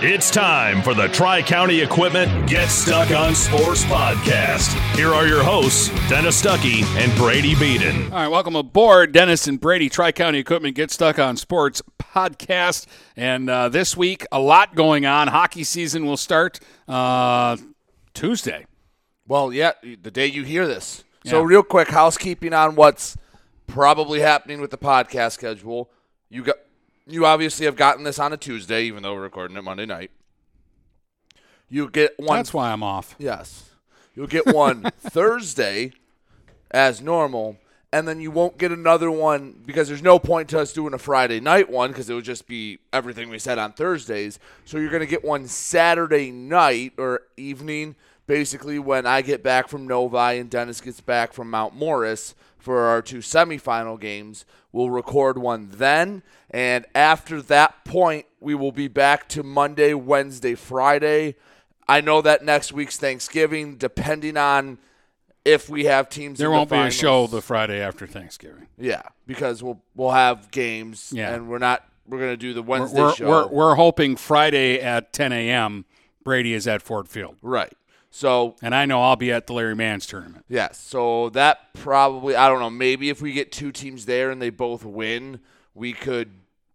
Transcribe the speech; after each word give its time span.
It's 0.00 0.30
time 0.30 0.80
for 0.80 0.94
the 0.94 1.08
Tri 1.08 1.42
County 1.42 1.80
Equipment 1.80 2.48
Get 2.48 2.68
Stuck 2.68 3.10
on 3.10 3.34
Sports 3.34 3.82
podcast. 3.82 4.72
Here 4.94 5.08
are 5.08 5.26
your 5.26 5.42
hosts, 5.42 5.88
Dennis 6.08 6.40
Stuckey 6.40 6.84
and 6.96 7.12
Brady 7.18 7.56
Beaton. 7.56 8.04
All 8.04 8.10
right, 8.20 8.28
welcome 8.28 8.54
aboard, 8.54 9.10
Dennis 9.10 9.48
and 9.48 9.58
Brady, 9.60 9.88
Tri 9.88 10.12
County 10.12 10.38
Equipment 10.38 10.76
Get 10.76 10.92
Stuck 10.92 11.18
on 11.18 11.36
Sports 11.36 11.82
podcast. 11.98 12.86
And 13.16 13.50
uh, 13.50 13.70
this 13.70 13.96
week, 13.96 14.24
a 14.30 14.38
lot 14.38 14.76
going 14.76 15.04
on. 15.04 15.26
Hockey 15.26 15.64
season 15.64 16.06
will 16.06 16.16
start 16.16 16.60
uh, 16.86 17.56
Tuesday. 18.14 18.66
Well, 19.26 19.52
yeah, 19.52 19.72
the 19.82 20.12
day 20.12 20.26
you 20.26 20.44
hear 20.44 20.68
this. 20.68 21.02
So, 21.24 21.42
real 21.42 21.64
quick, 21.64 21.88
housekeeping 21.88 22.52
on 22.52 22.76
what's 22.76 23.16
probably 23.66 24.20
happening 24.20 24.60
with 24.60 24.70
the 24.70 24.78
podcast 24.78 25.32
schedule. 25.32 25.90
You 26.30 26.44
got, 26.44 26.56
you 27.08 27.24
obviously 27.26 27.66
have 27.66 27.76
gotten 27.76 28.04
this 28.04 28.18
on 28.18 28.32
a 28.32 28.36
Tuesday, 28.36 28.84
even 28.84 29.02
though 29.02 29.14
we're 29.14 29.22
recording 29.22 29.56
it 29.56 29.62
Monday 29.62 29.86
night. 29.86 30.10
You 31.68 31.88
get 31.90 32.18
one. 32.18 32.38
That's 32.38 32.54
why 32.54 32.70
I'm 32.70 32.82
off. 32.82 33.14
Yes, 33.18 33.70
you'll 34.14 34.26
get 34.26 34.46
one 34.46 34.82
Thursday, 34.98 35.92
as 36.70 37.00
normal, 37.00 37.58
and 37.92 38.06
then 38.06 38.20
you 38.20 38.30
won't 38.30 38.58
get 38.58 38.72
another 38.72 39.10
one 39.10 39.62
because 39.64 39.88
there's 39.88 40.02
no 40.02 40.18
point 40.18 40.48
to 40.50 40.60
us 40.60 40.72
doing 40.72 40.94
a 40.94 40.98
Friday 40.98 41.40
night 41.40 41.70
one 41.70 41.90
because 41.90 42.08
it 42.08 42.14
would 42.14 42.24
just 42.24 42.46
be 42.46 42.78
everything 42.92 43.30
we 43.30 43.38
said 43.38 43.58
on 43.58 43.72
Thursdays. 43.72 44.38
So 44.64 44.78
you're 44.78 44.90
going 44.90 45.00
to 45.00 45.06
get 45.06 45.24
one 45.24 45.46
Saturday 45.46 46.30
night 46.30 46.92
or 46.98 47.22
evening, 47.36 47.96
basically 48.26 48.78
when 48.78 49.06
I 49.06 49.22
get 49.22 49.42
back 49.42 49.68
from 49.68 49.86
Novi 49.86 50.38
and 50.38 50.50
Dennis 50.50 50.80
gets 50.80 51.00
back 51.00 51.32
from 51.32 51.50
Mount 51.50 51.74
Morris 51.74 52.34
for 52.58 52.82
our 52.82 53.00
two 53.02 53.18
semifinal 53.18 53.98
games. 53.98 54.44
We'll 54.72 54.90
record 54.90 55.38
one 55.38 55.68
then, 55.72 56.22
and 56.50 56.84
after 56.94 57.40
that 57.42 57.84
point, 57.84 58.26
we 58.40 58.54
will 58.54 58.72
be 58.72 58.88
back 58.88 59.28
to 59.30 59.42
Monday, 59.42 59.94
Wednesday, 59.94 60.54
Friday. 60.54 61.36
I 61.88 62.00
know 62.02 62.20
that 62.20 62.44
next 62.44 62.72
week's 62.72 62.98
Thanksgiving, 62.98 63.76
depending 63.76 64.36
on 64.36 64.78
if 65.44 65.70
we 65.70 65.86
have 65.86 66.10
teams. 66.10 66.38
There 66.38 66.48
in 66.48 66.52
the 66.52 66.56
won't 66.58 66.70
be 66.70 66.76
a 66.76 66.90
show 66.90 67.26
the 67.26 67.40
Friday 67.40 67.80
after 67.80 68.06
Thanksgiving. 68.06 68.66
Yeah, 68.76 69.02
because 69.26 69.62
we'll 69.62 69.80
we'll 69.94 70.10
have 70.10 70.50
games, 70.50 71.12
Yeah. 71.14 71.34
and 71.34 71.48
we're 71.48 71.58
not 71.58 71.84
we're 72.06 72.18
gonna 72.18 72.36
do 72.36 72.52
the 72.52 72.62
We're, 72.62 72.80
Wednesday 72.80 73.00
we're, 73.00 73.14
show. 73.14 73.28
we're, 73.28 73.46
we're 73.48 73.74
hoping 73.76 74.16
Friday 74.16 74.80
at 74.80 75.12
10 75.14 75.32
a.m. 75.32 75.86
Brady 76.24 76.52
is 76.52 76.66
at 76.68 76.82
Ford 76.82 77.08
Field. 77.08 77.36
right. 77.40 77.72
So 78.10 78.56
And 78.62 78.74
I 78.74 78.86
know 78.86 79.02
I'll 79.02 79.16
be 79.16 79.30
at 79.30 79.46
the 79.46 79.52
Larry 79.52 79.76
Mann's 79.76 80.06
tournament. 80.06 80.44
yes, 80.48 80.80
so 80.80 81.28
that 81.30 81.72
probably 81.74 82.34
I 82.36 82.48
don't 82.48 82.60
know. 82.60 82.70
Maybe 82.70 83.10
if 83.10 83.20
we 83.20 83.32
get 83.32 83.52
two 83.52 83.70
teams 83.72 84.06
there 84.06 84.30
and 84.30 84.40
they 84.40 84.50
both 84.50 84.84
win, 84.84 85.40
we 85.74 85.92
could 85.92 86.30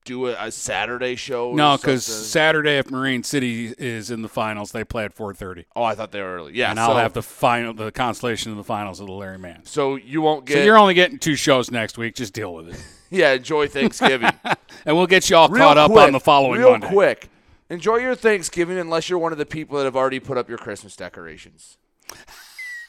do 0.06 0.28
a, 0.28 0.36
a 0.48 0.52
Saturday 0.52 1.16
show. 1.16 1.54
No, 1.54 1.78
because. 1.78 2.06
Saturday, 2.06 2.78
if 2.78 2.92
Marine 2.92 3.24
City 3.24 3.74
is 3.78 4.12
in 4.12 4.22
the 4.22 4.28
finals, 4.30 4.72
they 4.72 4.84
play 4.84 5.06
at 5.06 5.16
4:30, 5.16 5.66
oh, 5.76 5.84
I 5.84 5.96
thought 5.96 6.12
they 6.12 6.22
were 6.22 6.36
early. 6.36 6.54
Yeah, 6.56 6.72
and 6.72 6.78
so, 6.78 6.84
I'll 6.84 6.98
have 6.98 7.14
the 7.14 7.24
final, 7.24 7.74
the 7.74 7.92
constellation 7.92 8.52
of 8.52 8.58
the 8.58 8.64
finals 8.64 9.00
of 9.00 9.08
the 9.08 9.14
Larry 9.14 9.38
Mann. 9.40 9.62
so 9.66 9.96
you 9.96 10.22
won't 10.22 10.46
get. 10.46 10.56
So 10.58 10.64
you're 10.64 10.78
only 10.78 10.94
getting 10.94 11.20
two 11.20 11.36
shows 11.36 11.72
next 11.72 11.98
week. 11.98 12.16
Just 12.16 12.34
deal 12.34 12.54
with 12.54 12.70
it, 12.70 12.84
yeah, 13.10 13.32
enjoy 13.32 13.68
Thanksgiving. 13.68 14.32
and 14.86 14.96
we'll 14.96 15.08
get 15.08 15.30
you 15.30 15.36
all 15.38 15.48
real 15.50 15.64
caught 15.64 15.78
up 15.78 15.92
quick, 15.92 16.06
on 16.06 16.12
the 16.12 16.20
following 16.20 16.60
real 16.60 16.72
Monday. 16.72 16.88
quick. 16.90 17.30
Enjoy 17.70 17.98
your 17.98 18.16
Thanksgiving 18.16 18.78
unless 18.78 19.10
you're 19.10 19.20
one 19.20 19.32
of 19.32 19.38
the 19.38 19.46
people 19.46 19.78
that 19.78 19.86
have 19.86 19.96
already 19.96 20.20
put 20.20 20.38
up 20.38 20.50
your 20.50 20.58
Christmas 20.58 20.96
decorations. 20.96 21.78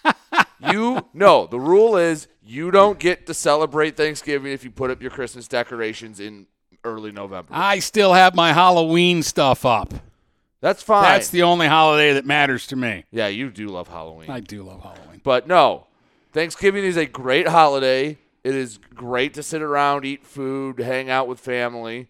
you 0.72 1.06
no, 1.14 1.46
the 1.46 1.60
rule 1.60 1.96
is 1.96 2.28
you 2.42 2.70
don't 2.70 2.98
get 2.98 3.26
to 3.26 3.34
celebrate 3.34 3.96
Thanksgiving 3.96 4.52
if 4.52 4.64
you 4.64 4.70
put 4.70 4.90
up 4.90 5.00
your 5.00 5.10
Christmas 5.10 5.48
decorations 5.48 6.20
in 6.20 6.46
early 6.84 7.12
November. 7.12 7.48
I 7.52 7.78
still 7.78 8.12
have 8.12 8.34
my 8.34 8.52
Halloween 8.52 9.22
stuff 9.22 9.64
up. 9.64 9.94
That's 10.60 10.82
fine. 10.82 11.02
That's 11.02 11.28
the 11.28 11.42
only 11.42 11.66
holiday 11.66 12.14
that 12.14 12.24
matters 12.24 12.66
to 12.68 12.76
me. 12.76 13.04
yeah, 13.10 13.28
you 13.28 13.50
do 13.50 13.68
love 13.68 13.88
Halloween. 13.88 14.30
I 14.30 14.40
do 14.40 14.62
love 14.62 14.82
Halloween. 14.82 15.20
But 15.22 15.46
no, 15.46 15.86
Thanksgiving 16.32 16.84
is 16.84 16.96
a 16.96 17.06
great 17.06 17.48
holiday. 17.48 18.18
It 18.42 18.54
is 18.54 18.78
great 18.94 19.34
to 19.34 19.42
sit 19.42 19.62
around, 19.62 20.04
eat 20.04 20.24
food, 20.24 20.78
hang 20.78 21.08
out 21.08 21.28
with 21.28 21.40
family. 21.40 22.08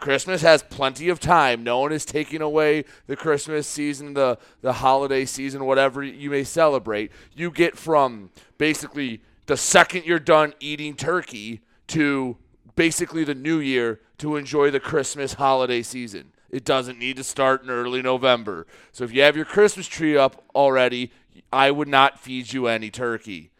Christmas 0.00 0.42
has 0.42 0.62
plenty 0.62 1.08
of 1.08 1.20
time. 1.20 1.62
No 1.62 1.80
one 1.80 1.92
is 1.92 2.04
taking 2.04 2.40
away 2.40 2.84
the 3.06 3.16
Christmas 3.16 3.66
season, 3.66 4.14
the 4.14 4.38
the 4.62 4.74
holiday 4.74 5.24
season, 5.24 5.66
whatever 5.66 6.02
you 6.02 6.30
may 6.30 6.42
celebrate. 6.42 7.12
You 7.34 7.50
get 7.50 7.76
from 7.76 8.30
basically 8.58 9.20
the 9.46 9.56
second 9.56 10.06
you're 10.06 10.18
done 10.18 10.54
eating 10.58 10.96
turkey 10.96 11.60
to 11.88 12.36
basically 12.76 13.24
the 13.24 13.34
new 13.34 13.58
year 13.58 14.00
to 14.18 14.36
enjoy 14.36 14.70
the 14.70 14.80
Christmas 14.80 15.34
holiday 15.34 15.82
season. 15.82 16.32
It 16.50 16.64
doesn't 16.64 16.98
need 16.98 17.16
to 17.16 17.24
start 17.24 17.62
in 17.62 17.70
early 17.70 18.02
November. 18.02 18.66
So 18.92 19.04
if 19.04 19.12
you 19.12 19.22
have 19.22 19.36
your 19.36 19.44
Christmas 19.44 19.86
tree 19.86 20.16
up 20.16 20.42
already, 20.54 21.12
I 21.52 21.70
would 21.70 21.88
not 21.88 22.18
feed 22.18 22.52
you 22.52 22.66
any 22.66 22.90
turkey. 22.90 23.50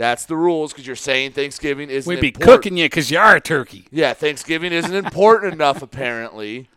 That's 0.00 0.24
the 0.24 0.34
rules 0.36 0.72
because 0.72 0.86
you're 0.86 0.96
saying 0.96 1.32
Thanksgiving 1.32 1.90
isn't 1.90 2.08
We'd 2.08 2.22
be 2.22 2.28
important. 2.28 2.50
cooking 2.50 2.76
you 2.78 2.86
because 2.86 3.10
you 3.10 3.18
are 3.18 3.36
a 3.36 3.40
turkey. 3.40 3.86
Yeah, 3.90 4.14
Thanksgiving 4.14 4.72
isn't 4.72 4.94
important 4.94 5.52
enough 5.52 5.82
apparently 5.82 6.70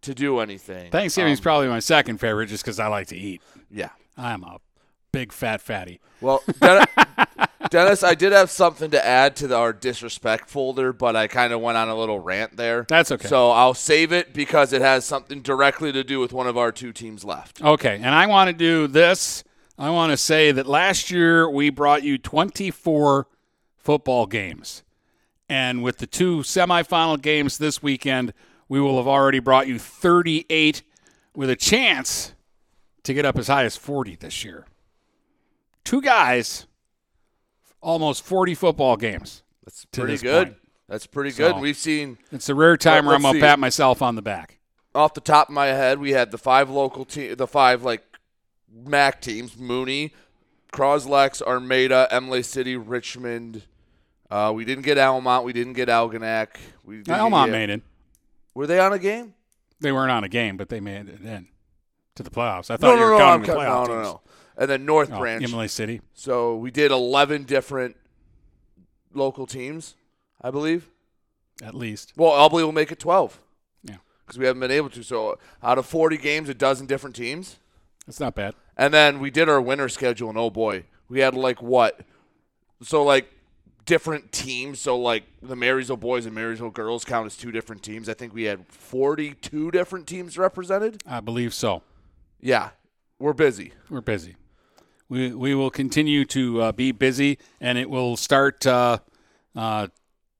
to 0.00 0.14
do 0.14 0.38
anything. 0.40 0.90
Thanksgiving's 0.90 1.38
Um, 1.40 1.42
probably 1.42 1.68
my 1.68 1.80
second 1.80 2.16
favorite 2.18 2.46
just 2.48 2.64
because 2.64 2.80
I 2.80 2.86
like 2.86 3.08
to 3.08 3.16
eat. 3.16 3.42
yeah. 3.70 3.90
I'm 4.16 4.42
a 4.42 4.56
big 5.12 5.32
fat 5.32 5.60
fatty. 5.60 6.00
Well, 6.22 6.42
Den- 6.60 6.86
Dennis, 7.70 8.02
I 8.02 8.14
did 8.14 8.32
have 8.32 8.50
something 8.50 8.90
to 8.90 9.06
add 9.06 9.36
to 9.36 9.46
the, 9.46 9.56
our 9.56 9.72
disrespect 9.74 10.48
folder, 10.48 10.92
but 10.94 11.14
I 11.14 11.26
kind 11.28 11.52
of 11.52 11.60
went 11.60 11.76
on 11.78 11.88
a 11.90 11.94
little 11.94 12.18
rant 12.20 12.56
there. 12.56 12.86
That's 12.88 13.12
okay. 13.12 13.28
So 13.28 13.50
I'll 13.50 13.74
save 13.74 14.12
it 14.12 14.32
because 14.32 14.72
it 14.72 14.80
has 14.82 15.04
something 15.04 15.42
directly 15.42 15.92
to 15.92 16.02
do 16.04 16.20
with 16.20 16.32
one 16.32 16.46
of 16.46 16.56
our 16.56 16.72
two 16.72 16.92
teams 16.92 17.22
left. 17.24 17.62
Okay, 17.62 17.96
and 17.96 18.14
I 18.14 18.26
want 18.26 18.48
to 18.48 18.54
do 18.54 18.86
this. 18.86 19.44
I 19.82 19.90
want 19.90 20.12
to 20.12 20.16
say 20.16 20.52
that 20.52 20.68
last 20.68 21.10
year 21.10 21.50
we 21.50 21.68
brought 21.68 22.04
you 22.04 22.16
24 22.16 23.26
football 23.76 24.26
games. 24.26 24.84
And 25.48 25.82
with 25.82 25.98
the 25.98 26.06
two 26.06 26.38
semifinal 26.38 27.20
games 27.20 27.58
this 27.58 27.82
weekend, 27.82 28.32
we 28.68 28.80
will 28.80 28.98
have 28.98 29.08
already 29.08 29.40
brought 29.40 29.66
you 29.66 29.80
38 29.80 30.84
with 31.34 31.50
a 31.50 31.56
chance 31.56 32.32
to 33.02 33.12
get 33.12 33.24
up 33.24 33.36
as 33.36 33.48
high 33.48 33.64
as 33.64 33.76
40 33.76 34.14
this 34.14 34.44
year. 34.44 34.66
Two 35.82 36.00
guys, 36.00 36.68
almost 37.80 38.22
40 38.22 38.54
football 38.54 38.96
games. 38.96 39.42
That's 39.64 39.84
pretty 39.86 40.16
good. 40.18 40.46
point. 40.46 40.58
That's 40.88 41.08
pretty 41.08 41.32
good. 41.32 41.56
We've 41.56 41.76
seen 41.76 42.18
It's 42.30 42.48
a 42.48 42.54
rare 42.54 42.76
time 42.76 43.06
where 43.06 43.16
I'm 43.16 43.22
going 43.22 43.34
to 43.34 43.40
pat 43.40 43.58
myself 43.58 44.00
on 44.00 44.14
the 44.14 44.22
back. 44.22 44.60
off 44.94 45.12
the 45.14 45.20
top 45.20 45.48
of 45.48 45.54
my 45.56 45.66
head, 45.66 45.98
we 45.98 46.12
had 46.12 46.30
the 46.30 46.38
five 46.38 46.70
local 46.70 47.04
te- 47.04 47.34
the 47.34 47.48
five 47.48 47.82
like 47.82 48.04
MAC 48.74 49.20
teams: 49.20 49.58
Mooney, 49.58 50.12
Croslex, 50.72 51.42
Armada, 51.42 52.08
Imlay 52.12 52.42
City, 52.42 52.76
Richmond. 52.76 53.62
Uh, 54.30 54.52
we 54.54 54.64
didn't 54.64 54.84
get 54.84 54.96
Almont. 54.98 55.44
We 55.44 55.52
didn't 55.52 55.74
get 55.74 55.88
Algonac. 55.88 56.48
We 56.84 56.98
didn't 56.98 57.20
Almont 57.20 57.50
get- 57.50 57.58
made 57.58 57.70
it. 57.70 57.82
Were 58.54 58.66
they 58.66 58.78
on 58.78 58.92
a 58.92 58.98
game? 58.98 59.34
They 59.80 59.92
weren't 59.92 60.10
on 60.10 60.24
a 60.24 60.28
game, 60.28 60.56
but 60.56 60.68
they 60.68 60.80
made 60.80 61.08
it 61.08 61.20
in 61.22 61.48
to 62.14 62.22
the 62.22 62.30
playoffs. 62.30 62.70
I 62.70 62.76
thought 62.76 62.82
No, 62.82 62.94
you 62.94 63.00
were 63.00 63.10
no, 63.12 63.18
counting 63.18 63.50
I'm 63.50 63.56
the 63.56 63.62
playoff 63.62 63.88
no, 63.88 63.94
no, 63.94 64.02
no. 64.02 64.20
And 64.56 64.70
then 64.70 64.84
North 64.84 65.10
Oh, 65.12 65.18
Branch. 65.18 65.42
Imlay 65.42 65.66
City. 65.68 66.00
So 66.14 66.56
we 66.56 66.70
did 66.70 66.90
11 66.92 67.44
different 67.44 67.96
local 69.14 69.46
teams, 69.46 69.94
I 70.40 70.50
believe. 70.50 70.88
at 71.62 71.74
least. 71.74 72.12
Well, 72.16 72.32
I 72.32 72.48
believe 72.48 72.66
we'll 72.66 72.72
make 72.72 72.92
it 72.92 72.98
12 72.98 73.38
Yeah, 73.82 73.96
because 74.24 74.38
we 74.38 74.46
haven't 74.46 74.60
been 74.60 74.70
able 74.70 74.90
to. 74.90 75.02
So 75.02 75.38
out 75.62 75.78
of 75.78 75.86
40 75.86 76.16
games, 76.18 76.48
a 76.48 76.54
dozen 76.54 76.86
different 76.86 77.16
teams. 77.16 77.56
That's 78.06 78.20
not 78.20 78.34
bad. 78.34 78.54
And 78.76 78.92
then 78.92 79.20
we 79.20 79.30
did 79.30 79.48
our 79.48 79.60
winter 79.60 79.88
schedule, 79.88 80.28
and 80.28 80.38
oh 80.38 80.50
boy, 80.50 80.84
we 81.08 81.20
had 81.20 81.34
like 81.34 81.62
what? 81.62 82.00
So 82.82 83.02
like 83.04 83.32
different 83.84 84.32
teams. 84.32 84.80
So 84.80 84.98
like 84.98 85.24
the 85.40 85.56
Marysville 85.56 85.96
boys 85.96 86.26
and 86.26 86.34
Marysville 86.34 86.70
girls 86.70 87.04
count 87.04 87.26
as 87.26 87.36
two 87.36 87.52
different 87.52 87.82
teams. 87.82 88.08
I 88.08 88.14
think 88.14 88.34
we 88.34 88.44
had 88.44 88.66
42 88.68 89.70
different 89.70 90.06
teams 90.06 90.38
represented. 90.38 91.02
I 91.06 91.20
believe 91.20 91.54
so. 91.54 91.82
Yeah, 92.40 92.70
we're 93.18 93.32
busy. 93.32 93.72
We're 93.88 94.00
busy. 94.00 94.36
We 95.08 95.32
we 95.32 95.54
will 95.54 95.70
continue 95.70 96.24
to 96.26 96.62
uh, 96.62 96.72
be 96.72 96.90
busy, 96.90 97.38
and 97.60 97.78
it 97.78 97.90
will 97.90 98.16
start 98.16 98.66
uh, 98.66 98.98
uh, 99.54 99.88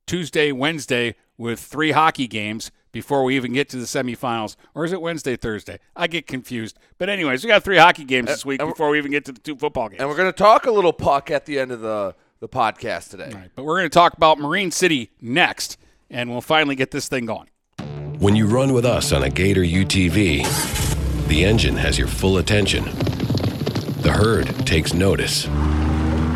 Tuesday, 0.07 0.51
Wednesday 0.51 1.15
with 1.37 1.61
three 1.61 1.93
hockey 1.93 2.27
games 2.27 2.71
before 2.93 3.25
we 3.25 3.37
even 3.37 3.53
get 3.53 3.69
to 3.71 3.77
the 3.77 3.85
semifinals. 3.85 4.57
Or 4.75 4.85
is 4.85 4.93
it 4.93 5.01
Wednesday, 5.01 5.37
Thursday? 5.37 5.79
I 5.97 6.07
get 6.07 6.27
confused. 6.27 6.79
But 6.99 7.09
anyways, 7.09 7.43
we 7.43 7.49
got 7.49 7.65
three 7.65 7.79
hockey 7.79 8.05
games 8.05 8.29
this 8.29 8.45
uh, 8.45 8.49
week 8.49 8.61
before 8.61 8.91
we 8.91 8.99
even 8.99 9.11
get 9.11 9.25
to 9.25 9.33
the 9.33 9.41
two 9.41 9.57
football 9.57 9.89
games. 9.89 10.01
And 10.01 10.09
we're 10.09 10.17
gonna 10.17 10.33
talk 10.33 10.67
a 10.67 10.71
little 10.71 10.93
puck 10.93 11.31
at 11.31 11.47
the 11.47 11.59
end 11.59 11.73
of 11.73 11.81
the 11.81 12.15
the 12.43 12.49
podcast 12.49 13.09
today. 13.11 13.31
All 13.33 13.39
right, 13.39 13.51
but 13.55 13.65
we're 13.65 13.79
going 13.79 13.89
to 13.89 13.95
talk 13.95 14.15
about 14.15 14.37
Marine 14.37 14.73
City 14.73 15.11
next, 15.21 15.79
and 16.11 16.29
we'll 16.29 16.41
finally 16.41 16.75
get 16.75 16.91
this 16.91 17.07
thing 17.07 17.25
going. 17.25 17.49
When 18.19 18.35
you 18.35 18.47
run 18.47 18.73
with 18.73 18.85
us 18.85 19.13
on 19.13 19.23
a 19.23 19.31
Gator 19.31 19.63
UTV, 19.63 21.29
the 21.29 21.45
engine 21.45 21.77
has 21.77 21.99
your 21.99 22.09
full 22.09 22.39
attention. 22.39 22.85
The 24.03 24.13
herd 24.13 24.67
takes 24.67 24.93
notice. 24.93 25.47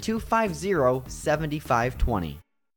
250 0.00 1.04
7520. 1.08 2.40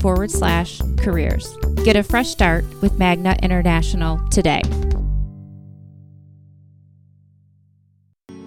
forward 0.00 0.30
slash 0.30 0.80
careers. 0.98 1.56
Get 1.84 1.96
a 1.96 2.02
fresh 2.02 2.28
start 2.28 2.64
with 2.82 2.98
Magna 2.98 3.36
International 3.42 4.18
today. 4.30 4.62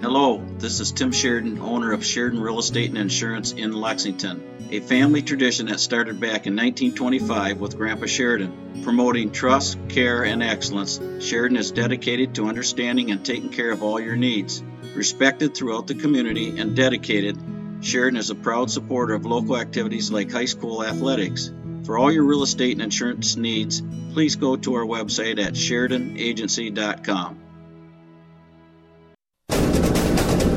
Hello, 0.02 0.42
this 0.60 0.80
is 0.80 0.94
Tim 0.94 1.12
Sheridan, 1.12 1.60
owner 1.60 1.92
of 1.92 2.06
Sheridan 2.06 2.40
Real 2.40 2.58
Estate 2.58 2.88
and 2.88 2.98
Insurance 2.98 3.52
in 3.52 3.74
Lexington, 3.74 4.42
a 4.72 4.80
family 4.80 5.22
tradition 5.22 5.66
that 5.66 5.82
started 5.82 6.22
back 6.22 6.48
in 6.48 6.56
1925 6.56 7.60
with 7.60 7.76
Grandpa 7.76 8.06
Sheridan. 8.06 8.82
Promoting 8.82 9.32
trust, 9.32 9.78
care, 9.90 10.24
and 10.24 10.42
excellence, 10.42 11.02
Sheridan 11.20 11.58
is 11.58 11.72
dedicated 11.72 12.34
to 12.36 12.48
understanding 12.48 13.12
and 13.12 13.26
taking 13.26 13.50
care 13.50 13.72
of 13.72 13.84
all 13.84 14.00
your 14.00 14.16
needs. 14.16 14.64
Respected 14.96 15.54
throughout 15.54 15.88
the 15.88 15.96
community 15.96 16.58
and 16.60 16.78
dedicated, 16.78 17.38
Sheridan 17.82 18.18
is 18.18 18.30
a 18.30 18.36
proud 18.36 18.70
supporter 18.70 19.14
of 19.14 19.26
local 19.26 19.58
activities 19.58 20.12
like 20.12 20.32
high 20.32 20.46
school 20.46 20.84
athletics. 20.84 21.52
For 21.86 21.98
all 21.98 22.12
your 22.12 22.24
real 22.24 22.44
estate 22.44 22.74
and 22.74 22.82
insurance 22.82 23.36
needs, 23.36 23.82
please 24.14 24.36
go 24.36 24.56
to 24.58 24.74
our 24.76 24.86
website 24.86 25.44
at 25.44 25.54
SheridanAgency.com. 25.54 27.38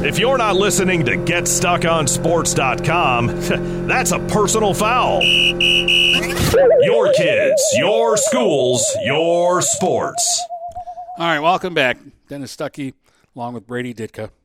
If 0.05 0.19
you're 0.19 0.39
not 0.39 0.57
listening 0.57 1.05
to 1.05 1.13
GetStuckOnSports.com, 1.13 3.87
that's 3.89 4.11
a 4.11 4.19
personal 4.19 4.75
foul. 4.75 5.23
Your 5.23 7.13
kids, 7.13 7.63
your 7.77 8.17
schools, 8.17 8.85
your 9.05 9.63
sports. 9.63 10.45
All 11.19 11.27
right, 11.27 11.39
welcome 11.39 11.73
back. 11.73 11.99
Dennis 12.29 12.57
Stuckey 12.57 12.95
along 13.35 13.55
with 13.55 13.67
Brady 13.67 13.95
Ditka. 13.95 14.31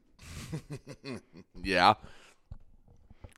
Yeah, 1.63 1.95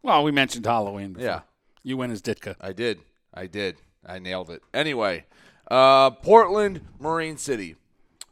Well, 0.02 0.24
we 0.24 0.32
mentioned 0.32 0.66
Halloween. 0.66 1.14
Before. 1.14 1.28
yeah, 1.28 1.40
You 1.84 1.98
went 1.98 2.14
as 2.14 2.22
Ditka. 2.22 2.56
I 2.60 2.74
did. 2.74 3.00
I 3.34 3.48
did. 3.48 3.78
I 4.06 4.20
nailed 4.20 4.50
it. 4.50 4.62
Anyway, 4.74 5.26
uh, 5.70 6.12
Portland, 6.12 6.82
Marine 7.00 7.38
City, 7.38 7.76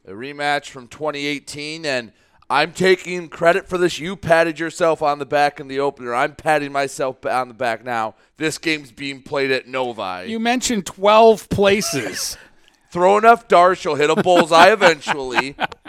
a 0.06 0.12
rematch 0.12 0.70
from 0.70 0.88
2018, 0.88 1.86
and 1.86 2.12
I'm 2.50 2.72
taking 2.72 3.28
credit 3.28 3.68
for 3.68 3.78
this. 3.78 4.00
You 4.00 4.16
patted 4.16 4.60
yourself 4.60 5.02
on 5.02 5.20
the 5.20 5.26
back 5.26 5.60
in 5.60 5.68
the 5.68 5.80
opener. 5.80 6.16
I'm 6.16 6.36
patting 6.36 6.72
myself 6.72 7.26
on 7.26 7.50
the 7.50 7.54
back 7.54 7.84
now. 7.84 8.16
This 8.38 8.58
game's 8.58 8.92
being 8.92 9.22
played 9.22 9.52
at 9.52 9.68
Novi. 9.68 10.32
You 10.32 10.40
mentioned 10.40 10.86
12 10.86 11.50
places. 11.50 12.38
Throw 12.90 13.18
enough 13.18 13.50
darts, 13.50 13.84
you'll 13.84 13.96
hit 13.96 14.10
a 14.10 14.16
bullseye 14.16 14.72
eventually. 14.72 15.58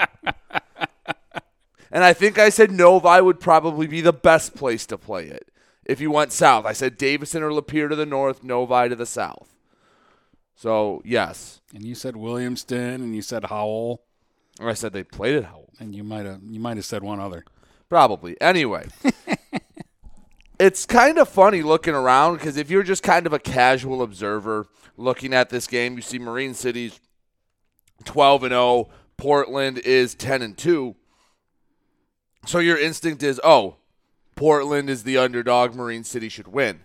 and 1.93 2.03
I 2.03 2.13
think 2.13 2.39
I 2.41 2.49
said 2.49 2.73
Novi 2.73 3.21
would 3.21 3.39
probably 3.39 3.87
be 3.87 4.01
the 4.01 4.13
best 4.13 4.57
place 4.57 4.85
to 4.87 4.99
play 4.99 5.29
it 5.29 5.49
if 5.89 6.01
you 6.01 6.11
went 6.11 6.33
south. 6.33 6.67
I 6.67 6.75
said 6.75 6.99
Davison 6.99 7.43
or 7.43 7.51
Lapeer 7.51 7.89
to 7.89 7.97
the 7.97 8.07
north, 8.07 8.45
Novi 8.45 8.91
to 8.91 8.95
the 8.95 9.07
south. 9.07 9.57
So, 10.55 11.03
yes. 11.05 11.61
And 11.75 11.85
you 11.85 11.95
said 11.95 12.15
Williamston 12.15 12.97
and 12.97 13.17
you 13.17 13.23
said 13.23 13.45
Howell. 13.45 14.03
Or 14.61 14.69
I 14.69 14.75
said 14.75 14.93
they 14.93 15.05
played 15.05 15.37
at 15.37 15.45
Howell. 15.45 15.73
And 15.81 15.95
you 15.95 16.05
might 16.05 16.27
have 16.27 16.41
you 16.49 16.61
might 16.61 16.77
have 16.77 16.85
said 16.85 17.03
one 17.03 17.21
other. 17.21 17.45
Probably. 17.89 18.39
Anyway. 18.41 18.87
it's 20.59 20.85
kind 20.85 21.19
of 21.19 21.29
funny 21.29 21.63
looking 21.63 21.95
around 21.95 22.35
because 22.35 22.57
if 22.57 22.71
you're 22.71 22.83
just 22.83 23.03
kind 23.03 23.27
of 23.27 23.33
a 23.33 23.39
casual 23.39 24.03
observer 24.03 24.67
looking 24.97 25.33
at 25.33 25.49
this 25.49 25.67
game, 25.67 25.95
you 25.95 26.03
see 26.03 26.19
Marine 26.19 26.55
City's 26.55 27.01
12 28.05 28.45
and 28.45 28.53
0, 28.53 28.89
Portland 29.17 29.79
is 29.79 30.15
10 30.17 30.43
and 30.43 30.59
2. 30.59 30.97
So 32.47 32.59
your 32.59 32.79
instinct 32.79 33.23
is, 33.23 33.41
"Oh, 33.45 33.77
Portland 34.39 34.89
is 34.89 35.03
the 35.03 35.19
underdog, 35.19 35.75
Marine 35.75 36.05
City 36.05 36.29
should 36.29 36.49
win." 36.49 36.85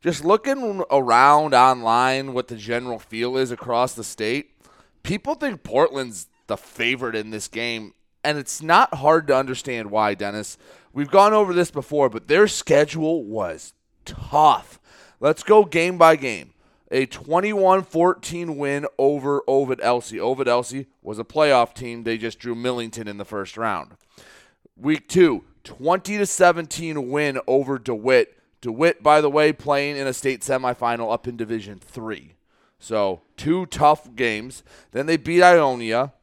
Just 0.00 0.24
looking 0.24 0.82
around 0.90 1.54
online 1.54 2.32
what 2.32 2.48
the 2.48 2.56
general 2.56 2.98
feel 2.98 3.36
is 3.36 3.50
across 3.50 3.94
the 3.94 4.04
state, 4.04 4.56
people 5.02 5.34
think 5.34 5.62
Portland's 5.62 6.28
the 6.46 6.56
favorite 6.56 7.14
in 7.14 7.30
this 7.30 7.48
game 7.48 7.92
and 8.24 8.38
it's 8.38 8.62
not 8.62 8.94
hard 8.94 9.26
to 9.28 9.36
understand 9.36 9.90
why, 9.90 10.14
Dennis. 10.14 10.58
We've 10.92 11.10
gone 11.10 11.32
over 11.32 11.52
this 11.52 11.70
before, 11.70 12.08
but 12.08 12.28
their 12.28 12.48
schedule 12.48 13.24
was 13.24 13.74
tough. 14.04 14.80
Let's 15.20 15.42
go 15.42 15.64
game 15.64 15.98
by 15.98 16.16
game. 16.16 16.52
A 16.90 17.06
21 17.06 17.82
14 17.82 18.56
win 18.56 18.86
over 18.98 19.42
Ovid 19.46 19.80
Elsie. 19.82 20.18
Ovid 20.18 20.48
Elsie 20.48 20.86
was 21.02 21.18
a 21.18 21.24
playoff 21.24 21.74
team. 21.74 22.04
They 22.04 22.16
just 22.16 22.38
drew 22.38 22.54
Millington 22.54 23.08
in 23.08 23.18
the 23.18 23.24
first 23.24 23.56
round. 23.56 23.92
Week 24.76 25.08
two, 25.08 25.44
20 25.68 26.16
to 26.16 26.24
17 26.24 27.10
win 27.10 27.38
over 27.46 27.78
DeWitt. 27.78 28.38
DeWitt, 28.62 29.02
by 29.02 29.20
the 29.20 29.28
way, 29.28 29.52
playing 29.52 29.98
in 29.98 30.06
a 30.06 30.14
state 30.14 30.40
semifinal 30.40 31.12
up 31.12 31.28
in 31.28 31.36
Division 31.36 31.78
Three. 31.78 32.34
So 32.78 33.20
two 33.36 33.66
tough 33.66 34.14
games. 34.16 34.62
Then 34.92 35.04
they 35.04 35.18
beat 35.18 35.42
Ionia. 35.42 36.14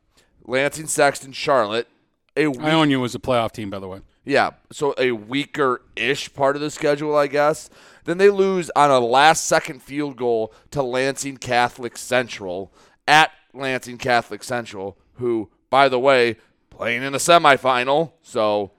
Lansing, 0.44 0.88
Sexton, 0.88 1.32
Charlotte. 1.32 1.88
A 2.36 2.48
weak, 2.48 2.60
Ionia 2.60 3.00
was 3.00 3.14
a 3.14 3.20
playoff 3.20 3.52
team, 3.52 3.70
by 3.70 3.80
the 3.80 3.88
way. 3.88 4.02
Yeah, 4.25 4.52
so 4.72 4.96
a 4.98 5.12
weaker 5.12 5.82
ish 5.96 6.34
part 6.34 6.56
of 6.56 6.62
the 6.62 6.72
schedule, 6.72 7.16
I 7.16 7.28
guess. 7.28 7.70
Then 8.06 8.18
they 8.18 8.30
lose 8.32 8.72
on 8.75 8.90
a 8.90 9.00
last 9.00 9.46
second 9.46 9.84
field 9.84 10.18
goal 10.18 10.54
to 10.72 10.82
Lansing 10.82 11.38
Catholic 11.38 11.98
Central 11.98 12.74
at 13.08 13.32
Lansing 13.54 14.00
Catholic 14.00 14.44
Central, 14.44 14.98
who, 15.14 15.50
by 15.70 15.88
the 15.88 16.00
way, 16.00 16.38
playing 16.72 17.04
in 17.04 17.14
a 17.14 17.20
semifinal. 17.20 18.14
So, 18.24 18.72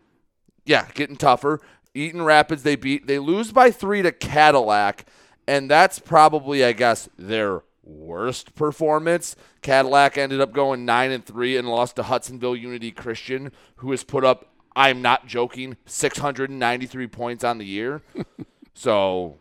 yeah, 0.66 0.88
getting 0.94 1.16
tougher. 1.16 1.60
Eaton 1.94 2.22
Rapids, 2.22 2.62
they 2.62 2.76
beat. 2.76 3.06
They 3.06 3.18
lose 3.18 3.52
by 3.52 3.70
three 3.70 4.02
to 4.02 4.12
Cadillac, 4.12 5.06
and 5.48 5.70
that's 5.70 5.98
probably, 5.98 6.64
I 6.64 6.72
guess, 6.72 7.08
their 7.16 7.62
worst 7.82 8.54
performance. 8.54 9.36
Cadillac 9.62 10.18
ended 10.18 10.40
up 10.40 10.52
going 10.52 10.84
9 10.84 11.10
and 11.10 11.24
3 11.24 11.56
and 11.56 11.68
lost 11.68 11.96
to 11.96 12.02
Hudsonville 12.02 12.56
Unity 12.56 12.90
Christian, 12.90 13.52
who 13.76 13.92
has 13.92 14.04
put 14.04 14.24
up 14.24 14.52
I'm 14.76 15.00
not 15.00 15.26
joking 15.26 15.78
693 15.86 17.06
points 17.06 17.42
on 17.44 17.56
the 17.56 17.64
year. 17.64 18.02
so, 18.74 19.38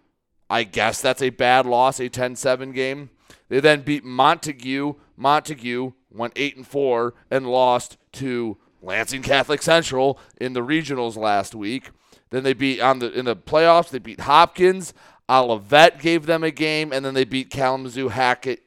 I 0.50 0.63
guess 0.63 1.01
that's 1.01 1.22
a 1.22 1.29
bad 1.29 1.65
loss, 1.65 2.00
a 2.00 2.10
10-7 2.10 2.74
game. 2.74 3.10
They 3.50 3.60
then 3.60 3.82
beat 3.82 4.05
Montague. 4.05 4.94
Montague 5.17 5.91
went 6.10 6.34
8 6.38 6.55
and 6.55 6.67
4 6.67 7.13
and 7.29 7.48
lost 7.48 7.98
to 8.13 8.58
Lansing 8.86 9.22
Catholic 9.24 9.62
Central 9.62 10.20
in 10.39 10.54
the 10.54 10.62
regionals 10.62 11.18
last 11.18 11.56
week. 11.56 11.89
Then 12.30 12.44
they 12.44 12.54
beat 12.54 12.80
on 12.82 13.00
the 13.00 13.12
in 13.12 13.25
the 13.25 13.36
playoffs, 13.36 13.89
they 13.89 14.00
beat 14.00 14.22
Hopkins. 14.22 14.94
Olivet 15.30 16.00
gave 16.00 16.25
them 16.27 16.44
a 16.44 16.51
game, 16.51 16.94
and 16.94 17.04
then 17.04 17.13
they 17.15 17.24
beat 17.25 17.50
Kalamazoo 17.50 18.10
Hackett 18.10 18.62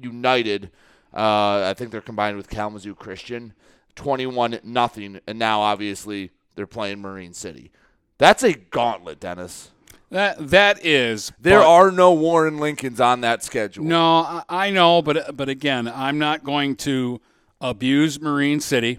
United. 0.00 0.70
Uh, 1.14 1.62
I 1.68 1.74
think 1.74 1.90
they're 1.90 2.00
combined 2.00 2.36
with 2.36 2.48
Kalamazoo 2.50 2.94
Christian, 2.94 3.52
twenty-one 3.96 4.58
nothing, 4.64 5.20
and 5.26 5.38
now 5.38 5.60
obviously 5.60 6.30
they're 6.54 6.66
playing 6.66 7.00
Marine 7.00 7.32
City. 7.32 7.70
That's 8.18 8.42
a 8.42 8.52
gauntlet, 8.54 9.20
Dennis. 9.20 9.70
That 10.10 10.50
that 10.50 10.84
is. 10.84 11.32
There 11.40 11.60
but- 11.60 11.66
are 11.68 11.90
no 11.90 12.12
Warren 12.12 12.58
Lincolns 12.58 13.00
on 13.00 13.22
that 13.22 13.42
schedule. 13.42 13.84
No, 13.84 14.16
I- 14.18 14.42
I 14.48 14.70
know, 14.70 15.00
but 15.02 15.36
but 15.36 15.48
again, 15.48 15.88
I'm 15.88 16.18
not 16.18 16.44
going 16.44 16.76
to 16.76 17.20
abuse 17.60 18.20
Marine 18.20 18.60
City 18.60 18.98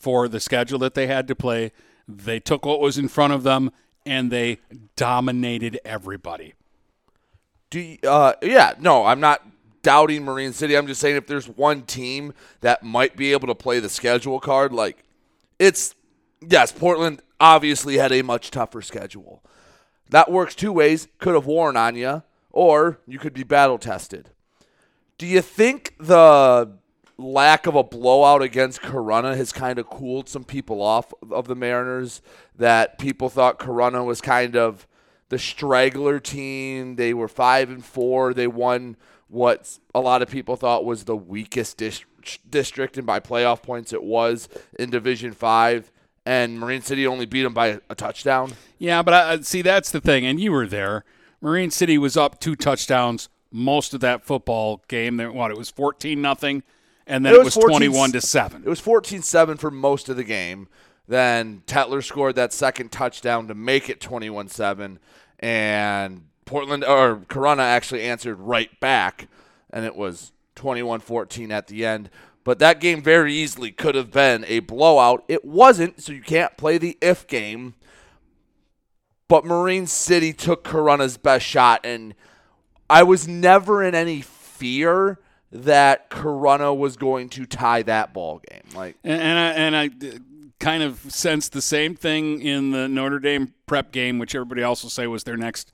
for 0.00 0.26
the 0.26 0.40
schedule 0.40 0.78
that 0.80 0.94
they 0.94 1.06
had 1.06 1.28
to 1.28 1.36
play. 1.36 1.70
They 2.08 2.40
took 2.40 2.66
what 2.66 2.80
was 2.80 2.98
in 2.98 3.06
front 3.06 3.32
of 3.32 3.44
them 3.44 3.70
and 4.04 4.32
they 4.32 4.58
dominated 4.96 5.78
everybody. 5.84 6.54
Do 7.68 7.78
you, 7.78 7.98
uh, 8.02 8.32
yeah, 8.42 8.74
no, 8.80 9.04
I'm 9.04 9.20
not 9.20 9.46
doubting 9.82 10.24
Marine 10.24 10.52
City. 10.52 10.76
I'm 10.76 10.86
just 10.86 11.00
saying 11.00 11.16
if 11.16 11.26
there's 11.26 11.48
one 11.48 11.82
team 11.82 12.32
that 12.62 12.82
might 12.82 13.16
be 13.16 13.32
able 13.32 13.46
to 13.46 13.54
play 13.54 13.78
the 13.78 13.88
schedule 13.88 14.40
card, 14.40 14.72
like 14.72 15.04
it's 15.58 15.94
yes, 16.40 16.72
Portland 16.72 17.22
obviously 17.38 17.98
had 17.98 18.10
a 18.10 18.22
much 18.22 18.50
tougher 18.50 18.82
schedule. 18.82 19.44
That 20.08 20.30
works 20.30 20.54
two 20.54 20.72
ways. 20.72 21.06
Could 21.18 21.34
have 21.34 21.46
worn 21.46 21.76
on 21.76 21.94
you, 21.94 22.22
or 22.50 22.98
you 23.06 23.18
could 23.18 23.34
be 23.34 23.44
battle 23.44 23.78
tested. 23.78 24.30
Do 25.18 25.26
you 25.26 25.42
think 25.42 25.94
the 26.00 26.78
lack 27.20 27.66
of 27.66 27.74
a 27.74 27.82
blowout 27.84 28.42
against 28.42 28.82
Corunna 28.82 29.36
has 29.36 29.52
kind 29.52 29.78
of 29.78 29.88
cooled 29.88 30.28
some 30.28 30.44
people 30.44 30.82
off 30.82 31.12
of 31.30 31.46
the 31.46 31.54
Mariners? 31.54 32.22
That 32.56 32.98
people 32.98 33.28
thought 33.28 33.58
Corunna 33.58 34.04
was 34.04 34.20
kind 34.20 34.56
of 34.56 34.86
the 35.28 35.38
straggler 35.38 36.18
team. 36.18 36.96
They 36.96 37.14
were 37.14 37.28
five 37.28 37.70
and 37.70 37.84
four. 37.84 38.34
They 38.34 38.46
won 38.46 38.96
what 39.28 39.78
a 39.94 40.00
lot 40.00 40.22
of 40.22 40.30
people 40.30 40.56
thought 40.56 40.84
was 40.84 41.04
the 41.04 41.16
weakest 41.16 41.76
dis- 41.76 42.04
district, 42.48 42.98
and 42.98 43.06
by 43.06 43.20
playoff 43.20 43.62
points, 43.62 43.92
it 43.92 44.02
was 44.02 44.48
in 44.78 44.90
Division 44.90 45.32
Five. 45.32 45.92
And 46.26 46.60
Marine 46.60 46.82
City 46.82 47.06
only 47.06 47.24
beat 47.24 47.44
them 47.44 47.54
by 47.54 47.80
a 47.88 47.94
touchdown. 47.94 48.52
Yeah, 48.78 49.02
but 49.02 49.14
I, 49.14 49.40
see, 49.40 49.62
that's 49.62 49.90
the 49.90 50.00
thing, 50.02 50.26
and 50.26 50.38
you 50.38 50.52
were 50.52 50.66
there. 50.66 51.04
Marine 51.40 51.70
City 51.70 51.96
was 51.96 52.16
up 52.16 52.38
two 52.38 52.54
touchdowns 52.54 53.30
most 53.50 53.94
of 53.94 54.00
that 54.00 54.22
football 54.24 54.82
game. 54.86 55.18
What 55.18 55.50
it 55.50 55.56
was 55.56 55.70
fourteen 55.70 56.20
nothing, 56.20 56.62
and 57.10 57.26
then 57.26 57.34
it 57.34 57.44
was, 57.44 57.54
14 57.54 57.70
twenty-one 57.70 58.12
to 58.12 58.20
seven. 58.20 58.62
It 58.64 58.68
was 58.68 58.80
14-7 58.80 59.58
for 59.58 59.70
most 59.70 60.08
of 60.08 60.16
the 60.16 60.24
game. 60.24 60.68
Then 61.08 61.62
Tetler 61.66 62.04
scored 62.04 62.36
that 62.36 62.52
second 62.52 62.92
touchdown 62.92 63.48
to 63.48 63.54
make 63.54 63.90
it 63.90 64.00
21-7, 64.00 64.98
and 65.40 66.26
Portland 66.44 66.84
or 66.84 67.16
Corunna 67.28 67.62
actually 67.62 68.02
answered 68.02 68.36
right 68.36 68.78
back, 68.78 69.26
and 69.70 69.84
it 69.84 69.96
was 69.96 70.30
21-14 70.54 71.50
at 71.50 71.66
the 71.66 71.84
end. 71.84 72.10
But 72.44 72.60
that 72.60 72.80
game 72.80 73.02
very 73.02 73.34
easily 73.34 73.72
could 73.72 73.96
have 73.96 74.12
been 74.12 74.44
a 74.46 74.60
blowout. 74.60 75.24
It 75.26 75.44
wasn't, 75.44 76.00
so 76.00 76.12
you 76.12 76.22
can't 76.22 76.56
play 76.56 76.78
the 76.78 76.96
if 77.00 77.26
game. 77.26 77.74
But 79.26 79.44
Marine 79.44 79.86
City 79.86 80.32
took 80.32 80.64
Corunna's 80.64 81.16
best 81.16 81.44
shot, 81.44 81.80
and 81.84 82.14
I 82.88 83.02
was 83.02 83.26
never 83.28 83.82
in 83.82 83.94
any 83.94 84.22
fear 84.22 85.18
that 85.52 86.10
Corunna 86.10 86.76
was 86.76 86.96
going 86.96 87.28
to 87.30 87.46
tie 87.46 87.82
that 87.82 88.12
ball 88.12 88.40
game. 88.50 88.62
Like, 88.74 88.96
And, 89.02 89.20
and 89.20 89.38
I 89.38 89.50
and 89.52 89.76
I 89.76 90.08
uh, 90.08 90.18
kind 90.58 90.82
of 90.82 91.00
sensed 91.08 91.52
the 91.52 91.62
same 91.62 91.96
thing 91.96 92.40
in 92.40 92.70
the 92.70 92.88
Notre 92.88 93.18
Dame 93.18 93.54
prep 93.66 93.92
game, 93.92 94.18
which 94.18 94.34
everybody 94.34 94.62
else 94.62 94.82
will 94.82 94.90
say 94.90 95.06
was 95.06 95.24
their 95.24 95.36
next 95.36 95.72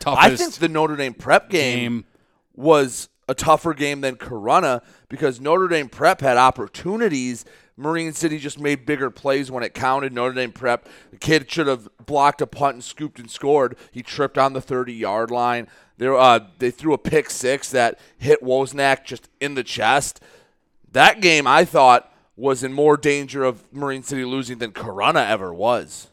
toughest. 0.00 0.24
I 0.24 0.36
think 0.36 0.54
the 0.54 0.68
Notre 0.68 0.96
Dame 0.96 1.14
prep 1.14 1.48
game, 1.50 1.78
game. 1.78 2.04
was 2.54 3.08
a 3.28 3.34
tougher 3.34 3.72
game 3.72 4.00
than 4.00 4.16
Corunna 4.16 4.82
because 5.08 5.40
Notre 5.40 5.68
Dame 5.68 5.88
prep 5.88 6.20
had 6.20 6.36
opportunities. 6.36 7.44
Marine 7.76 8.12
City 8.12 8.38
just 8.38 8.58
made 8.58 8.86
bigger 8.86 9.10
plays 9.10 9.50
when 9.50 9.64
it 9.64 9.74
counted. 9.74 10.12
Notre 10.12 10.34
Dame 10.34 10.52
prep, 10.52 10.88
the 11.10 11.16
kid 11.16 11.50
should 11.50 11.66
have 11.66 11.88
blocked 12.04 12.40
a 12.40 12.46
punt 12.46 12.74
and 12.74 12.84
scooped 12.84 13.18
and 13.18 13.30
scored. 13.30 13.76
He 13.90 14.02
tripped 14.02 14.38
on 14.38 14.52
the 14.52 14.60
30 14.60 14.92
yard 14.92 15.30
line. 15.30 15.68
There, 15.96 16.16
uh, 16.16 16.40
they 16.58 16.70
threw 16.70 16.92
a 16.92 16.98
pick 16.98 17.30
six 17.30 17.70
that 17.70 17.98
hit 18.18 18.42
Wozniak 18.42 19.04
just 19.04 19.28
in 19.40 19.54
the 19.54 19.62
chest. 19.62 20.20
That 20.90 21.20
game, 21.20 21.46
I 21.46 21.64
thought, 21.64 22.12
was 22.36 22.64
in 22.64 22.72
more 22.72 22.96
danger 22.96 23.44
of 23.44 23.72
Marine 23.72 24.02
City 24.02 24.24
losing 24.24 24.58
than 24.58 24.72
Corunna 24.72 25.28
ever 25.28 25.54
was. 25.54 26.08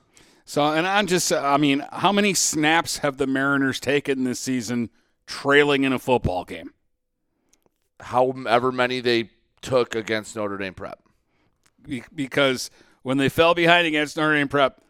So, 0.46 0.64
and 0.66 0.86
I'm 0.86 1.08
just, 1.08 1.32
I 1.32 1.58
mean, 1.58 1.86
how 1.92 2.12
many 2.12 2.34
snaps 2.34 3.00
have 3.00 3.18
the 3.18 3.26
Mariners 3.26 3.80
taken 3.80 4.24
this 4.24 4.40
season 4.40 4.90
trailing 5.32 5.84
in 5.84 5.94
a 5.94 6.00
football 6.00 6.44
game. 6.44 6.74
However 8.02 8.72
many 8.72 9.00
they 9.00 9.30
took 9.62 9.96
against 9.96 10.36
Notre 10.36 10.58
Dame 10.58 10.74
Prep. 10.74 11.00
Be- 11.82 12.04
because 12.14 12.70
when 13.02 13.18
they 13.18 13.30
fell 13.30 13.54
behind 13.54 13.88
against 13.88 14.18
Notre 14.18 14.36
Dame 14.36 14.48
Prep, 14.48 14.82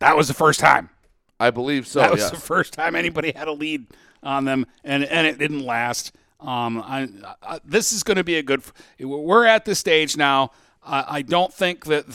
that 0.00 0.16
was 0.16 0.28
the 0.28 0.34
first 0.34 0.60
time. 0.60 0.90
I 1.38 1.50
believe 1.50 1.86
so. 1.86 2.00
that 2.00 2.10
was 2.10 2.20
yes. 2.20 2.30
the 2.30 2.36
first 2.36 2.72
time 2.74 2.94
anybody 2.94 3.32
had 3.34 3.48
a 3.48 3.52
lead 3.52 3.86
on 4.22 4.44
them, 4.44 4.66
and 4.84 5.04
and 5.04 5.26
it 5.26 5.38
didn't 5.38 5.64
last. 5.64 6.12
Um, 6.40 6.78
I, 6.78 7.08
I, 7.42 7.60
this 7.64 7.92
is 7.92 8.02
going 8.02 8.16
to 8.16 8.24
be 8.24 8.36
a 8.36 8.42
good. 8.42 8.62
We're 8.98 9.46
at 9.46 9.64
the 9.64 9.74
stage 9.74 10.16
now. 10.16 10.52
I, 10.82 11.04
I 11.08 11.22
don't 11.22 11.52
think 11.52 11.84
that 11.86 12.06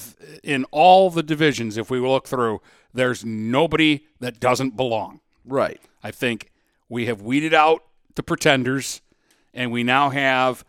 in 0.43 0.65
all 0.71 1.09
the 1.09 1.24
divisions, 1.24 1.77
if 1.77 1.89
we 1.89 2.00
look 2.00 2.27
through, 2.27 2.62
there's 2.93 3.24
nobody 3.24 4.05
that 4.19 4.39
doesn't 4.39 4.75
belong. 4.75 5.19
Right. 5.45 5.79
I 6.03 6.12
think 6.12 6.51
we 6.89 7.05
have 7.05 7.21
weeded 7.21 7.53
out 7.53 7.83
the 8.15 8.24
pretenders, 8.24 9.01
and 9.53 9.71
we 9.71 9.83
now 9.83 10.09
have 10.09 10.65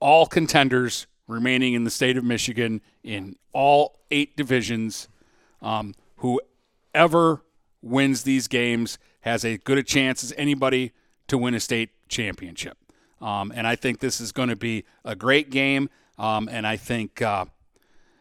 all 0.00 0.26
contenders 0.26 1.06
remaining 1.26 1.74
in 1.74 1.84
the 1.84 1.90
state 1.90 2.16
of 2.16 2.24
Michigan 2.24 2.80
in 3.02 3.36
all 3.52 3.98
eight 4.10 4.36
divisions. 4.36 5.08
Um, 5.60 5.94
whoever 6.16 7.42
wins 7.88 8.22
these 8.22 8.48
games 8.48 8.98
has 9.20 9.44
as 9.44 9.58
good 9.58 9.78
a 9.78 9.82
chance 9.82 10.22
as 10.22 10.32
anybody 10.36 10.92
to 11.28 11.38
win 11.38 11.54
a 11.54 11.60
state 11.60 11.90
championship. 12.08 12.78
Um, 13.20 13.52
and 13.54 13.66
I 13.66 13.76
think 13.76 14.00
this 14.00 14.20
is 14.20 14.32
going 14.32 14.48
to 14.48 14.56
be 14.56 14.84
a 15.04 15.16
great 15.16 15.50
game. 15.50 15.90
Um, 16.18 16.48
and 16.50 16.66
I 16.66 16.76
think 16.76 17.22
uh, 17.22 17.46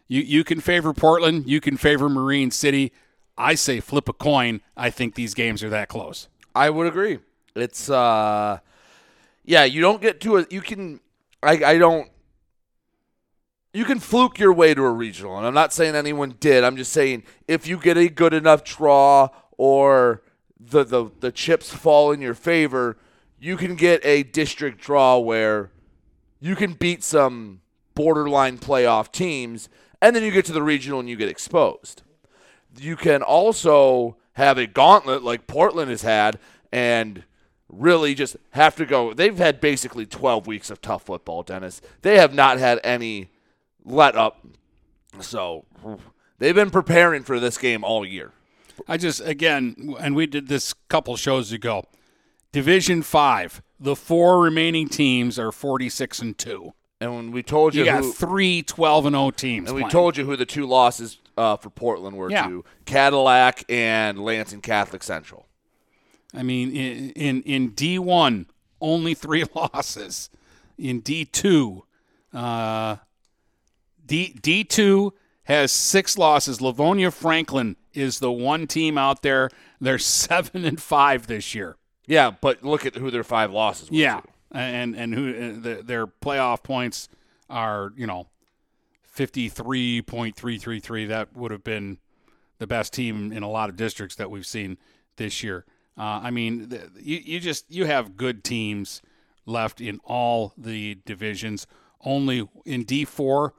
you 0.07 0.21
you 0.21 0.43
can 0.43 0.59
favor 0.59 0.93
Portland, 0.93 1.47
you 1.47 1.61
can 1.61 1.77
favor 1.77 2.09
Marine 2.09 2.51
City. 2.51 2.91
I 3.37 3.55
say 3.55 3.79
flip 3.79 4.09
a 4.09 4.13
coin. 4.13 4.61
I 4.75 4.89
think 4.89 5.15
these 5.15 5.33
games 5.33 5.63
are 5.63 5.69
that 5.69 5.89
close. 5.89 6.27
I 6.55 6.69
would 6.69 6.87
agree. 6.87 7.19
It's 7.55 7.89
uh 7.89 8.59
yeah, 9.43 9.63
you 9.63 9.81
don't 9.81 10.01
get 10.01 10.21
to 10.21 10.37
a 10.37 10.45
you 10.49 10.61
can 10.61 10.99
I 11.43 11.63
I 11.63 11.77
don't 11.77 12.09
you 13.73 13.85
can 13.85 13.99
fluke 13.99 14.39
your 14.39 14.53
way 14.53 14.73
to 14.73 14.83
a 14.83 14.89
regional, 14.89 15.37
and 15.37 15.45
I'm 15.45 15.53
not 15.53 15.71
saying 15.71 15.95
anyone 15.95 16.35
did. 16.39 16.63
I'm 16.63 16.77
just 16.77 16.91
saying 16.91 17.23
if 17.47 17.67
you 17.67 17.77
get 17.77 17.97
a 17.97 18.09
good 18.09 18.33
enough 18.33 18.63
draw 18.63 19.29
or 19.57 20.21
the 20.59 20.83
the, 20.83 21.11
the 21.19 21.31
chips 21.31 21.71
fall 21.73 22.11
in 22.11 22.21
your 22.21 22.33
favor, 22.33 22.97
you 23.39 23.57
can 23.57 23.75
get 23.75 24.05
a 24.05 24.23
district 24.23 24.81
draw 24.81 25.17
where 25.17 25.71
you 26.39 26.55
can 26.55 26.73
beat 26.73 27.03
some 27.03 27.61
borderline 27.95 28.57
playoff 28.57 29.11
teams, 29.11 29.69
and 30.01 30.15
then 30.15 30.23
you 30.23 30.31
get 30.31 30.45
to 30.45 30.53
the 30.53 30.63
regional 30.63 30.99
and 30.99 31.09
you 31.09 31.15
get 31.15 31.29
exposed. 31.29 32.03
You 32.79 32.95
can 32.95 33.23
also 33.23 34.17
have 34.33 34.57
a 34.57 34.67
gauntlet 34.67 35.23
like 35.23 35.47
Portland 35.47 35.89
has 35.89 36.03
had 36.03 36.37
and 36.71 37.23
really 37.69 38.13
just 38.13 38.37
have 38.51 38.75
to 38.75 38.85
go. 38.85 39.13
They've 39.13 39.37
had 39.37 39.59
basically 39.59 40.05
12 40.05 40.45
weeks 40.45 40.69
of 40.69 40.81
tough 40.81 41.03
football, 41.03 41.43
Dennis. 41.43 41.81
They 42.01 42.17
have 42.17 42.33
not 42.33 42.59
had 42.59 42.79
any 42.83 43.31
let 43.83 44.15
up. 44.15 44.45
So 45.19 45.65
they've 46.37 46.55
been 46.55 46.69
preparing 46.69 47.23
for 47.23 47.39
this 47.39 47.57
game 47.57 47.83
all 47.83 48.05
year. 48.05 48.31
I 48.87 48.97
just 48.97 49.21
again, 49.21 49.95
and 49.99 50.15
we 50.15 50.25
did 50.27 50.47
this 50.47 50.73
couple 50.89 51.15
shows 51.17 51.51
ago. 51.51 51.85
Division 52.51 53.01
five, 53.03 53.61
the 53.79 53.95
four 53.95 54.39
remaining 54.41 54.87
teams 54.89 55.37
are 55.39 55.51
forty-six 55.51 56.19
and 56.19 56.37
two. 56.37 56.73
And 56.99 57.15
when 57.15 57.31
we 57.31 57.43
told 57.43 57.75
you, 57.75 57.81
You 57.83 57.91
got 57.91 58.03
who, 58.03 58.11
three 58.11 58.63
12 58.63 59.05
and 59.05 59.13
0 59.15 59.29
teams. 59.29 59.67
and 59.69 59.75
we 59.75 59.81
playing. 59.83 59.91
told 59.91 60.17
you 60.17 60.25
who 60.25 60.35
the 60.35 60.47
two 60.47 60.65
losses 60.65 61.19
uh, 61.37 61.55
for 61.55 61.69
Portland 61.69 62.17
were 62.17 62.31
Yeah. 62.31 62.47
to 62.47 62.65
Cadillac 62.85 63.63
and 63.69 64.17
Lansing 64.17 64.61
Catholic 64.61 65.03
Central. 65.03 65.45
I 66.33 66.41
mean, 66.41 66.71
in 66.75 67.11
in, 67.11 67.41
in 67.43 67.69
D 67.69 67.99
one, 67.99 68.47
only 68.81 69.13
three 69.13 69.43
losses. 69.55 70.31
In 70.79 71.01
D 71.01 71.23
two, 71.25 71.83
uh, 72.33 72.95
D 74.05 74.35
D 74.41 74.63
two 74.63 75.13
has 75.43 75.71
six 75.71 76.17
losses. 76.17 76.61
Livonia 76.61 77.11
Franklin 77.11 77.75
is 77.97 78.19
the 78.19 78.31
one 78.31 78.67
team 78.67 78.97
out 78.97 79.21
there. 79.21 79.49
They're 79.81 79.97
seven 79.99 80.65
and 80.65 80.79
five 80.81 81.27
this 81.27 81.55
year. 81.55 81.77
Yeah, 82.05 82.31
but 82.39 82.63
look 82.63 82.85
at 82.85 82.95
who 82.95 83.11
their 83.11 83.23
five 83.23 83.51
losses 83.51 83.91
were. 83.91 83.97
Yeah, 83.97 84.21
to. 84.21 84.57
and 84.57 84.95
and 84.95 85.13
who 85.13 85.29
uh, 85.29 85.61
the, 85.61 85.83
their 85.83 86.07
playoff 86.07 86.63
points 86.63 87.09
are 87.49 87.91
you 87.97 88.07
know 88.07 88.27
fifty 89.03 89.49
three 89.49 90.01
point 90.01 90.35
three 90.35 90.57
three 90.57 90.79
three. 90.79 91.05
That 91.05 91.35
would 91.35 91.51
have 91.51 91.63
been 91.63 91.97
the 92.59 92.67
best 92.67 92.93
team 92.93 93.31
in 93.31 93.43
a 93.43 93.49
lot 93.49 93.69
of 93.69 93.75
districts 93.75 94.15
that 94.15 94.31
we've 94.31 94.45
seen 94.47 94.77
this 95.17 95.43
year. 95.43 95.65
Uh, 95.97 96.21
I 96.23 96.31
mean, 96.31 96.69
the, 96.69 96.89
you 96.99 97.17
you 97.17 97.39
just 97.39 97.65
you 97.69 97.85
have 97.85 98.15
good 98.15 98.43
teams 98.43 99.01
left 99.45 99.81
in 99.81 99.99
all 100.05 100.53
the 100.57 100.99
divisions. 101.05 101.67
Only 102.01 102.47
in 102.65 102.83
D 102.83 103.03
four, 103.03 103.53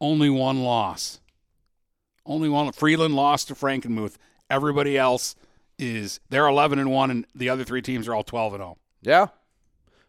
only 0.00 0.28
one 0.28 0.62
loss. 0.62 1.20
Only 2.28 2.48
one. 2.48 2.70
Freeland 2.72 3.16
lost 3.16 3.48
to 3.48 3.54
Frankenmuth. 3.54 4.16
Everybody 4.50 4.96
else 4.98 5.34
is 5.78 6.20
they're 6.28 6.46
eleven 6.46 6.78
and 6.78 6.90
one, 6.90 7.10
and 7.10 7.26
the 7.34 7.48
other 7.48 7.64
three 7.64 7.82
teams 7.82 8.06
are 8.06 8.14
all 8.14 8.22
twelve 8.22 8.52
and 8.54 8.62
oh. 8.62 8.66
zero. 8.66 8.78
Yeah. 9.02 9.26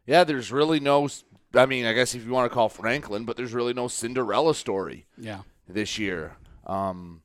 Yeah, 0.05 0.23
there's 0.25 0.51
really 0.51 0.79
no 0.79 1.07
I 1.55 1.65
mean, 1.65 1.85
I 1.85 1.93
guess 1.93 2.13
if 2.13 2.25
you 2.25 2.31
want 2.31 2.49
to 2.51 2.53
call 2.53 2.69
Franklin, 2.69 3.25
but 3.25 3.37
there's 3.37 3.53
really 3.53 3.73
no 3.73 3.87
Cinderella 3.87 4.53
story 4.53 5.07
Yeah. 5.17 5.41
this 5.67 5.97
year. 5.97 6.35
Um 6.67 7.21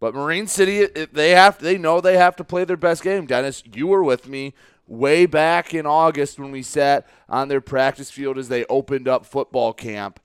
but 0.00 0.14
Marine 0.14 0.48
City 0.48 0.86
they 0.86 1.30
have 1.30 1.58
they 1.58 1.78
know 1.78 2.00
they 2.00 2.18
have 2.18 2.36
to 2.36 2.44
play 2.44 2.64
their 2.64 2.76
best 2.76 3.02
game. 3.02 3.26
Dennis, 3.26 3.62
you 3.72 3.86
were 3.86 4.02
with 4.02 4.28
me 4.28 4.54
way 4.86 5.24
back 5.24 5.72
in 5.72 5.86
August 5.86 6.38
when 6.38 6.50
we 6.50 6.62
sat 6.62 7.06
on 7.28 7.48
their 7.48 7.60
practice 7.60 8.10
field 8.10 8.38
as 8.38 8.48
they 8.48 8.64
opened 8.66 9.08
up 9.08 9.24
football 9.24 9.72
camp 9.72 10.20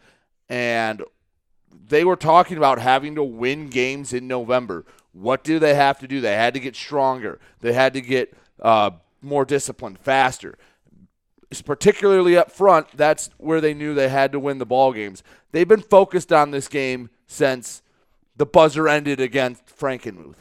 and 0.49 1.03
they 1.87 2.03
were 2.03 2.15
talking 2.15 2.57
about 2.57 2.79
having 2.79 3.15
to 3.15 3.23
win 3.23 3.67
games 3.67 4.13
in 4.13 4.27
November. 4.27 4.85
What 5.13 5.43
do 5.43 5.59
they 5.59 5.75
have 5.75 5.99
to 5.99 6.07
do? 6.07 6.21
They 6.21 6.35
had 6.35 6.53
to 6.53 6.59
get 6.59 6.75
stronger. 6.75 7.39
They 7.61 7.73
had 7.73 7.93
to 7.93 8.01
get 8.01 8.33
uh, 8.61 8.91
more 9.21 9.45
disciplined, 9.45 9.99
faster. 9.99 10.57
It's 11.51 11.61
Particularly 11.61 12.37
up 12.37 12.51
front, 12.51 12.95
that's 12.95 13.31
where 13.37 13.59
they 13.59 13.73
knew 13.73 13.93
they 13.95 14.09
had 14.09 14.31
to 14.33 14.39
win 14.39 14.59
the 14.59 14.65
ball 14.65 14.93
games. 14.93 15.23
They've 15.51 15.67
been 15.67 15.81
focused 15.81 16.31
on 16.31 16.51
this 16.51 16.67
game 16.67 17.09
since 17.25 17.81
the 18.35 18.45
buzzer 18.45 18.87
ended 18.87 19.19
against 19.19 19.65
Frankenmuth. 19.65 20.35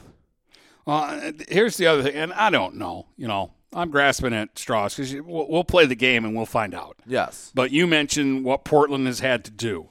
Well, 0.84 1.32
here's 1.48 1.76
the 1.76 1.86
other 1.86 2.02
thing, 2.02 2.14
and 2.14 2.32
I 2.34 2.50
don't 2.50 2.76
know. 2.76 3.06
You 3.16 3.26
know, 3.26 3.52
I'm 3.72 3.90
grasping 3.90 4.32
at 4.34 4.58
straws 4.58 4.94
because 4.94 5.14
we'll, 5.14 5.48
we'll 5.48 5.64
play 5.64 5.86
the 5.86 5.94
game 5.94 6.24
and 6.24 6.34
we'll 6.34 6.46
find 6.46 6.74
out. 6.74 6.96
Yes. 7.06 7.52
But 7.54 7.70
you 7.70 7.86
mentioned 7.86 8.44
what 8.44 8.64
Portland 8.64 9.06
has 9.06 9.20
had 9.20 9.44
to 9.46 9.50
do. 9.50 9.88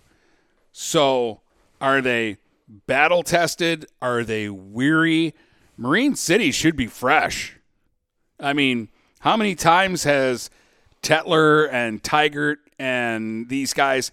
So, 0.79 1.41
are 1.81 2.01
they 2.01 2.37
battle 2.85 3.23
tested? 3.23 3.87
Are 3.99 4.23
they 4.23 4.47
weary? 4.47 5.33
Marine 5.75 6.15
City 6.15 6.51
should 6.51 6.75
be 6.75 6.85
fresh. 6.85 7.57
I 8.39 8.53
mean, 8.53 8.89
how 9.21 9.35
many 9.35 9.55
times 9.55 10.03
has 10.03 10.51
Tetler 11.01 11.67
and 11.73 12.03
Tigert 12.03 12.57
and 12.77 13.49
these 13.49 13.73
guys 13.73 14.11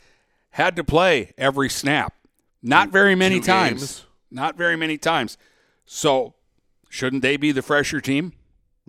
had 0.53 0.75
to 0.77 0.85
play 0.85 1.35
every 1.37 1.69
snap? 1.69 2.15
Not 2.63 2.89
very 2.89 3.15
many 3.15 3.41
Two 3.41 3.47
times. 3.47 3.81
games. 3.81 4.07
Not 4.31 4.57
very 4.57 4.75
many 4.75 4.97
times. 4.97 5.37
So, 5.85 6.33
shouldn't 6.89 7.21
they 7.21 7.37
be 7.37 7.53
the 7.53 7.61
fresher 7.61 8.01
team? 8.01 8.33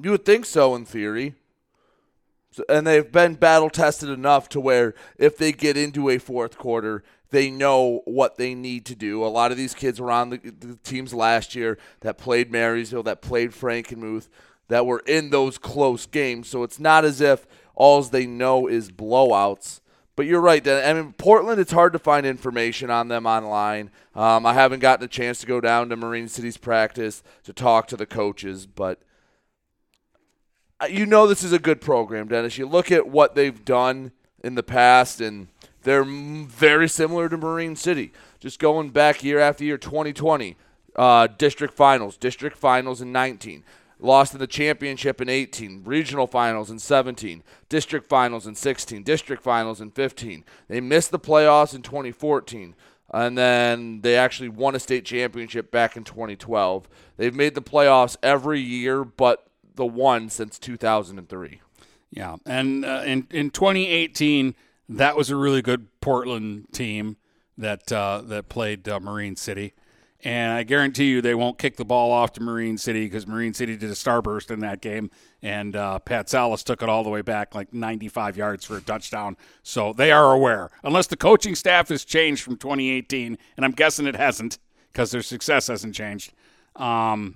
You 0.02 0.12
would 0.12 0.24
think 0.24 0.46
so 0.46 0.76
in 0.76 0.86
theory. 0.86 1.36
So, 2.56 2.64
and 2.70 2.88
they've 2.88 3.12
been 3.12 3.36
battle 3.36 3.70
tested 3.70 4.08
enough 4.08 4.48
to 4.50 4.62
where 4.62 4.94
if 5.18 5.38
they 5.38 5.52
get 5.52 5.76
into 5.76 6.10
a 6.10 6.18
fourth 6.18 6.58
quarter, 6.58 7.04
they 7.30 7.52
know 7.52 8.02
what 8.06 8.38
they 8.38 8.56
need 8.56 8.86
to 8.86 8.96
do. 8.96 9.26
A 9.26 9.28
lot 9.28 9.52
of 9.52 9.58
these 9.58 9.74
kids 9.74 10.00
were 10.00 10.10
on 10.10 10.30
the, 10.30 10.38
the 10.38 10.78
teams 10.82 11.14
last 11.14 11.54
year 11.54 11.78
that 12.00 12.18
played 12.18 12.50
Marysville, 12.54 13.04
that 13.04 13.22
played 13.22 13.52
Frankenmuth, 13.52 14.30
that 14.70 14.86
were 14.86 15.04
in 15.06 15.32
those 15.32 15.58
close 15.58 16.06
games. 16.06 16.48
So 16.48 16.64
it's 16.64 16.80
not 16.80 17.04
as 17.04 17.20
if 17.20 17.46
all 17.76 18.02
they 18.04 18.26
know 18.26 18.68
is 18.68 18.90
blowouts. 18.90 19.82
But 20.16 20.26
you're 20.26 20.40
right. 20.40 20.66
I 20.66 20.94
mean, 20.94 21.12
Portland, 21.12 21.60
it's 21.60 21.74
hard 21.74 21.92
to 21.92 22.00
find 22.00 22.26
information 22.26 22.90
on 22.90 23.10
them 23.10 23.26
online. 23.26 23.92
Um, 24.16 24.46
I 24.46 24.54
haven't 24.54 24.80
gotten 24.80 25.04
a 25.04 25.10
chance 25.10 25.42
to 25.42 25.46
go 25.46 25.60
down 25.60 25.90
to 25.90 25.98
Marine 25.98 26.30
City's 26.30 26.56
practice 26.56 27.22
to 27.44 27.52
talk 27.52 27.88
to 27.88 27.98
the 27.98 28.06
coaches, 28.06 28.66
but 28.66 29.02
you 30.90 31.06
know 31.06 31.28
this 31.28 31.44
is 31.44 31.54
a 31.54 31.60
good 31.60 31.82
program, 31.82 32.28
Dennis. 32.28 32.58
You 32.58 32.68
look 32.68 32.92
at 32.92 33.08
what 33.08 33.36
they've 33.36 33.64
done 33.64 34.12
in 34.44 34.56
the 34.56 34.64
past, 34.64 35.22
and 35.22 35.48
they're 35.84 36.04
very 36.04 36.90
similar 36.90 37.30
to 37.30 37.38
Marine 37.38 37.76
City. 37.76 38.12
Just 38.40 38.60
going 38.60 38.90
back 38.90 39.24
year 39.24 39.40
after 39.40 39.64
year, 39.64 39.78
2020, 39.78 40.58
uh, 40.96 41.28
district 41.28 41.74
finals, 41.74 42.18
district 42.18 42.58
finals 42.58 43.02
in 43.02 43.12
19, 43.12 43.64
lost 44.00 44.34
in 44.34 44.40
the 44.40 44.48
championship 44.48 45.22
in 45.22 45.30
18, 45.30 45.84
regional 45.86 46.28
finals 46.28 46.70
in 46.70 46.80
17, 46.80 47.44
district 47.70 48.08
finals 48.08 48.46
in 48.46 48.56
16, 48.56 49.04
district 49.04 49.42
finals 49.42 49.80
in 49.80 49.92
15. 49.92 50.44
They 50.68 50.82
missed 50.82 51.12
the 51.12 51.20
playoffs 51.20 51.74
in 51.74 51.82
2014. 51.82 52.76
And 53.14 53.38
then 53.38 54.02
they 54.02 54.18
actually 54.18 54.50
won 54.50 54.76
a 54.76 54.80
state 54.80 55.06
championship 55.06 55.72
back 55.72 55.96
in 55.96 56.04
2012. 56.04 56.90
They've 57.18 57.36
made 57.36 57.54
the 57.54 57.62
playoffs 57.62 58.18
every 58.24 58.60
year 58.60 59.06
but 59.06 59.48
the 59.76 59.86
one 59.86 60.30
since 60.30 60.60
2003. 60.60 61.62
Yeah, 62.12 62.38
and 62.46 62.86
uh, 62.86 63.04
in 63.06 63.28
in 63.32 63.50
2018, 63.50 64.56
that 64.90 65.16
was 65.16 65.30
a 65.30 65.36
really 65.36 65.62
good 65.62 65.88
Portland 66.00 66.68
team 66.72 67.18
that 67.58 67.92
uh, 67.92 68.22
that 68.26 68.50
played 68.50 68.88
uh, 68.88 69.00
Marine 69.00 69.36
City, 69.36 69.74
and 70.24 70.54
I 70.54 70.64
guarantee 70.64 71.06
you 71.06 71.22
they 71.22 71.36
won't 71.36 71.58
kick 71.58 71.78
the 71.78 71.86
ball 71.86 72.12
off 72.12 72.32
to 72.34 72.42
Marine 72.42 72.78
City 72.78 73.06
because 73.06 73.28
Marine 73.28 73.54
City 73.54 73.76
did 73.76 73.90
a 73.90 73.94
starburst 73.94 74.50
in 74.50 74.60
that 74.62 74.82
game, 74.82 75.12
and 75.42 75.76
uh, 75.76 76.00
Pat 76.00 76.30
Salas 76.30 76.64
took 76.64 76.82
it 76.82 76.90
all 76.90 77.04
the 77.04 77.10
way 77.10 77.22
back 77.22 77.54
like 77.54 77.74
95 77.74 78.38
yards 78.38 78.64
for 78.64 78.78
a 78.78 78.82
touchdown. 78.82 79.36
So 79.64 79.92
they 79.92 80.12
are 80.12 80.32
aware, 80.32 80.72
unless 80.84 81.08
the 81.08 81.18
coaching 81.18 81.56
staff 81.56 81.90
has 81.90 82.06
changed 82.06 82.44
from 82.44 82.56
2018, 82.56 83.38
and 83.58 83.66
I'm 83.66 83.72
guessing 83.72 84.08
it 84.08 84.16
hasn't 84.16 84.58
because 84.92 85.12
their 85.12 85.22
success 85.22 85.68
hasn't 85.68 85.96
changed. 85.96 86.34
Um, 86.78 87.36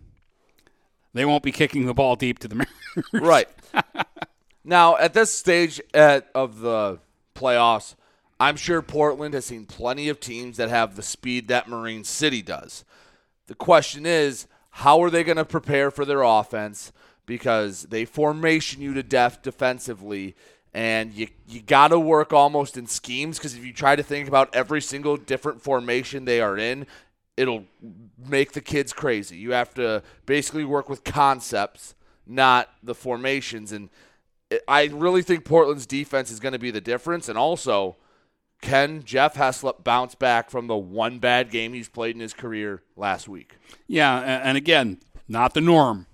they 1.13 1.25
won't 1.25 1.43
be 1.43 1.51
kicking 1.51 1.85
the 1.85 1.93
ball 1.93 2.15
deep 2.15 2.39
to 2.39 2.47
the 2.47 2.55
Mariners. 3.15 3.27
Right. 3.27 3.49
now, 4.63 4.97
at 4.97 5.13
this 5.13 5.33
stage 5.33 5.81
at, 5.93 6.29
of 6.35 6.59
the 6.59 6.99
playoffs, 7.35 7.95
I'm 8.39 8.55
sure 8.55 8.81
Portland 8.81 9.33
has 9.33 9.45
seen 9.45 9.65
plenty 9.65 10.07
of 10.07 10.19
teams 10.19 10.57
that 10.57 10.69
have 10.69 10.95
the 10.95 11.03
speed 11.03 11.47
that 11.49 11.67
Marine 11.67 12.03
City 12.03 12.41
does. 12.41 12.85
The 13.47 13.55
question 13.55 14.05
is, 14.05 14.47
how 14.71 15.01
are 15.03 15.09
they 15.09 15.23
going 15.23 15.37
to 15.37 15.45
prepare 15.45 15.91
for 15.91 16.05
their 16.05 16.21
offense? 16.21 16.93
Because 17.25 17.83
they 17.83 18.05
formation 18.05 18.81
you 18.81 18.93
to 18.93 19.03
death 19.03 19.41
defensively, 19.41 20.35
and 20.73 21.13
you 21.13 21.27
you 21.47 21.61
got 21.61 21.89
to 21.89 21.99
work 21.99 22.31
almost 22.31 22.77
in 22.77 22.87
schemes. 22.87 23.37
Because 23.37 23.55
if 23.55 23.65
you 23.65 23.73
try 23.73 23.95
to 23.95 24.03
think 24.03 24.27
about 24.27 24.55
every 24.55 24.81
single 24.81 25.17
different 25.17 25.61
formation 25.61 26.25
they 26.25 26.41
are 26.41 26.57
in, 26.57 26.87
it'll 27.39 27.63
make 28.27 28.51
the 28.51 28.59
kids 28.59 28.91
crazy. 28.91 29.37
You 29.37 29.53
have 29.53 29.73
to 29.75 30.03
basically 30.25 30.65
work 30.65 30.89
with 30.89 31.05
concepts, 31.05 31.95
not 32.27 32.69
the 32.83 32.93
formations. 32.93 33.71
And 33.71 33.89
I 34.67 34.87
really 34.87 35.21
think 35.21 35.45
Portland's 35.45 35.85
defense 35.85 36.31
is 36.31 36.41
going 36.41 36.51
to 36.51 36.59
be 36.59 36.69
the 36.69 36.81
difference. 36.81 37.29
And 37.29 37.37
also, 37.37 37.95
can 38.61 39.03
Jeff 39.05 39.35
Heslop 39.35 39.85
bounce 39.85 40.15
back 40.15 40.49
from 40.49 40.67
the 40.67 40.75
one 40.75 41.19
bad 41.19 41.49
game 41.49 41.73
he's 41.73 41.87
played 41.87 42.13
in 42.13 42.19
his 42.19 42.33
career 42.33 42.83
last 42.97 43.29
week? 43.29 43.55
Yeah, 43.87 44.19
and 44.19 44.57
again, 44.57 44.99
not 45.29 45.53
the 45.53 45.61
norm. 45.61 46.07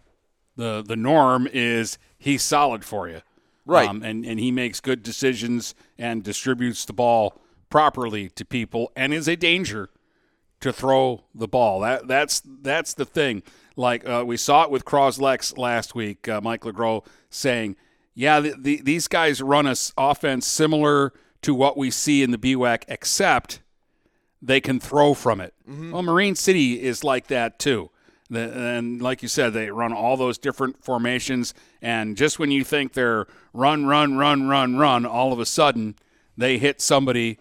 the 0.56 0.84
The 0.86 0.96
norm 0.96 1.48
is 1.52 1.98
he's 2.20 2.44
solid 2.44 2.86
for 2.86 3.10
you, 3.10 3.22
right? 3.66 3.90
Um, 3.90 4.04
and 4.04 4.24
and 4.24 4.40
he 4.40 4.52
makes 4.52 4.80
good 4.80 5.02
decisions 5.02 5.74
and 5.98 6.24
distributes 6.24 6.86
the 6.86 6.94
ball 6.94 7.42
properly 7.72 8.30
to 8.30 8.46
people, 8.46 8.92
and 8.96 9.12
is 9.12 9.28
a 9.28 9.36
danger 9.36 9.90
to 10.66 10.74
throw 10.74 11.24
the 11.34 11.48
ball. 11.48 11.80
That 11.82 12.08
that's 12.08 12.42
that's 12.44 12.94
the 12.94 13.06
thing. 13.06 13.44
Like 13.76 14.08
uh, 14.08 14.24
we 14.26 14.36
saw 14.36 14.64
it 14.64 14.72
with 14.72 14.84
Croslex 14.84 15.58
last 15.58 15.96
week. 15.96 16.28
Uh, 16.28 16.42
Mike 16.42 16.62
LeGros 16.62 17.06
saying, 17.30 17.76
"Yeah, 18.16 18.40
the, 18.40 18.56
the, 18.58 18.82
these 18.82 19.08
guys 19.08 19.42
run 19.42 19.68
a 19.68 19.76
offense 19.98 20.48
similar 20.48 21.14
to 21.44 21.54
what 21.54 21.78
we 21.78 21.92
see 21.92 22.24
in 22.24 22.32
the 22.32 22.38
BWAC, 22.38 22.84
except 22.88 23.62
they 24.42 24.60
can 24.60 24.80
throw 24.80 25.14
from 25.14 25.40
it." 25.40 25.54
Mm-hmm. 25.70 25.92
Well, 25.92 26.02
Marine 26.02 26.36
City 26.36 26.82
is 26.82 27.04
like 27.04 27.28
that 27.28 27.60
too. 27.60 27.92
The, 28.32 28.52
and 28.52 29.00
like 29.02 29.22
you 29.22 29.28
said, 29.28 29.54
they 29.54 29.70
run 29.70 29.94
all 29.94 30.18
those 30.18 30.40
different 30.40 30.84
formations, 30.84 31.54
and 31.80 32.18
just 32.18 32.40
when 32.40 32.50
you 32.50 32.64
think 32.64 32.94
they're 32.94 33.28
run, 33.54 33.86
run, 33.86 34.18
run, 34.18 34.48
run, 34.48 34.78
run, 34.78 35.06
all 35.06 35.32
of 35.32 35.40
a 35.40 35.46
sudden 35.46 35.96
they 36.36 36.58
hit 36.58 36.82
somebody 36.82 37.38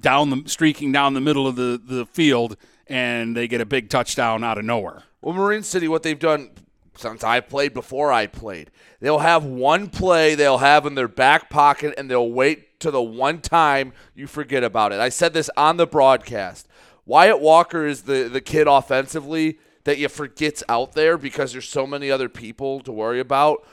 down 0.00 0.30
the 0.30 0.42
streaking 0.46 0.92
down 0.92 1.14
the 1.14 1.20
middle 1.20 1.46
of 1.46 1.56
the, 1.56 1.80
the 1.82 2.06
field 2.06 2.56
and 2.86 3.36
they 3.36 3.48
get 3.48 3.60
a 3.60 3.66
big 3.66 3.88
touchdown 3.88 4.44
out 4.44 4.58
of 4.58 4.64
nowhere. 4.64 5.02
Well, 5.20 5.34
Marine 5.34 5.62
City, 5.62 5.88
what 5.88 6.02
they've 6.02 6.18
done 6.18 6.50
since 6.96 7.22
I 7.24 7.40
played 7.40 7.74
before 7.74 8.12
I 8.12 8.26
played, 8.26 8.70
they'll 9.00 9.18
have 9.18 9.44
one 9.44 9.88
play 9.88 10.34
they'll 10.34 10.58
have 10.58 10.86
in 10.86 10.94
their 10.94 11.08
back 11.08 11.50
pocket 11.50 11.94
and 11.98 12.10
they'll 12.10 12.30
wait 12.30 12.80
to 12.80 12.90
the 12.90 13.02
one 13.02 13.40
time 13.40 13.92
you 14.14 14.26
forget 14.26 14.62
about 14.64 14.92
it. 14.92 15.00
I 15.00 15.08
said 15.08 15.32
this 15.32 15.50
on 15.56 15.76
the 15.76 15.86
broadcast. 15.86 16.68
Wyatt 17.04 17.40
Walker 17.40 17.86
is 17.86 18.02
the, 18.02 18.28
the 18.28 18.40
kid 18.40 18.66
offensively 18.66 19.58
that 19.84 19.98
you 19.98 20.08
forget's 20.08 20.64
out 20.68 20.92
there 20.92 21.16
because 21.16 21.52
there's 21.52 21.68
so 21.68 21.86
many 21.86 22.10
other 22.10 22.28
people 22.28 22.80
to 22.80 22.92
worry 22.92 23.20
about. 23.20 23.64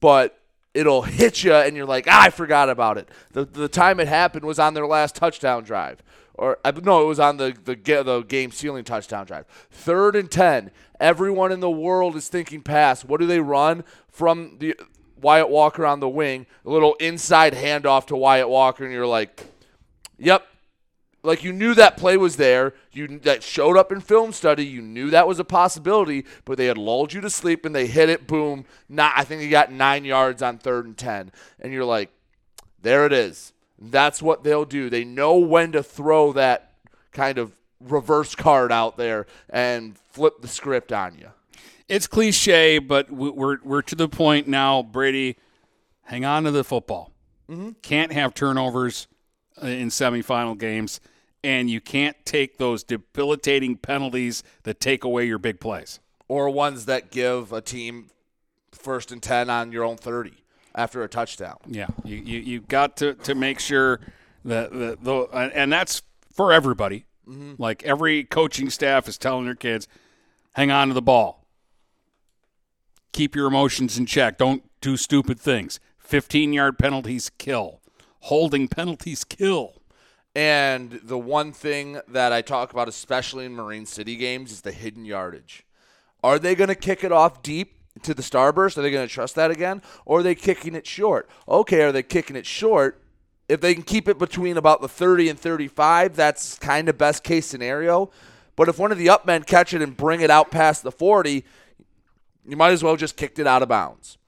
But 0.00 0.38
it'll 0.76 1.02
hit 1.02 1.42
you 1.42 1.54
and 1.54 1.76
you're 1.76 1.86
like, 1.86 2.06
ah, 2.08 2.24
I 2.24 2.30
forgot 2.30 2.68
about 2.68 2.98
it. 2.98 3.08
The, 3.32 3.44
the 3.44 3.68
time 3.68 3.98
it 3.98 4.08
happened 4.08 4.44
was 4.44 4.58
on 4.58 4.74
their 4.74 4.86
last 4.86 5.14
touchdown 5.14 5.64
drive. 5.64 6.02
Or 6.34 6.58
no, 6.82 7.02
it 7.02 7.06
was 7.06 7.18
on 7.18 7.38
the, 7.38 7.56
the 7.64 7.74
the 7.74 8.22
game 8.22 8.50
sealing 8.50 8.84
touchdown 8.84 9.24
drive. 9.24 9.46
Third 9.70 10.14
and 10.14 10.30
ten. 10.30 10.70
Everyone 11.00 11.50
in 11.50 11.60
the 11.60 11.70
world 11.70 12.14
is 12.14 12.28
thinking 12.28 12.60
pass. 12.60 13.06
What 13.06 13.20
do 13.20 13.26
they 13.26 13.40
run 13.40 13.84
from 14.10 14.58
the 14.58 14.78
Wyatt 15.18 15.48
Walker 15.48 15.86
on 15.86 16.00
the 16.00 16.10
wing? 16.10 16.44
A 16.66 16.70
little 16.70 16.94
inside 16.96 17.54
handoff 17.54 18.06
to 18.08 18.16
Wyatt 18.16 18.50
Walker, 18.50 18.84
and 18.84 18.92
you're 18.92 19.06
like, 19.06 19.46
"Yep, 20.18 20.46
like 21.26 21.42
you 21.42 21.52
knew 21.52 21.74
that 21.74 21.96
play 21.96 22.16
was 22.16 22.36
there. 22.36 22.72
You 22.92 23.18
that 23.24 23.42
showed 23.42 23.76
up 23.76 23.90
in 23.90 24.00
film 24.00 24.32
study. 24.32 24.64
You 24.64 24.80
knew 24.80 25.10
that 25.10 25.26
was 25.26 25.40
a 25.40 25.44
possibility, 25.44 26.24
but 26.44 26.56
they 26.56 26.66
had 26.66 26.78
lulled 26.78 27.12
you 27.12 27.20
to 27.20 27.28
sleep 27.28 27.66
and 27.66 27.74
they 27.74 27.86
hit 27.86 28.08
it. 28.08 28.26
Boom! 28.26 28.64
Not. 28.88 29.12
I 29.16 29.24
think 29.24 29.42
he 29.42 29.48
got 29.48 29.72
nine 29.72 30.04
yards 30.04 30.40
on 30.40 30.58
third 30.58 30.86
and 30.86 30.96
ten, 30.96 31.32
and 31.60 31.72
you're 31.72 31.84
like, 31.84 32.10
there 32.80 33.04
it 33.06 33.12
is. 33.12 33.52
That's 33.78 34.22
what 34.22 34.44
they'll 34.44 34.64
do. 34.64 34.88
They 34.88 35.04
know 35.04 35.36
when 35.36 35.72
to 35.72 35.82
throw 35.82 36.32
that 36.32 36.74
kind 37.10 37.38
of 37.38 37.52
reverse 37.80 38.34
card 38.34 38.70
out 38.70 38.96
there 38.96 39.26
and 39.50 39.98
flip 39.98 40.40
the 40.40 40.48
script 40.48 40.92
on 40.92 41.18
you. 41.18 41.30
It's 41.88 42.06
cliche, 42.06 42.78
but 42.78 43.10
we're 43.10 43.58
we're 43.64 43.82
to 43.82 43.96
the 43.96 44.08
point 44.08 44.46
now, 44.46 44.82
Brady. 44.82 45.36
Hang 46.02 46.24
on 46.24 46.44
to 46.44 46.52
the 46.52 46.62
football. 46.62 47.10
Mm-hmm. 47.50 47.70
Can't 47.82 48.12
have 48.12 48.32
turnovers 48.32 49.08
in 49.60 49.88
semifinal 49.88 50.56
games 50.56 51.00
and 51.46 51.70
you 51.70 51.80
can't 51.80 52.16
take 52.26 52.58
those 52.58 52.82
debilitating 52.82 53.76
penalties 53.76 54.42
that 54.64 54.80
take 54.80 55.04
away 55.04 55.24
your 55.24 55.38
big 55.38 55.60
plays. 55.60 56.00
Or 56.26 56.50
ones 56.50 56.86
that 56.86 57.12
give 57.12 57.52
a 57.52 57.60
team 57.60 58.10
first 58.72 59.12
and 59.12 59.22
10 59.22 59.48
on 59.48 59.70
your 59.70 59.84
own 59.84 59.96
30 59.96 60.32
after 60.74 61.04
a 61.04 61.08
touchdown. 61.08 61.58
Yeah, 61.68 61.86
you, 62.02 62.16
you, 62.16 62.40
you 62.40 62.60
got 62.62 62.96
to, 62.96 63.14
to 63.14 63.36
make 63.36 63.60
sure 63.60 64.00
that, 64.44 64.72
that 64.72 65.04
the, 65.04 65.26
and 65.54 65.72
that's 65.72 66.02
for 66.32 66.52
everybody. 66.52 67.04
Mm-hmm. 67.28 67.62
Like 67.62 67.84
every 67.84 68.24
coaching 68.24 68.68
staff 68.68 69.06
is 69.06 69.16
telling 69.16 69.44
their 69.44 69.54
kids, 69.54 69.86
hang 70.54 70.72
on 70.72 70.88
to 70.88 70.94
the 70.94 71.02
ball. 71.02 71.46
Keep 73.12 73.36
your 73.36 73.46
emotions 73.46 73.96
in 73.96 74.06
check. 74.06 74.36
Don't 74.36 74.64
do 74.80 74.96
stupid 74.96 75.38
things. 75.38 75.78
15 76.00 76.52
yard 76.52 76.76
penalties 76.76 77.30
kill. 77.38 77.80
Holding 78.22 78.66
penalties 78.66 79.22
kill. 79.22 79.76
And 80.36 81.00
the 81.02 81.16
one 81.16 81.54
thing 81.54 81.98
that 82.08 82.30
I 82.30 82.42
talk 82.42 82.70
about, 82.70 82.88
especially 82.88 83.46
in 83.46 83.54
Marine 83.54 83.86
City 83.86 84.16
games, 84.16 84.52
is 84.52 84.60
the 84.60 84.70
hidden 84.70 85.06
yardage. 85.06 85.64
Are 86.22 86.38
they 86.38 86.54
going 86.54 86.68
to 86.68 86.74
kick 86.74 87.02
it 87.02 87.10
off 87.10 87.42
deep 87.42 87.78
to 88.02 88.12
the 88.12 88.20
starburst? 88.20 88.76
Are 88.76 88.82
they 88.82 88.90
going 88.90 89.08
to 89.08 89.12
trust 89.12 89.34
that 89.36 89.50
again? 89.50 89.80
Or 90.04 90.18
are 90.18 90.22
they 90.22 90.34
kicking 90.34 90.74
it 90.74 90.86
short? 90.86 91.30
Okay, 91.48 91.80
are 91.80 91.90
they 91.90 92.02
kicking 92.02 92.36
it 92.36 92.44
short? 92.44 93.00
If 93.48 93.62
they 93.62 93.72
can 93.72 93.82
keep 93.82 94.08
it 94.08 94.18
between 94.18 94.58
about 94.58 94.82
the 94.82 94.90
30 94.90 95.30
and 95.30 95.40
35, 95.40 96.14
that's 96.14 96.58
kind 96.58 96.90
of 96.90 96.98
best 96.98 97.24
case 97.24 97.46
scenario. 97.46 98.10
But 98.56 98.68
if 98.68 98.78
one 98.78 98.92
of 98.92 98.98
the 98.98 99.08
up 99.08 99.24
men 99.24 99.42
catch 99.42 99.72
it 99.72 99.80
and 99.80 99.96
bring 99.96 100.20
it 100.20 100.28
out 100.28 100.50
past 100.50 100.82
the 100.82 100.92
40, 100.92 101.46
you 102.46 102.56
might 102.58 102.72
as 102.72 102.84
well 102.84 102.96
just 102.96 103.16
kicked 103.16 103.38
it 103.38 103.46
out 103.46 103.62
of 103.62 103.70
bounds. 103.70 104.18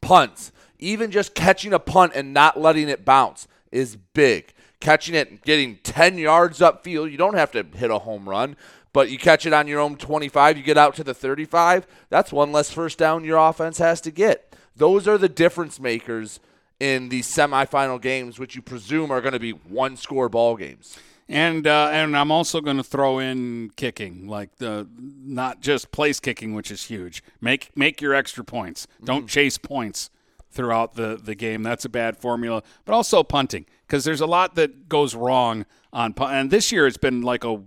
Punts, 0.00 0.50
even 0.80 1.12
just 1.12 1.36
catching 1.36 1.72
a 1.72 1.78
punt 1.78 2.14
and 2.16 2.34
not 2.34 2.58
letting 2.58 2.88
it 2.88 3.04
bounce 3.04 3.46
is 3.70 3.94
big 3.94 4.54
catching 4.80 5.14
it 5.14 5.30
and 5.30 5.42
getting 5.42 5.76
10 5.82 6.18
yards 6.18 6.58
upfield. 6.60 7.10
You 7.10 7.16
don't 7.16 7.34
have 7.34 7.52
to 7.52 7.62
hit 7.62 7.90
a 7.90 7.98
home 7.98 8.28
run, 8.28 8.56
but 8.92 9.10
you 9.10 9.18
catch 9.18 9.46
it 9.46 9.52
on 9.52 9.68
your 9.68 9.80
own 9.80 9.96
25, 9.96 10.56
you 10.56 10.62
get 10.62 10.78
out 10.78 10.94
to 10.96 11.04
the 11.04 11.14
35. 11.14 11.86
That's 12.08 12.32
one 12.32 12.52
less 12.52 12.70
first 12.72 12.98
down 12.98 13.24
your 13.24 13.38
offense 13.38 13.78
has 13.78 14.00
to 14.02 14.10
get. 14.10 14.56
Those 14.76 15.06
are 15.06 15.18
the 15.18 15.28
difference 15.28 15.78
makers 15.78 16.40
in 16.80 17.10
these 17.10 17.28
semifinal 17.28 18.00
games, 18.00 18.38
which 18.38 18.56
you 18.56 18.62
presume 18.62 19.10
are 19.10 19.20
going 19.20 19.34
to 19.34 19.38
be 19.38 19.50
one 19.50 19.96
score 19.96 20.28
ball 20.28 20.56
games. 20.56 20.98
And 21.28 21.64
uh, 21.68 21.90
and 21.92 22.16
I'm 22.16 22.32
also 22.32 22.60
going 22.60 22.78
to 22.78 22.82
throw 22.82 23.20
in 23.20 23.70
kicking, 23.76 24.26
like 24.26 24.56
the 24.56 24.88
not 24.98 25.60
just 25.60 25.92
place 25.92 26.18
kicking, 26.18 26.54
which 26.54 26.72
is 26.72 26.84
huge. 26.86 27.22
Make 27.40 27.70
make 27.76 28.00
your 28.00 28.14
extra 28.14 28.42
points. 28.42 28.88
Don't 29.04 29.20
mm-hmm. 29.20 29.26
chase 29.26 29.56
points 29.56 30.10
throughout 30.50 30.94
the, 30.94 31.20
the 31.22 31.34
game. 31.34 31.62
That's 31.62 31.84
a 31.84 31.88
bad 31.88 32.16
formula. 32.16 32.62
But 32.84 32.94
also 32.94 33.22
punting, 33.22 33.66
because 33.90 34.04
there's 34.04 34.20
a 34.20 34.26
lot 34.26 34.54
that 34.54 34.88
goes 34.88 35.16
wrong 35.16 35.66
on. 35.92 36.14
And 36.20 36.48
this 36.48 36.70
year 36.70 36.86
it's 36.86 36.96
been 36.96 37.22
like 37.22 37.42
a 37.42 37.60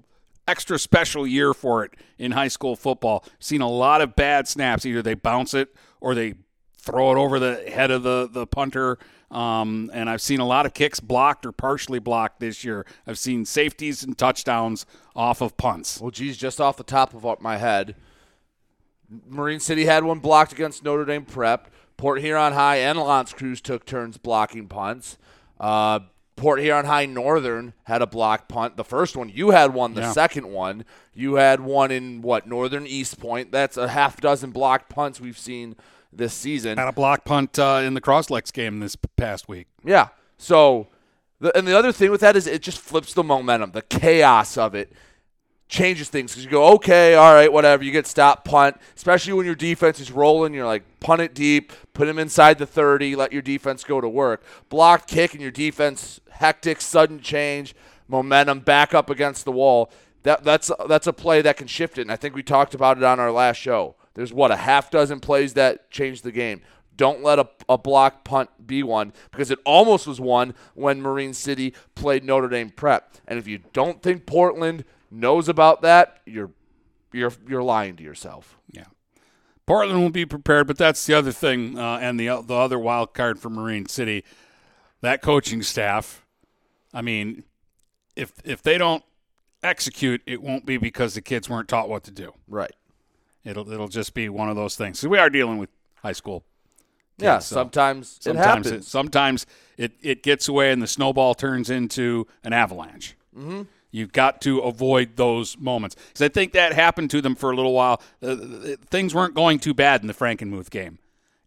extra 0.48 0.80
special 0.80 1.28
year 1.28 1.54
for 1.54 1.84
it 1.84 1.96
in 2.18 2.32
high 2.32 2.48
school 2.48 2.78
football. 2.78 3.26
Seen 3.40 3.60
a 3.60 3.70
lot 3.70 4.00
of 4.00 4.16
bad 4.16 4.48
snaps. 4.48 4.86
Either 4.86 5.02
they 5.02 5.16
bounce 5.16 5.54
it 5.54 5.76
or 6.00 6.16
they 6.16 6.36
throw 6.78 7.12
it 7.12 7.18
over 7.18 7.40
the 7.40 7.70
head 7.70 7.92
of 7.92 8.04
the, 8.04 8.30
the 8.32 8.48
punter. 8.48 8.98
Um, 9.32 9.92
and 9.94 10.10
I've 10.10 10.22
seen 10.22 10.40
a 10.40 10.46
lot 10.46 10.66
of 10.66 10.74
kicks 10.74 11.02
blocked 11.02 11.46
or 11.46 11.52
partially 11.52 12.00
blocked 12.00 12.40
this 12.40 12.64
year. 12.64 12.86
I've 13.06 13.18
seen 13.18 13.44
safeties 13.44 14.02
and 14.04 14.18
touchdowns 14.18 14.86
off 15.16 15.42
of 15.42 15.58
punts. 15.58 16.00
Well, 16.00 16.12
geez, 16.12 16.38
just 16.38 16.62
off 16.62 16.78
the 16.78 16.84
top 16.84 17.14
of 17.14 17.42
my 17.42 17.58
head, 17.58 17.96
Marine 19.28 19.60
City 19.60 19.86
had 19.86 20.06
one 20.06 20.20
blocked 20.20 20.54
against 20.54 20.84
Notre 20.86 21.04
Dame 21.04 21.26
Prep. 21.26 21.70
Port 21.98 22.22
Huron 22.22 22.54
High 22.54 22.78
and 22.78 22.98
L'Anse 22.98 23.34
Creuse 23.34 23.62
took 23.62 23.86
turns 23.86 24.18
blocking 24.18 24.68
punts. 24.68 25.18
Uh, 25.60 26.00
Port 26.36 26.60
Huron 26.62 26.86
High 26.86 27.06
Northern 27.06 27.74
had 27.84 28.02
a 28.02 28.08
block 28.08 28.48
punt. 28.48 28.76
The 28.76 28.84
first 28.84 29.16
one, 29.16 29.30
you 29.30 29.52
had 29.52 29.74
one. 29.74 29.94
The 29.94 30.02
Yeah. 30.02 30.12
second 30.12 30.48
one, 30.52 30.84
you 31.14 31.36
had 31.36 31.60
one 31.60 31.92
in 31.92 32.22
what 32.22 32.48
Northern 32.48 32.86
Eastpointe. 32.86 33.52
That's 33.52 33.78
a 33.78 33.88
half 33.90 34.20
dozen 34.20 34.52
block 34.52 34.90
punts 34.90 35.22
we've 35.22 35.38
seen 35.38 35.76
this 36.12 36.34
season. 36.34 36.78
Had 36.78 36.88
a 36.88 36.92
block 36.92 37.24
punt 37.24 37.58
uh, 37.60 37.82
in 37.84 37.94
the 37.94 38.02
Crosslex 38.02 38.52
game 38.52 38.80
this 38.80 38.96
past 39.16 39.48
week. 39.48 39.68
Yeah. 39.86 40.08
So, 40.38 40.88
the, 41.40 41.56
and 41.58 41.68
the 41.68 41.78
other 41.78 41.92
thing 41.92 42.10
with 42.12 42.22
that 42.22 42.36
is 42.36 42.48
it 42.48 42.62
just 42.62 42.80
flips 42.80 43.14
the 43.14 43.24
momentum. 43.24 43.72
The 43.72 43.82
chaos 43.84 44.58
of 44.58 44.74
it 44.76 44.92
changes 45.70 46.10
things 46.10 46.32
because 46.32 46.46
you 46.46 46.52
go, 46.52 46.74
okay, 46.76 47.16
all 47.16 47.34
right, 47.34 47.52
whatever. 47.52 47.84
You 47.84 47.92
get 47.92 48.06
stop 48.06 48.46
punt, 48.46 48.78
especially 48.96 49.34
when 49.34 49.46
your 49.46 49.56
defense 49.56 50.00
is 50.00 50.12
rolling. 50.12 50.54
You're 50.54 50.66
like, 50.68 50.84
punt 51.00 51.22
it 51.22 51.34
deep, 51.34 51.72
put 51.94 52.08
him 52.08 52.20
inside 52.20 52.60
the 52.60 52.68
30, 52.68 53.16
let 53.16 53.34
your 53.34 53.42
defense 53.42 53.84
go 53.84 54.00
to 54.00 54.08
work. 54.08 54.44
Blocked 54.70 55.08
kick 55.10 55.34
and 55.34 55.42
your 55.42 55.52
defense, 55.52 56.20
hectic, 56.34 56.82
sudden 56.82 57.20
change, 57.20 57.76
momentum, 58.08 58.60
back 58.60 58.94
up 58.94 59.10
against 59.10 59.46
the 59.46 59.52
wall. 59.52 59.92
That, 60.24 60.44
that's 60.44 60.72
that's 60.88 61.08
a 61.08 61.14
play 61.14 61.42
that 61.42 61.58
can 61.58 61.68
shift 61.68 61.98
it. 61.98 62.02
And 62.02 62.12
I 62.12 62.16
think 62.16 62.36
we 62.36 62.44
talked 62.44 62.74
about 62.74 62.98
it 62.98 63.04
on 63.04 63.20
our 63.20 63.32
last 63.32 63.58
show. 63.58 63.96
There's 64.14 64.34
what 64.34 64.52
a 64.52 64.56
half 64.56 64.92
dozen 64.92 65.20
plays 65.20 65.54
that 65.56 65.90
change 65.92 66.22
the 66.22 66.32
game. 66.32 66.62
Don't 66.96 67.24
let 67.24 67.40
a, 67.40 67.50
a 67.68 67.78
block 67.78 68.24
punt 68.24 68.50
be 68.66 68.84
one 68.84 69.14
because 69.32 69.50
it 69.50 69.60
almost 69.66 70.06
was 70.06 70.22
one 70.22 70.54
when 70.76 71.02
Marine 71.02 71.34
City 71.34 71.74
played 71.96 72.24
Notre 72.24 72.48
Dame 72.48 72.70
Prep. 72.70 73.16
And 73.28 73.40
if 73.40 73.48
you 73.48 73.60
don't 73.74 74.02
think 74.02 74.26
Portland 74.26 74.86
knows 75.10 75.50
about 75.50 75.82
that, 75.82 76.20
you're 76.26 76.52
you're 77.12 77.34
you're 77.48 77.64
lying 77.64 77.96
to 77.98 78.04
yourself. 78.04 78.58
Yeah. 78.72 78.86
Portland 79.66 80.02
will 80.02 80.10
be 80.10 80.26
prepared, 80.26 80.68
but 80.68 80.78
that's 80.78 81.06
the 81.06 81.14
other 81.14 81.32
thing, 81.32 81.80
uh, 81.80 81.98
and 82.02 82.20
the 82.20 82.28
the 82.42 82.56
other 82.56 82.78
wild 82.78 83.14
card 83.14 83.40
for 83.40 83.50
Marine 83.50 83.88
City, 83.88 84.24
that 85.02 85.22
coaching 85.22 85.62
staff. 85.64 86.23
I 86.94 87.02
mean, 87.02 87.44
if 88.16 88.32
if 88.44 88.62
they 88.62 88.78
don't 88.78 89.04
execute, 89.62 90.22
it 90.26 90.42
won't 90.42 90.66
be 90.66 90.78
because 90.78 91.14
the 91.14 91.22
kids 91.22 91.50
weren't 91.50 91.68
taught 91.68 91.90
what 91.90 92.04
to 92.04 92.12
do. 92.12 92.34
Right. 92.48 92.72
It'll 93.44 93.70
it'll 93.72 93.88
just 93.88 94.14
be 94.14 94.30
one 94.30 94.50
of 94.50 94.56
those 94.56 94.76
things. 94.76 95.02
'Cause 95.02 95.08
we 95.10 95.18
are 95.18 95.30
dealing 95.30 95.58
with 95.58 95.70
high 96.02 96.12
school. 96.14 96.44
Yeah, 97.18 97.40
so 97.40 97.56
sometimes, 97.56 98.18
it 98.18 98.24
sometimes 98.24 98.66
happens. 98.68 98.88
sometimes 98.88 99.46
it, 99.78 99.92
it 100.02 100.24
gets 100.24 100.48
away 100.48 100.72
and 100.72 100.82
the 100.82 100.88
snowball 100.88 101.36
turns 101.36 101.70
into 101.70 102.26
an 102.44 102.54
avalanche. 102.54 103.16
Mhm. 103.38 103.68
You've 103.92 104.12
got 104.12 104.42
to 104.42 104.60
avoid 104.60 105.16
those 105.16 105.56
moments 105.60 105.96
because 106.08 106.24
I 106.24 106.30
think 106.30 106.54
that 106.54 106.74
happened 106.74 107.12
to 107.12 107.22
them 107.22 107.36
for 107.36 107.52
a 107.52 107.56
little 107.56 107.74
while. 107.74 108.02
Uh, 108.22 108.36
things 108.90 109.14
weren't 109.14 109.36
going 109.36 109.60
too 109.60 109.76
bad 109.76 110.02
in 110.02 110.08
the 110.08 110.14
Frankenmuth 110.16 110.72
game, 110.72 110.98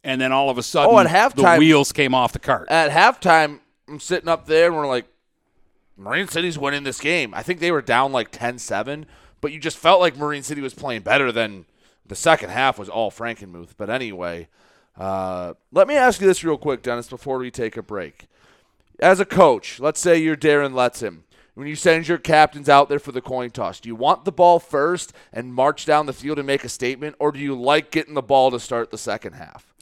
and 0.04 0.20
then 0.20 0.30
all 0.30 0.48
of 0.50 0.56
a 0.56 0.62
sudden, 0.62 0.94
Oh, 0.94 0.98
at 1.00 1.09
halftime- 1.09 1.54
the 1.56 1.59
wheels 1.59 1.90
came 1.90 2.14
off 2.14 2.32
the 2.32 2.38
cart. 2.38 2.68
At 2.70 2.92
halftime, 2.92 3.59
I'm 3.88 3.98
sitting 3.98 4.28
up 4.28 4.46
there 4.46 4.66
and 4.68 4.76
we're 4.76 4.87
like, 4.87 5.06
Marine 5.96 6.28
City's 6.28 6.59
winning 6.59 6.85
this 6.85 7.00
game. 7.00 7.32
I 7.35 7.42
think 7.42 7.61
they 7.61 7.72
were 7.72 7.82
down 7.82 8.12
like 8.12 8.30
10-7, 8.30 9.04
but 9.40 9.52
you 9.52 9.59
just 9.59 9.78
felt 9.78 10.00
like 10.00 10.16
Marine 10.16 10.42
City 10.42 10.61
was 10.61 10.74
playing 10.74 11.02
better 11.02 11.32
than 11.32 11.64
the 12.06 12.14
second 12.16 12.50
half 12.50 12.78
was 12.78 12.88
all 12.88 13.11
Frankenmuth. 13.11 13.70
But 13.76 13.90
anyway, 13.90 14.48
uh, 14.98 15.54
let 15.72 15.88
me 15.88 15.96
ask 15.96 16.20
you 16.20 16.26
this 16.26 16.44
real 16.44 16.59
quick, 16.59 16.82
Dennis, 16.82 17.09
before 17.09 17.38
we 17.38 17.50
take 17.50 17.76
a 17.76 17.82
break. 17.82 18.26
As 19.00 19.20
a 19.20 19.24
coach, 19.24 19.80
let's 19.80 20.00
say 20.00 20.16
you're 20.18 20.37
Darren 20.37 20.72
Letson. 20.72 21.20
When 21.54 21.66
you 21.66 21.74
send 21.74 22.06
your 22.06 22.18
captains 22.18 22.68
out 22.68 22.90
there 22.90 22.98
for 22.98 23.12
the 23.12 23.22
coin 23.22 23.48
toss, 23.48 23.80
do 23.80 23.88
you 23.88 23.94
want 23.94 24.26
the 24.26 24.32
ball 24.32 24.59
first 24.59 25.14
and 25.32 25.54
march 25.54 25.87
down 25.87 26.04
the 26.04 26.12
field 26.12 26.38
and 26.38 26.46
make 26.46 26.64
a 26.64 26.68
statement, 26.68 27.16
or 27.18 27.32
do 27.32 27.38
you 27.38 27.54
like 27.59 27.90
getting 27.90 28.12
the 28.12 28.20
ball 28.22 28.50
to 28.50 28.61
start 28.61 28.90
the 28.90 28.98
second 28.98 29.32
half? 29.32 29.72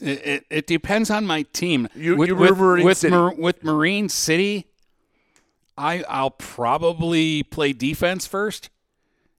It, 0.00 0.26
it, 0.26 0.46
it 0.50 0.66
depends 0.68 1.10
on 1.10 1.26
my 1.26 1.42
team. 1.42 1.88
You- 1.94 2.16
with, 2.16 2.28
you 2.28 2.36
with, 2.36 2.50
with, 2.84 2.98
Mar- 3.10 3.34
with 3.34 3.64
Marine 3.64 4.08
City, 4.08 4.66
I 5.76 6.02
I'll 6.08 6.30
probably 6.30 7.42
play 7.42 7.72
defense 7.72 8.26
first, 8.26 8.70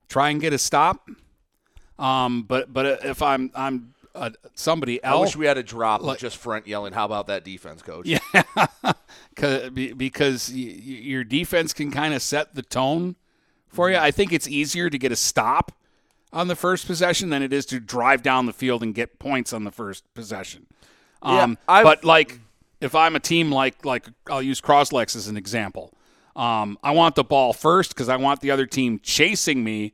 try 0.10 0.30
and 0.30 0.42
get 0.42 0.54
a 0.54 0.58
stop. 0.58 1.08
Um, 1.98 2.44
but 2.44 2.72
but 2.74 3.06
if 3.06 3.22
I'm 3.22 3.52
I'm 3.56 3.94
uh, 4.14 4.30
somebody 4.54 5.02
I 5.04 5.10
else, 5.12 5.28
wish 5.30 5.36
we 5.38 5.46
had 5.46 5.58
a 5.58 5.64
drop 5.64 6.02
like- 6.02 6.16
of 6.18 6.22
just 6.22 6.38
Front 6.38 6.68
yelling, 6.68 6.94
"How 6.94 7.06
about 7.06 7.28
that 7.28 7.44
defense, 7.46 7.82
coach?" 7.82 8.06
Yeah, 8.06 8.20
'Cause- 9.36 9.70
be- 9.72 9.94
because 9.94 10.52
your 10.54 11.24
defense 11.24 11.74
can 11.74 11.92
kind 11.92 12.14
of 12.14 12.22
set 12.22 12.56
the 12.56 12.62
tone 12.62 13.16
for 13.68 13.90
you. 13.90 13.98
I 13.98 14.12
think 14.12 14.32
it's 14.34 14.48
easier 14.48 14.90
to 14.90 14.98
get 14.98 15.12
a 15.12 15.16
stop 15.16 15.72
on 16.34 16.48
the 16.50 16.56
first 16.56 16.86
possession 16.86 17.30
than 17.30 17.42
it 17.42 17.54
is 17.54 17.66
to 17.68 17.80
drive 17.80 18.22
down 18.24 18.46
the 18.46 18.54
field 18.54 18.84
and 18.84 18.94
get 18.94 19.20
points 19.20 19.54
on 19.54 19.64
the 19.64 19.72
first 19.72 20.04
possession. 20.14 20.66
Yeah, 21.24 21.44
Um, 21.44 21.58
I've- 21.68 21.84
but 21.86 22.04
like, 22.04 22.40
if 22.82 22.94
I'm 22.94 23.16
a 23.16 23.20
team 23.22 23.52
like 23.54 23.86
like 23.86 24.06
I'll 24.30 24.42
use 24.42 24.60
Crosslex 24.60 25.16
as 25.16 25.28
an 25.30 25.38
example. 25.38 25.94
Um, 26.36 26.78
I 26.84 26.92
want 26.92 27.16
the 27.16 27.24
ball 27.24 27.54
first 27.54 27.90
because 27.90 28.10
I 28.10 28.18
want 28.18 28.42
the 28.42 28.52
other 28.52 28.66
team 28.66 29.00
chasing 29.02 29.64
me, 29.64 29.94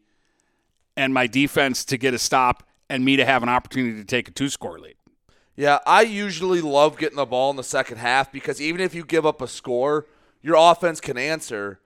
and 0.98 1.14
my 1.14 1.28
defense 1.28 1.86
to 1.86 1.98
get 1.98 2.14
a 2.14 2.20
stop 2.20 2.68
and 2.90 3.06
me 3.06 3.16
to 3.16 3.26
have 3.26 3.44
an 3.44 3.50
opportunity 3.50 3.98
to 3.98 4.06
take 4.06 4.28
a 4.28 4.32
two 4.32 4.50
score 4.50 4.80
lead. 4.80 4.96
Yeah, 5.56 5.80
I 5.86 6.02
usually 6.02 6.62
love 6.62 6.98
getting 6.98 7.18
the 7.18 7.26
ball 7.26 7.52
in 7.52 7.56
the 7.58 7.64
second 7.64 7.98
half 7.98 8.32
because 8.32 8.60
even 8.62 8.82
if 8.82 8.96
you 8.96 9.06
give 9.06 9.26
up 9.26 9.42
a 9.42 9.48
score, 9.48 10.08
your 10.42 10.56
offense 10.58 11.00
can 11.00 11.18
answer. 11.18 11.80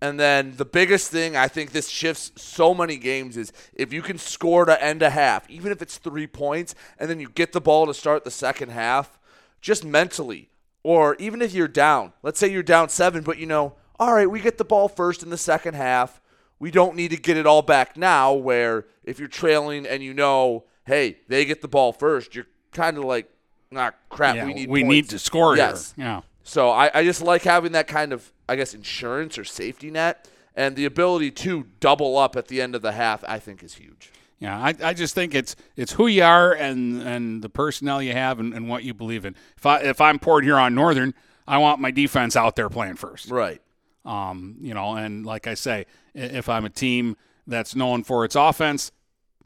And 0.00 0.18
then 0.18 0.56
the 0.56 0.64
biggest 0.64 1.10
thing 1.10 1.36
I 1.36 1.46
think 1.46 1.70
this 1.70 1.88
shifts 1.88 2.32
so 2.36 2.74
many 2.74 2.96
games 2.96 3.36
is 3.36 3.52
if 3.72 3.92
you 3.92 4.02
can 4.02 4.18
score 4.18 4.64
to 4.64 4.82
end 4.82 5.00
a 5.00 5.10
half, 5.10 5.48
even 5.48 5.70
if 5.70 5.80
it's 5.80 5.96
three 5.96 6.26
points, 6.26 6.74
and 6.98 7.08
then 7.08 7.20
you 7.20 7.28
get 7.28 7.52
the 7.52 7.60
ball 7.60 7.86
to 7.86 7.94
start 7.94 8.24
the 8.24 8.30
second 8.30 8.70
half, 8.70 9.20
just 9.60 9.84
mentally, 9.84 10.50
or 10.82 11.14
even 11.20 11.40
if 11.40 11.54
you're 11.54 11.68
down, 11.68 12.12
let's 12.24 12.40
say 12.40 12.50
you're 12.50 12.64
down 12.64 12.88
seven, 12.88 13.22
but 13.22 13.38
you 13.38 13.46
know, 13.46 13.74
all 14.02 14.12
right, 14.14 14.28
we 14.30 14.40
get 14.40 14.58
the 14.58 14.64
ball 14.64 14.88
first 14.88 15.22
in 15.22 15.30
the 15.30 15.36
second 15.38 15.74
half. 15.74 16.20
We 16.58 16.70
don't 16.70 16.96
need 16.96 17.10
to 17.10 17.16
get 17.16 17.36
it 17.36 17.46
all 17.46 17.62
back 17.62 17.96
now. 17.96 18.32
Where 18.32 18.86
if 19.04 19.18
you're 19.18 19.28
trailing 19.28 19.86
and 19.86 20.02
you 20.02 20.12
know, 20.14 20.64
hey, 20.86 21.18
they 21.28 21.44
get 21.44 21.60
the 21.62 21.68
ball 21.68 21.92
first, 21.92 22.34
you're 22.34 22.46
kind 22.72 22.98
of 22.98 23.04
like, 23.04 23.30
nah, 23.70 23.92
crap, 24.08 24.36
Yeah, 24.36 24.46
we 24.46 24.54
need 24.54 24.68
we 24.70 24.82
points. 24.82 24.92
need 24.92 25.08
to 25.10 25.18
score 25.18 25.54
here. 25.56 25.64
yes. 25.66 25.94
Yeah. 25.96 26.22
So 26.44 26.70
I, 26.70 26.90
I 26.92 27.04
just 27.04 27.22
like 27.22 27.42
having 27.42 27.72
that 27.72 27.86
kind 27.86 28.12
of, 28.12 28.32
I 28.48 28.56
guess, 28.56 28.74
insurance 28.74 29.38
or 29.38 29.44
safety 29.44 29.90
net, 29.90 30.28
and 30.56 30.74
the 30.74 30.84
ability 30.84 31.30
to 31.30 31.66
double 31.80 32.18
up 32.18 32.34
at 32.36 32.48
the 32.48 32.60
end 32.60 32.74
of 32.74 32.82
the 32.82 32.92
half. 32.92 33.22
I 33.28 33.38
think 33.38 33.62
is 33.62 33.74
huge. 33.74 34.10
Yeah, 34.40 34.58
I, 34.58 34.74
I 34.82 34.92
just 34.92 35.14
think 35.14 35.36
it's 35.36 35.54
it's 35.76 35.92
who 35.92 36.08
you 36.08 36.24
are 36.24 36.52
and 36.52 37.00
and 37.02 37.42
the 37.42 37.48
personnel 37.48 38.02
you 38.02 38.12
have 38.12 38.40
and, 38.40 38.52
and 38.52 38.68
what 38.68 38.82
you 38.82 38.92
believe 38.94 39.24
in. 39.24 39.36
If 39.56 39.64
I 39.66 39.78
if 39.82 40.00
I'm 40.00 40.18
Port 40.18 40.42
Huron 40.42 40.74
Northern, 40.74 41.14
I 41.46 41.58
want 41.58 41.80
my 41.80 41.92
defense 41.92 42.34
out 42.36 42.56
there 42.56 42.68
playing 42.68 42.96
first. 42.96 43.30
Right. 43.30 43.62
Um, 44.04 44.56
you 44.60 44.74
know, 44.74 44.96
and 44.96 45.24
like 45.24 45.46
I 45.46 45.54
say, 45.54 45.86
if 46.14 46.48
I'm 46.48 46.64
a 46.64 46.70
team 46.70 47.16
that's 47.46 47.76
known 47.76 48.02
for 48.02 48.24
its 48.24 48.34
offense, 48.34 48.90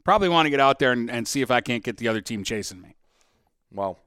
probably 0.03 0.29
want 0.29 0.45
to 0.45 0.49
get 0.49 0.59
out 0.59 0.79
there 0.79 0.91
and, 0.91 1.09
and 1.11 1.27
see 1.27 1.41
if 1.41 1.51
I 1.51 1.61
can't 1.61 1.83
get 1.83 1.97
the 1.97 2.07
other 2.07 2.21
team 2.21 2.43
chasing 2.43 2.81
me. 2.81 2.95
Well, 3.71 3.99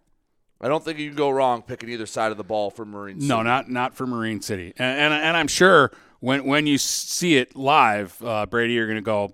I 0.61 0.69
don't 0.69 0.85
think 0.85 0.99
you 0.99 1.09
can 1.09 1.17
go 1.17 1.31
wrong 1.31 1.63
picking 1.63 1.89
either 1.89 2.07
side 2.07 2.33
of 2.33 2.37
the 2.37 2.45
ball 2.45 2.71
for 2.71 2.85
Marine 2.85 3.21
City. 3.21 3.29
No, 3.29 3.43
not 3.43 3.71
not 3.71 3.95
for 3.95 4.07
Marine 4.07 4.41
City. 4.41 4.73
And 4.77 5.13
and, 5.13 5.15
and 5.15 5.37
I'm 5.37 5.49
sure 5.49 5.93
when 6.21 6.45
when 6.45 6.67
you 6.67 6.79
see 6.79 7.37
it 7.37 7.57
live, 7.57 8.23
uh, 8.23 8.47
Brady, 8.47 8.75
you're 8.75 8.87
going 8.87 8.97
to 8.97 9.03
go, 9.03 9.33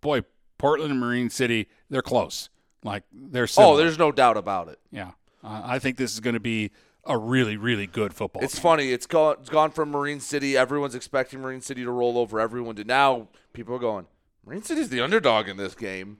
boy, 0.00 0.22
Portland 0.58 0.90
and 0.92 1.00
Marine 1.00 1.30
City, 1.30 1.68
they're 1.90 2.02
close. 2.02 2.48
Like 2.84 3.04
they're 3.12 3.48
Oh, 3.56 3.76
there's 3.76 3.98
no 3.98 4.12
doubt 4.12 4.36
about 4.36 4.68
it. 4.68 4.78
Yeah, 4.90 5.12
uh, 5.42 5.62
I 5.64 5.78
think 5.78 5.96
this 5.96 6.12
is 6.12 6.20
going 6.20 6.34
to 6.34 6.40
be 6.40 6.70
a 7.04 7.18
really, 7.18 7.56
really 7.56 7.86
good 7.86 8.14
football. 8.14 8.42
It's 8.44 8.54
game. 8.54 8.62
funny. 8.62 8.92
It's 8.92 9.06
gone. 9.06 9.36
It's 9.40 9.48
gone 9.50 9.70
from 9.70 9.90
Marine 9.90 10.20
City. 10.20 10.56
Everyone's 10.56 10.94
expecting 10.94 11.40
Marine 11.40 11.60
City 11.60 11.84
to 11.84 11.90
roll 11.90 12.18
over 12.18 12.38
everyone. 12.40 12.76
To 12.76 12.84
now, 12.84 13.28
people 13.52 13.74
are 13.74 13.80
going. 13.80 14.06
Marine 14.46 14.62
City's 14.62 14.88
the 14.88 15.00
underdog 15.00 15.48
in 15.48 15.56
this 15.56 15.74
game. 15.74 16.18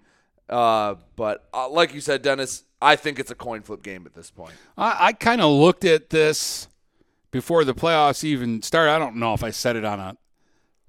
Uh, 0.49 0.97
but 1.17 1.49
uh, 1.55 1.69
like 1.69 1.95
you 1.95 2.01
said, 2.01 2.23
Dennis, 2.23 2.65
I 2.81 2.97
think 2.97 3.19
it's 3.19 3.31
a 3.31 3.35
coin 3.35 3.63
flip 3.63 3.83
game 3.83 4.05
at 4.07 4.15
this 4.15 4.31
point. 4.31 4.53
I, 4.77 4.97
I 5.09 5.13
kind 5.13 5.41
of 5.41 5.51
looked 5.51 5.85
at 5.85 6.11
this 6.11 6.69
before 7.31 7.65
the 7.65 7.75
playoffs 7.75 8.23
even 8.25 8.61
started. 8.63 8.91
I 8.93 8.99
don't 8.99 9.17
know 9.17 9.35
if 9.35 9.43
I 9.45 9.51
said 9.51 9.77
it 9.77 9.85
on 9.85 9.99
a 10.01 10.17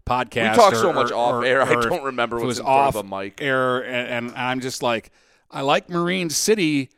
podcast. 0.06 0.52
We 0.52 0.58
talk 0.58 0.74
or- 0.74 0.78
so 0.78 0.92
much 0.92 1.12
or- 1.12 1.16
off 1.16 1.34
or- 1.36 1.46
air, 1.46 1.62
I 1.62 1.74
don't 1.76 2.04
remember 2.04 2.38
if 2.38 2.44
it 2.44 2.46
what's 2.48 2.58
was 2.58 2.60
in 2.60 2.66
front 2.66 2.80
off 2.80 2.96
of 2.96 3.06
a 3.06 3.16
mic. 3.16 3.42
Air, 3.42 3.86
and, 3.86 4.28
and 4.28 4.36
I'm 4.36 4.60
just 4.60 4.84
like, 4.84 5.12
I 5.50 5.62
like 5.62 5.88
Marine 5.90 6.30
City 6.30 6.90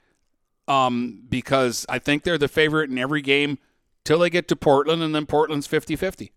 um, 0.67 1.23
because 1.29 1.85
I 1.89 1.99
think 1.99 2.23
they're 2.23 2.37
the 2.37 2.47
favorite 2.47 2.89
in 2.89 2.97
every 2.97 3.21
game 3.21 3.57
till 4.03 4.19
they 4.19 4.29
get 4.29 4.47
to 4.49 4.55
Portland, 4.55 5.01
and 5.01 5.13
then 5.15 5.25
Portland's 5.25 5.67
50-50. 5.67 6.31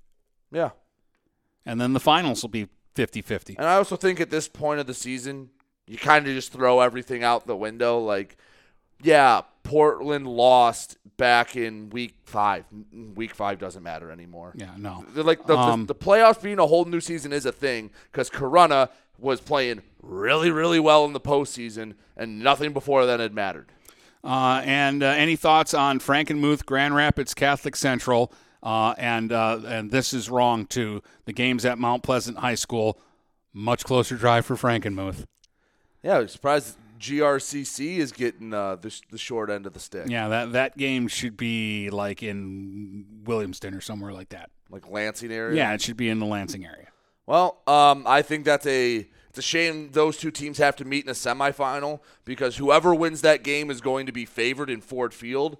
Yeah. 0.50 0.70
And 1.66 1.80
then 1.80 1.92
the 1.92 2.00
finals 2.00 2.42
will 2.42 2.48
be 2.48 2.68
50-50. 2.94 3.56
And 3.58 3.66
I 3.66 3.74
also 3.76 3.96
think 3.96 4.20
at 4.20 4.30
this 4.30 4.48
point 4.48 4.80
of 4.80 4.86
the 4.86 4.94
season, 4.94 5.50
you 5.86 5.98
kind 5.98 6.26
of 6.26 6.34
just 6.34 6.52
throw 6.52 6.80
everything 6.80 7.22
out 7.22 7.46
the 7.46 7.56
window. 7.56 7.98
Like, 7.98 8.36
yeah, 9.02 9.42
Portland 9.62 10.26
lost 10.26 10.96
back 11.18 11.56
in 11.56 11.90
week 11.90 12.14
five. 12.24 12.64
Week 13.14 13.34
five 13.34 13.58
doesn't 13.58 13.82
matter 13.82 14.10
anymore. 14.10 14.52
Yeah, 14.56 14.70
no. 14.78 15.04
They're 15.10 15.24
like 15.24 15.46
the, 15.46 15.54
the- 15.54 15.58
Um, 15.58 15.86
the, 15.86 15.94
playoffs 15.94 16.42
being 16.42 16.58
a 16.58 16.66
whole 16.66 16.84
new 16.86 17.00
season 17.00 17.32
is 17.32 17.44
a 17.44 17.52
thing 17.52 17.90
because 18.10 18.30
Corunna 18.30 18.88
was 19.18 19.40
playing 19.40 19.82
really, 20.02 20.50
really 20.50 20.80
well 20.80 21.04
in 21.04 21.12
the 21.12 21.20
postseason, 21.20 21.94
and 22.16 22.40
nothing 22.40 22.72
before 22.72 23.04
then 23.04 23.20
had 23.20 23.34
mattered. 23.34 23.68
Uh, 24.24 24.62
and 24.64 25.02
uh, 25.02 25.06
any 25.06 25.36
thoughts 25.36 25.74
on 25.74 26.00
Frankenmuth, 26.00 26.66
Grand 26.66 26.94
Rapids 26.94 27.34
Catholic 27.34 27.76
Central, 27.76 28.32
uh, 28.62 28.94
and 28.98 29.32
uh, 29.32 29.60
and 29.66 29.90
this 29.90 30.12
is 30.12 30.28
wrong 30.28 30.66
too. 30.66 31.02
The 31.24 31.32
games 31.32 31.64
at 31.64 31.78
Mount 31.78 32.02
Pleasant 32.02 32.38
High 32.38 32.56
School, 32.56 33.00
much 33.52 33.84
closer 33.84 34.16
drive 34.16 34.44
for 34.44 34.56
Frankenmuth. 34.56 35.24
Yeah, 36.02 36.18
I'm 36.18 36.28
surprised 36.28 36.76
GRCC 36.98 37.98
is 37.98 38.12
getting 38.12 38.52
uh, 38.52 38.76
the, 38.76 39.00
the 39.10 39.18
short 39.18 39.50
end 39.50 39.66
of 39.66 39.72
the 39.72 39.80
stick. 39.80 40.06
Yeah, 40.08 40.28
that 40.28 40.52
that 40.52 40.76
game 40.76 41.08
should 41.08 41.36
be 41.36 41.90
like 41.90 42.22
in 42.22 43.06
Williamston 43.24 43.76
or 43.76 43.80
somewhere 43.80 44.12
like 44.12 44.30
that. 44.30 44.50
Like 44.70 44.90
Lansing 44.90 45.32
area. 45.32 45.56
Yeah, 45.56 45.72
it 45.74 45.80
should 45.80 45.96
be 45.96 46.08
in 46.08 46.18
the 46.18 46.26
Lansing 46.26 46.64
area. 46.64 46.88
Well, 47.26 47.60
um, 47.66 48.04
I 48.06 48.22
think 48.22 48.44
that's 48.44 48.66
a 48.66 49.08
a 49.38 49.42
shame 49.42 49.90
those 49.92 50.16
two 50.16 50.30
teams 50.30 50.58
have 50.58 50.76
to 50.76 50.84
meet 50.84 51.04
in 51.04 51.10
a 51.10 51.14
semifinal 51.14 52.00
because 52.24 52.56
whoever 52.56 52.94
wins 52.94 53.20
that 53.22 53.42
game 53.42 53.70
is 53.70 53.80
going 53.80 54.06
to 54.06 54.12
be 54.12 54.24
favored 54.24 54.68
in 54.70 54.80
Ford 54.80 55.14
Field. 55.14 55.56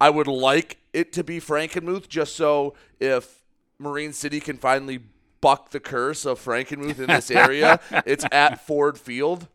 I 0.00 0.10
would 0.10 0.26
like 0.26 0.78
it 0.92 1.12
to 1.14 1.24
be 1.24 1.40
Frankenmuth 1.40 2.08
just 2.08 2.34
so 2.36 2.74
if 3.00 3.42
Marine 3.78 4.12
City 4.12 4.40
can 4.40 4.58
finally 4.58 5.00
buck 5.40 5.70
the 5.70 5.80
curse 5.80 6.24
of 6.24 6.38
Frankenmuth 6.44 6.98
in 6.98 7.06
this 7.06 7.30
area, 7.30 7.80
it's 8.06 8.24
at 8.32 8.64
Ford 8.66 8.98
Field. 8.98 9.48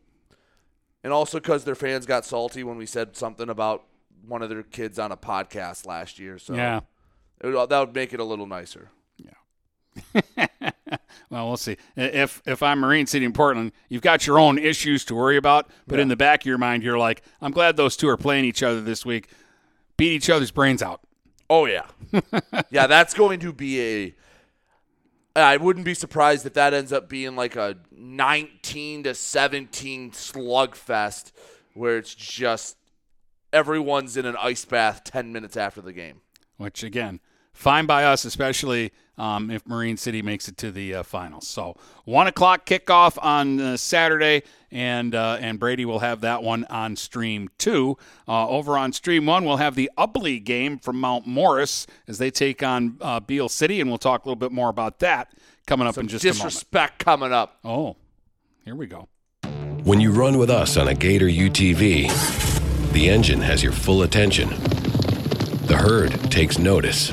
And 1.04 1.12
also 1.12 1.38
because 1.38 1.64
their 1.64 1.74
fans 1.74 2.06
got 2.06 2.24
salty 2.24 2.64
when 2.64 2.76
we 2.76 2.86
said 2.86 3.16
something 3.16 3.48
about 3.48 3.84
one 4.26 4.42
of 4.42 4.48
their 4.48 4.62
kids 4.62 4.98
on 4.98 5.12
a 5.12 5.16
podcast 5.16 5.86
last 5.86 6.18
year. 6.18 6.38
So 6.38 6.54
Yeah. 6.54 6.80
it 7.40 7.46
would, 7.48 7.68
that 7.68 7.78
would 7.80 7.94
make 7.94 8.12
it 8.12 8.20
a 8.20 8.24
little 8.24 8.46
nicer. 8.46 8.90
Well, 11.30 11.48
we'll 11.48 11.56
see. 11.56 11.76
If 11.96 12.42
if 12.46 12.62
I'm 12.62 12.80
Marine 12.80 13.06
City 13.06 13.24
in 13.24 13.32
Portland, 13.32 13.72
you've 13.88 14.02
got 14.02 14.26
your 14.26 14.38
own 14.38 14.58
issues 14.58 15.04
to 15.06 15.14
worry 15.14 15.36
about, 15.36 15.68
but 15.86 15.98
in 16.00 16.08
the 16.08 16.16
back 16.16 16.42
of 16.42 16.46
your 16.46 16.58
mind, 16.58 16.82
you're 16.82 16.98
like, 16.98 17.22
I'm 17.40 17.52
glad 17.52 17.76
those 17.76 17.96
two 17.96 18.08
are 18.08 18.16
playing 18.16 18.44
each 18.44 18.62
other 18.62 18.80
this 18.80 19.04
week. 19.06 19.28
Beat 19.96 20.12
each 20.12 20.30
other's 20.30 20.50
brains 20.50 20.82
out. 20.82 21.00
Oh 21.50 21.66
yeah, 21.66 21.86
yeah. 22.70 22.86
That's 22.86 23.14
going 23.14 23.40
to 23.40 23.52
be 23.52 23.80
a. 23.80 24.14
I 25.36 25.56
wouldn't 25.56 25.84
be 25.84 25.94
surprised 25.94 26.44
if 26.46 26.54
that 26.54 26.74
ends 26.74 26.92
up 26.92 27.08
being 27.08 27.36
like 27.36 27.54
a 27.54 27.76
19 27.92 29.04
to 29.04 29.14
17 29.14 30.10
slugfest, 30.10 31.30
where 31.74 31.96
it's 31.96 32.14
just 32.14 32.76
everyone's 33.52 34.16
in 34.16 34.26
an 34.26 34.36
ice 34.40 34.64
bath 34.64 35.04
10 35.04 35.32
minutes 35.32 35.56
after 35.56 35.80
the 35.80 35.92
game. 35.92 36.20
which 36.56 36.82
again, 36.82 37.20
fine 37.52 37.86
by 37.86 38.04
us, 38.04 38.24
especially 38.24 38.92
um, 39.18 39.50
if 39.50 39.66
Marine 39.66 39.96
City 39.96 40.22
makes 40.22 40.48
it 40.48 40.56
to 40.58 40.70
the 40.70 40.94
uh, 40.94 41.02
finals. 41.02 41.46
So 41.46 41.76
one 42.04 42.26
o'clock 42.26 42.64
kickoff 42.64 43.18
on 43.22 43.60
uh, 43.60 43.76
Saturday, 43.76 44.42
and 44.70 45.14
uh, 45.14 45.38
and 45.40 45.58
Brady 45.58 45.84
will 45.84 45.98
have 45.98 46.20
that 46.22 46.42
one 46.42 46.64
on 46.66 46.96
stream 46.96 47.50
two. 47.58 47.98
Uh, 48.26 48.48
over 48.48 48.78
on 48.78 48.92
stream 48.92 49.26
one, 49.26 49.44
we'll 49.44 49.56
have 49.58 49.74
the 49.74 49.90
Ubly 49.98 50.42
game 50.42 50.78
from 50.78 51.00
Mount 51.00 51.26
Morris 51.26 51.86
as 52.06 52.18
they 52.18 52.30
take 52.30 52.62
on 52.62 52.96
uh, 53.00 53.20
Beal 53.20 53.48
City, 53.48 53.80
and 53.80 53.90
we'll 53.90 53.98
talk 53.98 54.24
a 54.24 54.28
little 54.28 54.36
bit 54.36 54.52
more 54.52 54.68
about 54.68 55.00
that 55.00 55.32
coming 55.66 55.86
up 55.86 55.96
Some 55.96 56.02
in 56.02 56.08
just 56.08 56.24
a 56.24 56.28
moment. 56.28 56.42
disrespect 56.44 56.98
coming 56.98 57.32
up. 57.32 57.58
Oh, 57.64 57.96
here 58.64 58.74
we 58.74 58.86
go. 58.86 59.08
When 59.84 60.00
you 60.00 60.12
run 60.12 60.38
with 60.38 60.50
us 60.50 60.76
on 60.76 60.88
a 60.88 60.94
Gator 60.94 61.26
UTV, 61.28 62.92
the 62.92 63.08
engine 63.08 63.40
has 63.40 63.62
your 63.62 63.72
full 63.72 64.02
attention. 64.02 64.48
The 65.68 65.76
herd 65.76 66.12
takes 66.30 66.58
notice. 66.58 67.12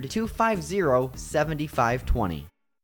250 0.09 1.11
7520. 1.15 2.47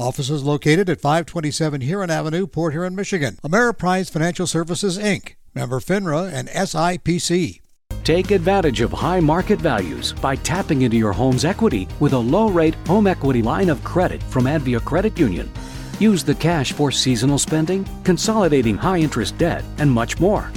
Offices 0.00 0.42
located 0.42 0.88
at 0.88 1.00
527 1.00 1.82
Huron 1.82 2.10
Avenue, 2.10 2.46
Port 2.46 2.72
Huron, 2.72 2.96
Michigan. 2.96 3.36
Ameriprise 3.44 4.10
Financial 4.10 4.46
Services, 4.46 4.98
Inc., 4.98 5.34
member 5.54 5.78
FINRA 5.78 6.32
and 6.32 6.48
SIPC. 6.48 7.60
Take 8.02 8.30
advantage 8.30 8.80
of 8.80 8.92
high 8.92 9.20
market 9.20 9.60
values 9.60 10.14
by 10.14 10.36
tapping 10.36 10.82
into 10.82 10.96
your 10.96 11.12
home's 11.12 11.44
equity 11.44 11.86
with 12.00 12.14
a 12.14 12.18
low 12.18 12.48
rate 12.48 12.74
home 12.86 13.06
equity 13.06 13.42
line 13.42 13.68
of 13.68 13.84
credit 13.84 14.22
from 14.22 14.44
Advia 14.44 14.82
Credit 14.82 15.18
Union. 15.18 15.50
Use 15.98 16.24
the 16.24 16.34
cash 16.34 16.72
for 16.72 16.90
seasonal 16.90 17.38
spending, 17.38 17.86
consolidating 18.02 18.78
high 18.78 18.98
interest 18.98 19.36
debt, 19.36 19.62
and 19.76 19.90
much 19.90 20.18
more. 20.18 20.50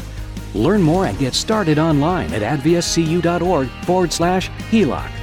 Learn 0.53 0.81
more 0.81 1.07
and 1.07 1.19
get 1.19 1.33
started 1.33 1.77
online 1.77 2.31
at 2.33 2.41
adviacu.org 2.43 3.67
forward 3.85 4.13
slash 4.13 4.49
HELOC. 4.71 5.22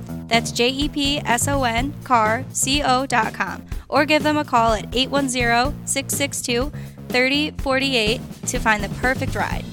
That's 0.31 0.53
J 0.53 0.69
E 0.69 0.87
P 0.87 1.19
S 1.25 1.49
O 1.49 1.65
N 1.65 1.93
car 2.05 2.45
C 2.53 2.81
O.com. 2.81 3.65
Or 3.89 4.05
give 4.05 4.23
them 4.23 4.37
a 4.37 4.45
call 4.45 4.71
at 4.73 4.95
810 4.95 5.85
662 5.85 6.71
3048 7.09 8.21
to 8.47 8.59
find 8.59 8.81
the 8.81 8.87
perfect 9.01 9.35
ride. 9.35 9.65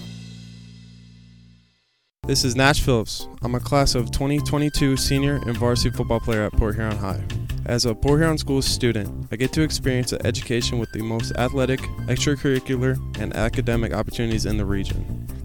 This 2.27 2.45
is 2.45 2.57
Nash 2.57 2.83
Phillips. 2.83 3.29
I'm 3.41 3.55
a 3.55 3.61
class 3.61 3.95
of 3.95 4.11
2022 4.11 4.97
senior 4.97 5.37
and 5.47 5.57
varsity 5.57 5.97
football 5.97 6.19
player 6.19 6.43
at 6.43 6.53
Port 6.53 6.75
Huron 6.75 6.97
High. 6.97 7.23
As 7.65 7.87
a 7.87 7.95
Port 7.95 8.19
Huron 8.19 8.37
Schools 8.37 8.67
student, 8.67 9.29
I 9.31 9.37
get 9.37 9.53
to 9.53 9.63
experience 9.63 10.13
an 10.13 10.27
education 10.27 10.81
with 10.81 10.91
the 10.91 11.03
most 11.03 11.33
athletic, 11.37 11.81
extracurricular, 12.09 12.99
and 13.21 13.33
academic 13.35 13.95
opportunities 13.95 14.45
in 14.45 14.57
the 14.57 14.65
region. 14.67 15.18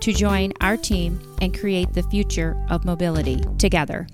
to 0.00 0.12
join 0.12 0.52
our 0.60 0.76
team 0.76 1.20
and 1.40 1.58
create 1.58 1.92
the 1.92 2.02
future 2.04 2.56
of 2.70 2.84
mobility 2.84 3.40
together. 3.58 4.06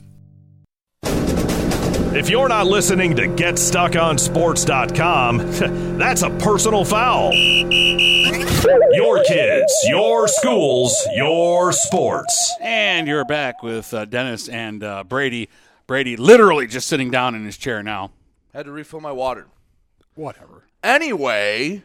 If 2.16 2.30
you're 2.30 2.48
not 2.48 2.66
listening 2.66 3.14
to 3.16 3.28
GetStuckOnSports.com, 3.28 5.38
that's 5.98 6.22
a 6.22 6.30
personal 6.30 6.84
foul. 6.84 7.34
Your 7.34 9.22
kids, 9.24 9.84
your 9.86 10.26
schools, 10.26 11.06
your 11.14 11.72
sports. 11.72 12.54
And 12.62 13.06
you're 13.06 13.26
back 13.26 13.62
with 13.62 13.92
uh, 13.92 14.06
Dennis 14.06 14.48
and 14.48 14.82
uh, 14.82 15.04
Brady. 15.04 15.50
Brady 15.86 16.16
literally 16.16 16.66
just 16.66 16.86
sitting 16.86 17.10
down 17.10 17.34
in 17.34 17.44
his 17.44 17.58
chair 17.58 17.82
now. 17.82 18.12
Had 18.54 18.64
to 18.64 18.72
refill 18.72 19.00
my 19.00 19.12
water. 19.12 19.48
Whatever. 20.14 20.62
Anyway, 20.82 21.82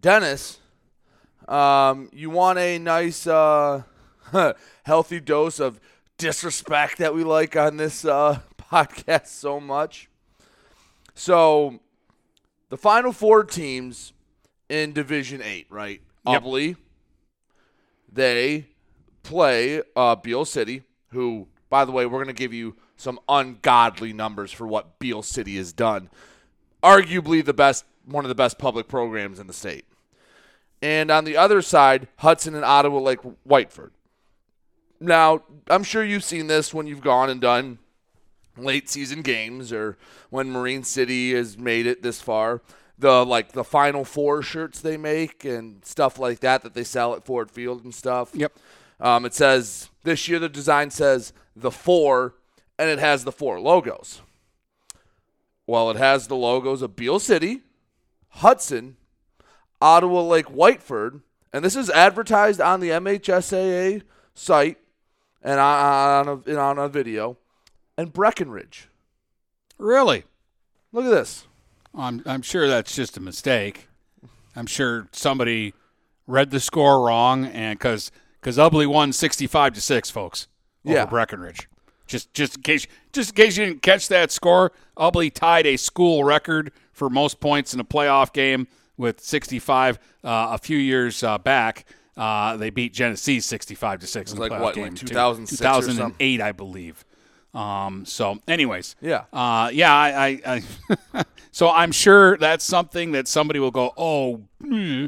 Dennis, 0.00 0.58
um, 1.48 2.10
you 2.12 2.30
want 2.30 2.58
a 2.58 2.78
nice, 2.78 3.26
uh, 3.26 3.82
healthy 4.84 5.20
dose 5.20 5.60
of 5.60 5.80
disrespect 6.18 6.98
that 6.98 7.14
we 7.14 7.24
like 7.24 7.56
on 7.56 7.76
this 7.76 8.04
uh, 8.04 8.40
podcast 8.58 9.28
so 9.28 9.58
much. 9.58 10.08
So, 11.14 11.80
the 12.68 12.76
final 12.76 13.12
four 13.12 13.44
teams 13.44 14.12
in 14.68 14.92
Division 14.92 15.42
Eight, 15.42 15.66
right? 15.70 16.02
Yep. 16.26 16.76
They 18.12 18.66
play 19.22 19.82
uh, 19.96 20.16
Beal 20.16 20.44
City, 20.44 20.82
who, 21.10 21.48
by 21.70 21.84
the 21.84 21.92
way, 21.92 22.06
we're 22.06 22.22
going 22.22 22.34
to 22.34 22.40
give 22.40 22.52
you 22.52 22.76
some 22.96 23.18
ungodly 23.28 24.12
numbers 24.12 24.52
for 24.52 24.66
what 24.66 24.98
Beal 24.98 25.22
City 25.22 25.56
has 25.56 25.72
done. 25.72 26.10
Arguably 26.82 27.44
the 27.44 27.54
best, 27.54 27.84
one 28.04 28.24
of 28.24 28.28
the 28.28 28.34
best 28.34 28.58
public 28.58 28.88
programs 28.88 29.38
in 29.38 29.46
the 29.46 29.52
state. 29.52 29.86
And 30.80 31.10
on 31.10 31.24
the 31.24 31.36
other 31.36 31.60
side, 31.60 32.08
Hudson 32.18 32.54
and 32.54 32.64
Ottawa 32.64 33.00
Lake 33.00 33.20
Whiteford. 33.46 33.90
Now, 35.00 35.42
I'm 35.68 35.84
sure 35.84 36.04
you've 36.04 36.24
seen 36.24 36.46
this 36.46 36.72
when 36.72 36.86
you've 36.86 37.00
gone 37.00 37.30
and 37.30 37.40
done 37.40 37.78
late 38.56 38.88
season 38.88 39.22
games 39.22 39.72
or 39.72 39.96
when 40.30 40.50
Marine 40.50 40.82
City 40.82 41.32
has 41.34 41.56
made 41.56 41.86
it 41.86 42.02
this 42.02 42.20
far. 42.20 42.62
The 42.98 43.24
like 43.24 43.52
the 43.52 43.62
final 43.62 44.04
four 44.04 44.42
shirts 44.42 44.80
they 44.80 44.96
make 44.96 45.44
and 45.44 45.84
stuff 45.84 46.18
like 46.18 46.40
that 46.40 46.62
that 46.62 46.74
they 46.74 46.82
sell 46.82 47.14
at 47.14 47.24
Ford 47.24 47.50
Field 47.50 47.84
and 47.84 47.94
stuff. 47.94 48.30
Yep. 48.34 48.52
Um, 48.98 49.24
it 49.24 49.34
says 49.34 49.88
this 50.02 50.26
year 50.26 50.40
the 50.40 50.48
design 50.48 50.90
says 50.90 51.32
the 51.54 51.70
four 51.70 52.34
and 52.76 52.90
it 52.90 52.98
has 52.98 53.22
the 53.22 53.30
four 53.30 53.60
logos. 53.60 54.20
Well, 55.66 55.90
it 55.90 55.96
has 55.96 56.26
the 56.26 56.34
logos 56.34 56.82
of 56.82 56.96
Beal 56.96 57.20
City, 57.20 57.60
Hudson, 58.30 58.96
Ottawa 59.80 60.22
Lake 60.22 60.46
Whiteford, 60.46 61.22
and 61.52 61.64
this 61.64 61.76
is 61.76 61.90
advertised 61.90 62.60
on 62.60 62.80
the 62.80 62.90
MHSAA 62.90 64.02
site 64.34 64.78
and 65.42 65.60
on 65.60 66.28
a, 66.28 66.32
and 66.50 66.58
on 66.58 66.78
a 66.78 66.88
video, 66.88 67.38
and 67.96 68.12
Breckenridge. 68.12 68.88
Really? 69.78 70.24
Look 70.92 71.04
at 71.04 71.10
this. 71.10 71.46
I'm, 71.94 72.22
I'm 72.26 72.42
sure 72.42 72.68
that's 72.68 72.94
just 72.94 73.16
a 73.16 73.20
mistake. 73.20 73.88
I'm 74.56 74.66
sure 74.66 75.08
somebody 75.12 75.74
read 76.26 76.50
the 76.50 76.60
score 76.60 77.04
wrong, 77.06 77.44
and 77.46 77.78
because 77.78 78.10
because 78.40 78.56
Ubly 78.56 78.86
won 78.86 79.12
65 79.12 79.74
to 79.74 79.80
six, 79.80 80.10
folks, 80.10 80.48
over 80.84 80.94
Yeah. 80.94 81.06
Breckenridge. 81.06 81.68
Just 82.06 82.32
just 82.34 82.56
in 82.56 82.62
case 82.62 82.86
just 83.12 83.30
in 83.30 83.36
case 83.36 83.56
you 83.56 83.66
didn't 83.66 83.82
catch 83.82 84.08
that 84.08 84.30
score, 84.30 84.72
Ubly 84.96 85.32
tied 85.32 85.66
a 85.66 85.76
school 85.76 86.24
record 86.24 86.72
for 86.92 87.08
most 87.10 87.38
points 87.40 87.74
in 87.74 87.80
a 87.80 87.84
playoff 87.84 88.32
game 88.32 88.66
with 88.98 89.20
65 89.20 89.98
uh, 90.24 90.48
a 90.52 90.58
few 90.58 90.76
years 90.76 91.22
uh, 91.22 91.38
back. 91.38 91.86
Uh, 92.16 92.56
they 92.56 92.68
beat 92.68 92.92
Genesee 92.92 93.40
65 93.40 94.00
to 94.00 94.06
six 94.06 94.32
in 94.32 94.36
the 94.36 94.42
like 94.42 94.52
playoff 94.52 94.60
what, 94.60 94.74
game. 94.74 94.84
like 94.84 94.96
too. 94.96 95.06
2006 95.06 95.60
or 95.62 95.80
2008, 95.80 96.40
I 96.40 96.52
believe. 96.52 97.04
Um, 97.54 98.04
so, 98.04 98.40
anyways, 98.46 98.96
Yeah. 99.00 99.24
uh, 99.32 99.70
yeah, 99.72 99.94
I, 99.94 100.42
I, 100.44 100.62
I 101.14 101.24
so 101.50 101.70
I'm 101.70 101.92
sure 101.92 102.36
that's 102.36 102.64
something 102.64 103.12
that 103.12 103.26
somebody 103.28 103.58
will 103.60 103.70
go, 103.70 103.94
oh, 103.96 104.42
hmm, 104.60 105.06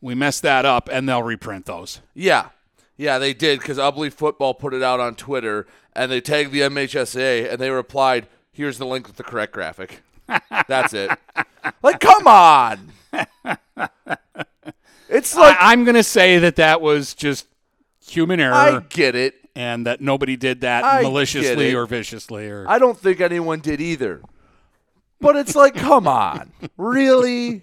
we 0.00 0.14
messed 0.14 0.42
that 0.42 0.64
up, 0.64 0.88
and 0.92 1.08
they'll 1.08 1.22
reprint 1.22 1.66
those. 1.66 2.00
Yeah. 2.14 2.50
Yeah, 2.98 3.18
they 3.18 3.34
did 3.34 3.58
because 3.60 3.78
Ubly 3.78 4.12
Football 4.12 4.54
put 4.54 4.72
it 4.72 4.82
out 4.82 5.00
on 5.00 5.16
Twitter 5.16 5.66
and 5.94 6.10
they 6.10 6.20
tagged 6.20 6.50
the 6.52 6.60
MHSA 6.60 7.50
and 7.50 7.58
they 7.60 7.70
replied, 7.70 8.26
here's 8.52 8.78
the 8.78 8.86
link 8.86 9.06
with 9.06 9.16
the 9.16 9.22
correct 9.22 9.52
graphic. 9.52 10.00
That's 10.68 10.92
it. 10.94 11.10
Like, 11.82 11.98
come 11.98 12.28
on. 12.28 12.92
It's 15.08 15.36
like 15.36 15.56
I, 15.60 15.72
am 15.72 15.84
going 15.84 15.94
to 15.94 16.02
say 16.02 16.38
that 16.38 16.56
that 16.56 16.80
was 16.80 17.14
just 17.14 17.46
human 18.06 18.40
error. 18.40 18.54
I 18.54 18.80
get 18.88 19.14
it. 19.14 19.34
and 19.54 19.86
that 19.86 20.00
nobody 20.00 20.36
did 20.36 20.60
that 20.62 20.84
I 20.84 21.02
maliciously 21.02 21.74
or 21.74 21.86
viciously 21.86 22.48
or 22.48 22.68
I 22.68 22.78
don't 22.78 22.98
think 22.98 23.20
anyone 23.20 23.60
did 23.60 23.80
either. 23.80 24.20
But 25.20 25.36
it's 25.36 25.56
like, 25.56 25.74
come 25.74 26.06
on. 26.06 26.52
Really? 26.76 27.62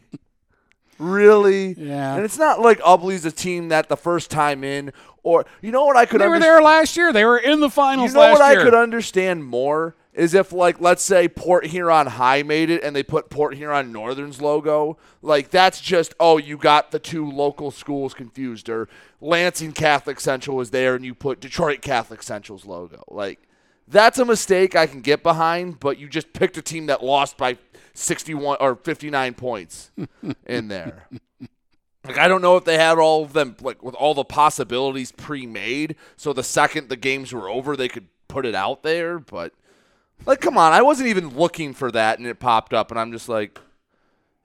Really? 0.98 1.74
Yeah. 1.74 2.16
And 2.16 2.26
it's 2.26 2.38
not 2.38 2.62
like 2.62 2.80
Ubly's 2.84 3.26
a 3.26 3.32
team 3.32 3.70
that 3.70 3.90
the 3.90 3.98
first 3.98 4.32
time 4.32 4.64
in 4.64 4.92
or 5.22 5.46
you 5.62 5.72
know 5.72 5.86
what 5.86 5.96
I 5.98 6.06
could 6.06 6.22
they 6.22 6.28
were 6.28 6.40
there 6.40 6.62
last 6.62 6.98
year. 6.98 7.14
They 7.14 7.26
were 7.26 7.38
in 7.38 7.60
the 7.60 7.70
finals 7.70 8.12
You 8.12 8.16
know 8.16 8.32
what 8.32 8.52
year. 8.52 8.62
I 8.62 8.64
could 8.64 8.74
understand 8.74 9.46
more 9.46 9.96
is 10.14 10.34
if 10.34 10.52
like 10.52 10.80
let's 10.80 11.04
say 11.04 11.28
Port 11.28 11.68
Huron 11.68 12.08
High 12.08 12.44
made 12.44 12.70
it 12.70 12.84
and 12.84 12.96
they 12.96 13.04
put 13.04 13.30
Port 13.30 13.56
Huron 13.56 13.92
Northern's 13.92 14.42
logo. 14.42 14.98
Like 15.22 15.50
that's 15.50 15.82
just 15.82 16.14
oh 16.20 16.38
you 16.38 16.58
got 16.58 16.92
the 16.92 17.00
two 17.00 17.30
local 17.30 17.72
schools 17.72 18.14
confused 18.14 18.70
or 18.70 18.88
Lansing 19.22 19.72
Catholic 19.72 20.20
Central 20.20 20.58
was 20.58 20.72
there 20.72 20.96
and 20.96 21.04
you 21.04 21.16
put 21.16 21.40
Detroit 21.40 21.82
Catholic 21.82 22.22
Central's 22.22 22.66
logo. 22.66 23.04
Like 23.08 23.40
that's 23.88 24.20
a 24.20 24.26
mistake 24.26 24.76
I 24.76 24.88
can 24.88 25.02
get 25.02 25.24
behind, 25.24 25.80
but 25.80 25.98
you 25.98 26.08
just 26.08 26.32
picked 26.34 26.58
a 26.58 26.62
team 26.62 26.86
that 26.86 27.04
lost 27.04 27.38
by 27.38 27.58
61 27.94 28.58
or 28.60 28.76
59 28.76 29.34
points 29.34 29.92
in 30.46 30.68
there. 30.68 31.08
Like 32.06 32.18
I 32.18 32.28
don't 32.28 32.42
know 32.42 32.58
if 32.58 32.66
they 32.66 32.78
had 32.78 33.00
all 33.00 33.24
of 33.24 33.34
them 33.34 33.56
like 33.62 33.82
with 33.82 33.96
all 33.96 34.14
the 34.14 34.26
possibilities 34.26 35.12
pre-made, 35.12 35.96
so 36.18 36.34
the 36.34 36.44
second 36.44 36.90
the 36.90 36.98
games 36.98 37.34
were 37.34 37.50
over, 37.50 37.76
they 37.76 37.88
could 37.88 38.08
put 38.28 38.46
it 38.46 38.56
out 38.56 38.84
there. 38.84 39.20
But 39.20 39.54
Like, 40.26 40.40
come 40.40 40.58
on, 40.58 40.72
I 40.72 40.82
wasn't 40.82 41.10
even 41.10 41.36
looking 41.36 41.74
for 41.74 41.92
that, 41.92 42.18
and 42.18 42.28
it 42.28 42.40
popped 42.40 42.74
up, 42.74 42.92
and 42.92 43.00
I'm 43.00 43.12
just 43.12 43.28
like, 43.28 43.60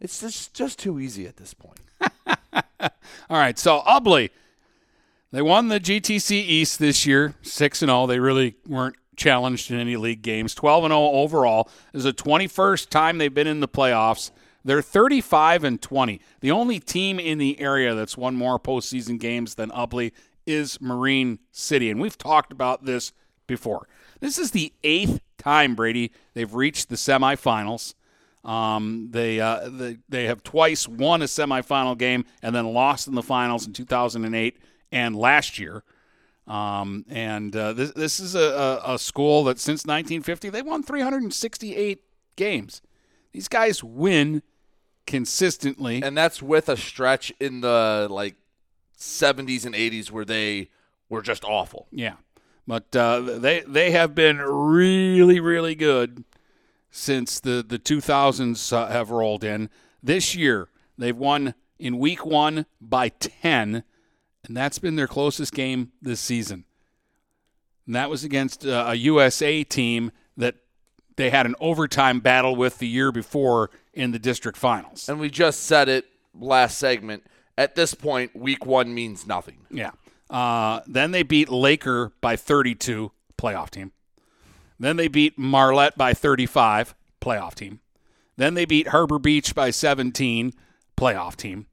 it's 0.01 0.20
just 0.20 0.55
just 0.55 0.79
too 0.79 0.99
easy 0.99 1.26
at 1.26 1.37
this 1.37 1.55
point. 1.55 1.79
All 2.81 2.91
right, 3.31 3.59
so 3.59 3.81
Ubly, 3.81 4.31
they 5.33 5.43
won 5.43 5.68
the 5.68 5.81
GTC 5.81 6.33
East 6.33 6.79
this 6.79 7.07
year, 7.07 7.35
six 7.43 7.83
and 7.83 7.91
all. 7.91 8.07
They 8.07 8.18
really 8.18 8.57
weren't 8.66 8.97
challenged 9.16 9.70
in 9.70 9.79
any 9.79 9.97
league 9.97 10.22
games. 10.22 10.55
Twelve 10.55 10.85
and 10.85 10.93
zero 10.93 11.01
overall. 11.01 11.70
This 11.93 12.01
is 12.01 12.05
the 12.05 12.12
twenty 12.12 12.47
first 12.47 12.91
time 12.91 13.18
they've 13.18 13.33
been 13.33 13.47
in 13.47 13.61
the 13.61 13.68
playoffs. 13.68 14.31
They're 14.64 14.83
35 14.83 15.64
and 15.64 15.81
20. 15.81 16.20
The 16.41 16.51
only 16.51 16.79
team 16.79 17.18
in 17.18 17.39
the 17.39 17.59
area 17.59 17.95
that's 17.95 18.18
won 18.18 18.35
more 18.35 18.59
postseason 18.59 19.18
games 19.18 19.55
than 19.55 19.70
Ubly 19.70 20.12
is 20.47 20.81
Marine 20.81 21.39
City, 21.53 21.91
and 21.91 22.01
we've 22.01 22.18
talked 22.18 22.53
about 22.53 22.85
this 22.85 23.12
before. 23.47 23.89
This 24.21 24.39
is 24.39 24.51
the 24.51 24.73
eighth 24.83 25.21
time 25.39 25.75
Brady 25.75 26.12
they've 26.35 26.53
reached 26.53 26.89
the 26.89 26.97
semifinals. 26.97 27.95
Um, 28.45 29.09
they, 29.11 29.41
uh, 29.41 29.69
they 29.69 29.99
they 30.09 30.25
have 30.27 30.43
twice 30.43 30.89
won 30.89 31.23
a 31.23 31.27
semifinal 31.27 31.99
game 31.99 32.25
and 32.43 32.55
then 32.55 32.73
lost 32.73 33.09
in 33.09 33.14
the 33.14 33.23
finals 33.23 33.66
in 33.66 33.73
2008 33.73 34.57
and 34.93 35.16
last 35.16 35.59
year. 35.59 35.83
Um, 36.47 37.05
and 37.11 37.55
uh, 37.55 37.75
this 37.75 37.93
this 37.93 38.21
is 38.21 38.35
a, 38.35 38.81
a, 38.85 38.95
a 38.95 38.99
school 38.99 39.45
that 39.45 39.59
since 39.59 39.85
1950 39.85 40.49
they 40.51 40.62
won 40.62 40.83
368 40.83 42.03
games. 42.37 42.81
These 43.33 43.49
guys 43.49 43.85
win 43.85 44.43
consistently, 45.07 46.03
and 46.03 46.16
that's 46.16 46.43
with 46.43 46.69
a 46.71 46.77
stretch 46.77 47.33
in 47.39 47.61
the 47.61 48.09
like 48.11 48.37
70s 48.99 49.66
and 49.66 49.75
80s 49.75 50.11
where 50.11 50.25
they 50.25 50.71
were 51.11 51.23
just 51.23 51.45
awful. 51.45 51.87
Yeah, 51.91 52.14
but 52.69 52.95
uh, 52.95 53.21
they 53.21 53.61
they 53.66 53.91
have 53.93 54.14
been 54.14 54.39
really 54.39 55.41
really 55.41 55.75
good 55.75 56.23
since 56.91 57.41
the 57.41 57.64
the 57.66 57.79
2000s 57.79 58.73
uh, 58.73 58.87
have 58.89 59.11
rolled 59.11 59.43
in. 59.43 59.71
This 60.03 60.37
year 60.37 60.69
they've 60.97 61.16
won 61.16 61.55
in 61.79 61.99
week 61.99 62.27
one 62.27 62.66
by 62.81 63.09
10, 63.09 63.83
and 64.45 64.57
that's 64.57 64.79
been 64.79 64.97
their 64.97 65.07
closest 65.07 65.55
game 65.55 65.93
this 66.03 66.21
season. 66.21 66.66
And 67.87 67.97
that 67.97 68.11
was 68.11 68.23
against 68.23 68.66
uh, 68.66 68.85
a 68.89 68.95
USA 68.97 69.64
team 69.64 70.12
that 70.37 70.57
they 71.16 71.31
had 71.31 71.47
an 71.47 71.55
overtime 71.61 72.21
battle 72.21 72.55
with 72.55 72.79
the 72.79 72.87
year 72.87 73.11
before 73.11 73.71
in 73.95 74.11
the 74.11 74.19
district 74.19 74.59
finals. 74.59 75.09
And 75.09 75.19
we 75.19 75.31
just 75.31 75.61
said 75.61 75.89
it 75.89 76.05
last 76.39 76.77
segment. 76.77 77.25
At 77.57 77.75
this 77.75 77.95
point, 77.95 78.37
week 78.37 78.66
one 78.66 78.95
means 78.95 79.27
nothing. 79.27 79.66
Yeah. 79.71 79.93
Uh, 80.31 80.81
then 80.87 81.11
they 81.11 81.22
beat 81.22 81.49
Laker 81.49 82.12
by 82.20 82.37
32, 82.37 83.12
playoff 83.37 83.70
team. 83.70 83.93
Then 84.79 84.97
they 84.97 85.09
beat 85.09 85.39
Marlette 85.39 85.97
by 85.97 86.14
35, 86.14 86.95
playoff 87.20 87.55
team. 87.55 87.81
Then 88.37 88.55
they 88.55 88.64
beat 88.64 88.89
Harbor 88.89 89.18
Beach 89.18 89.55
by 89.55 89.70
17, 89.70 90.53
playoff 90.97 91.35
team. 91.35 91.66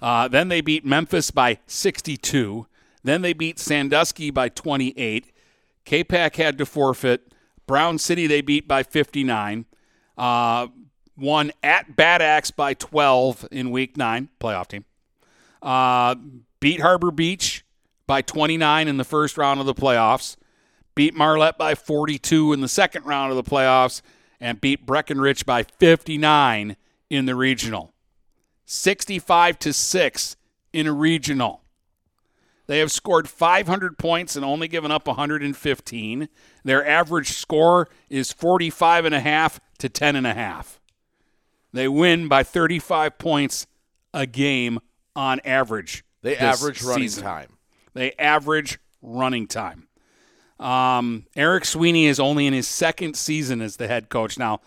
Uh, 0.00 0.28
then 0.28 0.48
they 0.48 0.60
beat 0.60 0.84
Memphis 0.84 1.30
by 1.30 1.58
62. 1.66 2.66
Then 3.04 3.22
they 3.22 3.32
beat 3.32 3.58
Sandusky 3.58 4.30
by 4.30 4.48
28. 4.48 5.32
K-Pac 5.84 6.36
had 6.36 6.58
to 6.58 6.66
forfeit. 6.66 7.32
Brown 7.66 7.98
City 7.98 8.26
they 8.26 8.40
beat 8.40 8.66
by 8.66 8.82
59. 8.82 9.66
Uh, 10.16 10.68
won 11.16 11.52
at 11.62 11.96
Bad 11.96 12.22
Axe 12.22 12.50
by 12.50 12.74
12 12.74 13.48
in 13.50 13.70
week 13.70 13.96
nine, 13.96 14.28
playoff 14.40 14.68
team. 14.68 14.84
Uh, 15.62 16.14
beat 16.60 16.80
Harbor 16.80 17.10
Beach 17.10 17.57
by 18.08 18.22
29 18.22 18.88
in 18.88 18.96
the 18.96 19.04
first 19.04 19.38
round 19.38 19.60
of 19.60 19.66
the 19.66 19.74
playoffs. 19.74 20.34
Beat 20.96 21.14
Marlette 21.14 21.56
by 21.56 21.76
42 21.76 22.52
in 22.52 22.60
the 22.60 22.66
second 22.66 23.06
round 23.06 23.30
of 23.30 23.36
the 23.36 23.48
playoffs. 23.48 24.02
And 24.40 24.60
beat 24.60 24.84
Breckenridge 24.84 25.46
by 25.46 25.62
59 25.62 26.76
in 27.10 27.26
the 27.26 27.36
regional. 27.36 27.92
65 28.64 29.58
to 29.60 29.72
6 29.72 30.36
in 30.72 30.86
a 30.86 30.92
regional. 30.92 31.62
They 32.66 32.80
have 32.80 32.92
scored 32.92 33.28
500 33.28 33.98
points 33.98 34.36
and 34.36 34.44
only 34.44 34.68
given 34.68 34.90
up 34.90 35.06
115. 35.06 36.28
Their 36.64 36.86
average 36.86 37.30
score 37.30 37.88
is 38.10 38.32
45 38.32 39.06
and 39.06 39.14
a 39.14 39.20
half 39.20 39.60
to 39.78 39.88
10 39.88 40.16
and 40.16 40.26
a 40.26 40.34
half. 40.34 40.80
They 41.72 41.88
win 41.88 42.28
by 42.28 42.42
35 42.42 43.18
points 43.18 43.66
a 44.12 44.26
game 44.26 44.80
on 45.16 45.40
average. 45.44 46.04
They 46.22 46.36
average 46.36 46.82
running 46.82 47.08
season. 47.08 47.24
time. 47.24 47.57
They 47.98 48.12
average 48.18 48.78
running 49.02 49.48
time. 49.48 49.88
Um, 50.60 51.26
Eric 51.34 51.64
Sweeney 51.64 52.06
is 52.06 52.20
only 52.20 52.46
in 52.46 52.52
his 52.52 52.68
second 52.68 53.16
season 53.16 53.60
as 53.60 53.76
the 53.76 53.88
head 53.88 54.08
coach. 54.08 54.38
Now, 54.38 54.60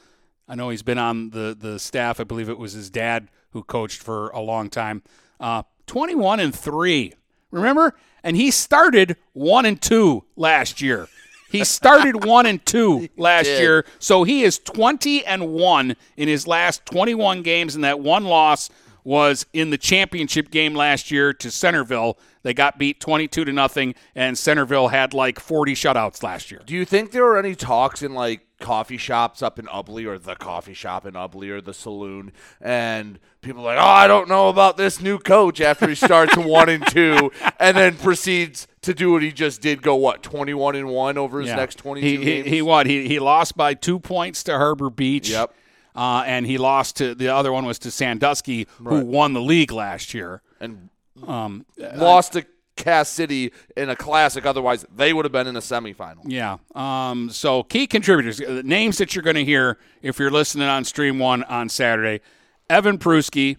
I 0.49 0.55
know 0.55 0.69
he's 0.69 0.83
been 0.83 0.97
on 0.97 1.29
the, 1.29 1.55
the 1.57 1.79
staff. 1.79 2.19
I 2.19 2.25
believe 2.25 2.49
it 2.49 2.57
was 2.57 2.73
his 2.73 2.89
dad 2.89 3.29
who 3.51 3.63
coached 3.63 4.01
for 4.01 4.29
a 4.29 4.41
long 4.41 4.69
time. 4.69 5.01
Uh, 5.39 5.63
21 5.87 6.41
and 6.41 6.53
3. 6.53 7.13
Remember? 7.51 7.95
And 8.21 8.35
he 8.35 8.51
started 8.51 9.15
1 9.31 9.65
and 9.65 9.81
2 9.81 10.25
last 10.35 10.81
year. 10.81 11.07
He 11.49 11.63
started 11.63 12.25
1 12.25 12.45
and 12.45 12.65
2 12.65 13.09
last 13.17 13.47
year. 13.47 13.85
So 13.99 14.23
he 14.23 14.43
is 14.43 14.59
20 14.59 15.25
and 15.25 15.53
1 15.53 15.95
in 16.17 16.27
his 16.27 16.47
last 16.47 16.85
21 16.85 17.43
games 17.43 17.75
and 17.75 17.83
that 17.85 18.01
one 18.01 18.25
loss 18.25 18.69
was 19.03 19.45
in 19.53 19.69
the 19.69 19.77
championship 19.77 20.51
game 20.51 20.75
last 20.75 21.11
year 21.11 21.33
to 21.33 21.49
Centerville. 21.49 22.17
They 22.43 22.53
got 22.53 22.77
beat 22.79 22.99
22 22.99 23.45
to 23.45 23.51
nothing 23.53 23.95
and 24.15 24.37
Centerville 24.37 24.87
had 24.89 25.13
like 25.13 25.39
40 25.39 25.73
shutouts 25.75 26.23
last 26.23 26.51
year. 26.51 26.61
Do 26.65 26.73
you 26.73 26.85
think 26.85 27.11
there 27.11 27.23
were 27.23 27.37
any 27.37 27.55
talks 27.55 28.01
in 28.01 28.13
like 28.13 28.41
coffee 28.59 28.97
shops 28.97 29.41
up 29.41 29.57
in 29.57 29.65
Ubly 29.65 30.05
or 30.05 30.17
the 30.19 30.35
coffee 30.35 30.73
shop 30.75 31.05
in 31.05 31.13
Ubly 31.15 31.49
or 31.49 31.61
the 31.61 31.73
saloon 31.73 32.31
and 32.59 33.19
people 33.41 33.63
like, 33.63 33.77
"Oh, 33.79 33.81
I 33.81 34.07
don't 34.07 34.27
know 34.29 34.49
about 34.49 34.77
this 34.77 35.01
new 35.01 35.17
coach" 35.17 35.59
after 35.61 35.87
he 35.89 35.95
starts 35.95 36.37
1 36.37 36.69
and 36.69 36.85
2 36.87 37.31
and 37.59 37.75
then 37.77 37.95
proceeds 37.95 38.67
to 38.81 38.93
do 38.93 39.11
what 39.11 39.21
he 39.23 39.31
just 39.31 39.61
did 39.61 39.81
go 39.81 39.95
what 39.95 40.21
21 40.23 40.75
and 40.75 40.89
1 40.89 41.17
over 41.17 41.39
his 41.39 41.49
Yeah. 41.49 41.55
next 41.55 41.75
22 41.75 42.05
he, 42.07 42.17
he, 42.17 42.23
games. 42.23 42.47
he 42.47 42.61
what? 42.61 42.85
He, 42.87 43.07
he 43.07 43.19
lost 43.19 43.57
by 43.57 43.73
two 43.73 43.99
points 43.99 44.43
to 44.43 44.57
Harbor 44.57 44.89
Beach. 44.89 45.29
Yep. 45.29 45.53
Uh, 45.95 46.23
and 46.25 46.45
he 46.45 46.57
lost 46.57 46.95
to 46.97 47.13
the 47.15 47.27
other 47.29 47.51
one 47.51 47.65
was 47.65 47.77
to 47.79 47.91
Sandusky, 47.91 48.65
who 48.77 49.01
won 49.05 49.33
the 49.33 49.41
league 49.41 49.71
last 49.71 50.13
year. 50.13 50.41
and 50.59 50.89
Um, 51.27 51.65
lost 51.95 52.33
to 52.33 52.45
Cass 52.75 53.09
City 53.09 53.51
in 53.77 53.89
a 53.89 53.95
classic 53.95 54.45
otherwise 54.45 54.85
they 54.93 55.13
would 55.13 55.25
have 55.25 55.31
been 55.31 55.47
in 55.47 55.55
a 55.55 55.61
semifinal. 55.61 56.21
Yeah. 56.25 56.57
Um, 56.73 57.29
so 57.29 57.63
key 57.63 57.87
contributors, 57.87 58.41
uh, 58.41 58.61
names 58.65 58.97
that 58.97 59.15
you're 59.15 59.23
going 59.23 59.35
to 59.35 59.45
hear 59.45 59.77
if 60.01 60.19
you're 60.19 60.31
listening 60.31 60.67
on 60.67 60.83
Stream 60.83 61.19
One 61.19 61.43
on 61.43 61.69
Saturday: 61.69 62.21
Evan 62.69 62.97
Prusky, 62.97 63.57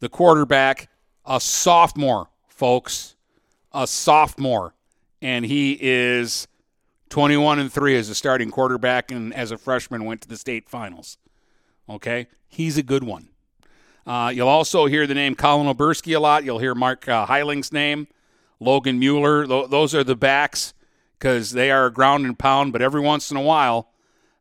the 0.00 0.08
quarterback, 0.08 0.88
a 1.24 1.40
sophomore, 1.40 2.28
folks, 2.46 3.16
a 3.72 3.86
sophomore, 3.86 4.74
and 5.20 5.44
he 5.44 5.78
is 5.80 6.46
21 7.10 7.58
and 7.58 7.72
three 7.72 7.96
as 7.96 8.08
a 8.08 8.14
starting 8.14 8.50
quarterback, 8.50 9.10
and 9.10 9.34
as 9.34 9.50
a 9.50 9.58
freshman 9.58 10.04
went 10.04 10.20
to 10.20 10.28
the 10.28 10.36
state 10.36 10.68
finals. 10.68 11.18
Okay, 11.88 12.28
he's 12.48 12.78
a 12.78 12.82
good 12.82 13.04
one. 13.04 13.28
Uh, 14.06 14.32
you'll 14.34 14.48
also 14.48 14.86
hear 14.86 15.06
the 15.06 15.14
name 15.14 15.34
Colin 15.34 15.72
Oberski 15.72 16.16
a 16.16 16.20
lot. 16.20 16.44
You'll 16.44 16.58
hear 16.58 16.74
Mark 16.74 17.08
uh, 17.08 17.26
Heiling's 17.26 17.72
name, 17.72 18.08
Logan 18.58 18.98
Mueller. 18.98 19.46
Th- 19.46 19.70
those 19.70 19.94
are 19.94 20.02
the 20.04 20.16
backs 20.16 20.74
because 21.18 21.52
they 21.52 21.70
are 21.70 21.88
ground 21.88 22.26
and 22.26 22.38
pound, 22.38 22.72
but 22.72 22.82
every 22.82 23.00
once 23.00 23.30
in 23.30 23.36
a 23.36 23.42
while 23.42 23.90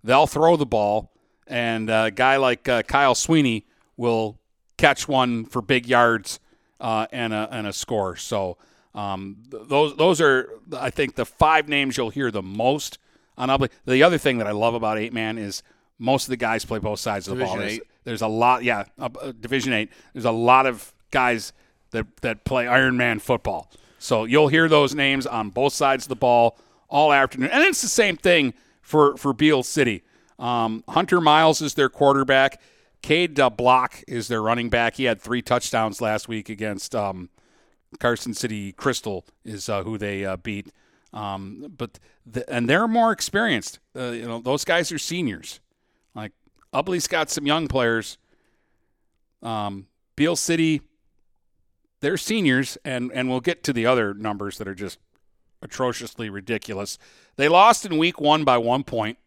they'll 0.04 0.28
throw 0.28 0.56
the 0.56 0.66
ball, 0.66 1.12
and 1.48 1.90
uh, 1.90 2.06
a 2.08 2.12
guy 2.12 2.38
like 2.38 2.68
uh, 2.68 2.82
Kyle 2.84 3.16
Sweeney 3.16 3.66
will 3.98 4.40
catch 4.78 5.08
one 5.08 5.46
for 5.46 5.62
big 5.62 5.86
yards 5.86 6.40
uh, 6.80 7.06
and 7.12 7.34
a 7.34 7.48
and 7.52 7.68
a 7.68 7.74
score. 7.74 8.16
So 8.16 8.58
um, 8.96 9.38
th- 9.52 9.68
those 9.68 9.96
those 9.96 10.20
are 10.20 10.50
I 10.76 10.90
think 10.90 11.16
the 11.16 11.26
five 11.26 11.70
names 11.70 11.98
you'll 11.98 12.10
hear 12.10 12.32
the 12.32 12.42
most 12.42 12.98
on 13.38 13.50
Ubly. 13.50 13.70
The 13.86 14.02
other 14.02 14.18
thing 14.18 14.40
that 14.40 14.48
I 14.48 14.52
love 14.52 14.74
about 14.74 14.98
eight 14.98 15.14
man 15.14 15.38
is 15.38 15.62
most 16.00 16.24
of 16.26 16.30
the 16.32 16.38
guys 16.38 16.66
play 16.66 16.80
both 16.80 17.00
sides 17.00 17.28
of 17.28 17.38
the 17.38 17.44
ball. 17.44 17.56
Division 17.56 17.68
There's, 17.68 17.82
eight. 17.82 17.91
There's 18.04 18.22
a 18.22 18.28
lot, 18.28 18.64
yeah, 18.64 18.86
uh, 19.00 19.10
uh, 19.22 19.32
Division 19.40 19.74
eight. 19.74 19.90
There's 20.14 20.26
a 20.26 20.32
lot 20.32 20.66
of 20.66 20.94
guys 21.12 21.54
that 21.92 22.06
that 22.22 22.46
play 22.46 22.68
Iron 22.68 22.98
Man 22.98 23.20
football. 23.20 23.72
So 24.00 24.26
you'll 24.26 24.48
hear 24.48 24.68
those 24.68 24.96
names 24.96 25.28
on 25.28 25.50
both 25.50 25.74
sides 25.74 26.06
of 26.06 26.10
the 26.10 26.16
ball 26.16 26.58
all 26.90 27.14
afternoon, 27.14 27.52
and 27.52 27.64
it's 27.64 27.82
the 27.82 27.88
same 27.88 28.18
thing 28.18 28.54
for 28.82 29.16
for 29.18 29.34
Beal 29.34 29.64
City. 29.64 30.04
Um, 30.40 30.84
Hunter 30.90 31.22
Miles 31.22 31.62
is 31.62 31.76
their 31.76 31.90
quarterback. 31.90 32.60
Cade 33.02 33.40
Block 33.58 34.04
is 34.08 34.28
their 34.28 34.42
running 34.42 34.70
back. 34.70 34.96
He 34.96 35.06
had 35.06 35.22
three 35.22 35.42
touchdowns 35.42 36.02
last 36.02 36.28
week 36.28 36.50
against 36.50 36.96
um, 36.96 37.30
Carson 38.00 38.34
City 38.34 38.72
Crystal 38.72 39.26
is 39.44 39.70
uh, 39.70 39.84
who 39.84 39.98
they 39.98 40.26
uh, 40.26 40.38
beat. 40.38 40.72
Um, 41.14 41.74
but 41.78 42.00
the, 42.26 42.50
and 42.52 42.70
they're 42.70 42.88
more 42.88 43.12
experienced. 43.12 43.80
Uh, 43.96 44.12
you 44.12 44.28
know, 44.28 44.40
those 44.40 44.64
guys 44.64 44.92
are 44.92 45.00
seniors. 45.00 45.60
Like 46.16 46.32
Ubly's 46.74 47.08
got 47.08 47.30
some 47.30 47.46
young 47.46 47.68
players. 47.68 48.18
Um, 49.42 49.88
Beal 50.16 50.36
City, 50.36 50.82
they're 52.00 52.18
seniors, 52.18 52.78
and 52.86 53.12
and 53.14 53.30
we'll 53.30 53.40
get 53.40 53.64
to 53.64 53.74
the 53.74 53.86
other 53.86 54.14
numbers 54.14 54.58
that 54.58 54.68
are 54.68 54.76
just 54.76 55.00
atrociously 55.62 56.30
ridiculous. 56.30 56.98
They 57.36 57.48
lost 57.48 57.86
in 57.86 57.98
week 57.98 58.20
one 58.20 58.44
by 58.44 58.58
one 58.58 58.84
point, 58.84 59.18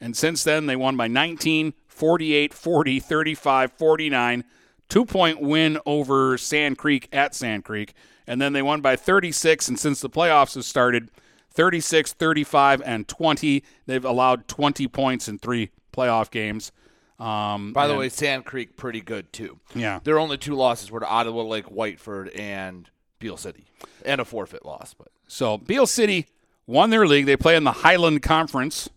And 0.00 0.16
since 0.16 0.44
then, 0.44 0.66
they 0.66 0.76
won 0.76 0.96
by 0.96 1.08
19, 1.08 1.72
48, 1.88 2.52
40, 2.52 3.00
35, 3.00 3.72
49. 3.72 4.44
Two 4.88 5.04
point 5.04 5.40
win 5.40 5.78
over 5.86 6.36
Sand 6.38 6.78
Creek 6.78 7.08
at 7.12 7.34
Sand 7.34 7.64
Creek. 7.64 7.94
And 8.26 8.40
then 8.40 8.52
they 8.52 8.62
won 8.62 8.80
by 8.80 8.96
36. 8.96 9.68
And 9.68 9.78
since 9.78 10.00
the 10.00 10.10
playoffs 10.10 10.54
have 10.54 10.64
started, 10.64 11.10
36, 11.50 12.12
35, 12.12 12.82
and 12.84 13.08
20. 13.08 13.64
They've 13.86 14.04
allowed 14.04 14.46
20 14.46 14.86
points 14.88 15.26
in 15.26 15.38
three 15.38 15.70
playoff 15.96 16.30
games. 16.30 16.72
Um, 17.18 17.72
By 17.72 17.86
the 17.86 17.92
and- 17.94 18.00
way, 18.00 18.08
Sand 18.10 18.44
Creek 18.44 18.76
pretty 18.76 19.00
good 19.00 19.32
too. 19.32 19.58
Yeah. 19.74 20.00
Their 20.04 20.18
only 20.18 20.36
two 20.36 20.54
losses 20.54 20.90
were 20.90 21.00
to 21.00 21.06
Ottawa 21.08 21.42
Lake 21.42 21.66
Whiteford 21.66 22.38
and 22.38 22.90
Beal 23.18 23.36
City, 23.38 23.64
and 24.04 24.20
a 24.20 24.24
forfeit 24.24 24.66
loss. 24.66 24.92
But 24.94 25.08
So 25.26 25.56
Beal 25.56 25.86
City 25.86 26.26
won 26.66 26.90
their 26.90 27.06
league. 27.06 27.24
They 27.26 27.36
play 27.38 27.56
in 27.56 27.64
the 27.64 27.72
Highland 27.72 28.22
Conference, 28.22 28.90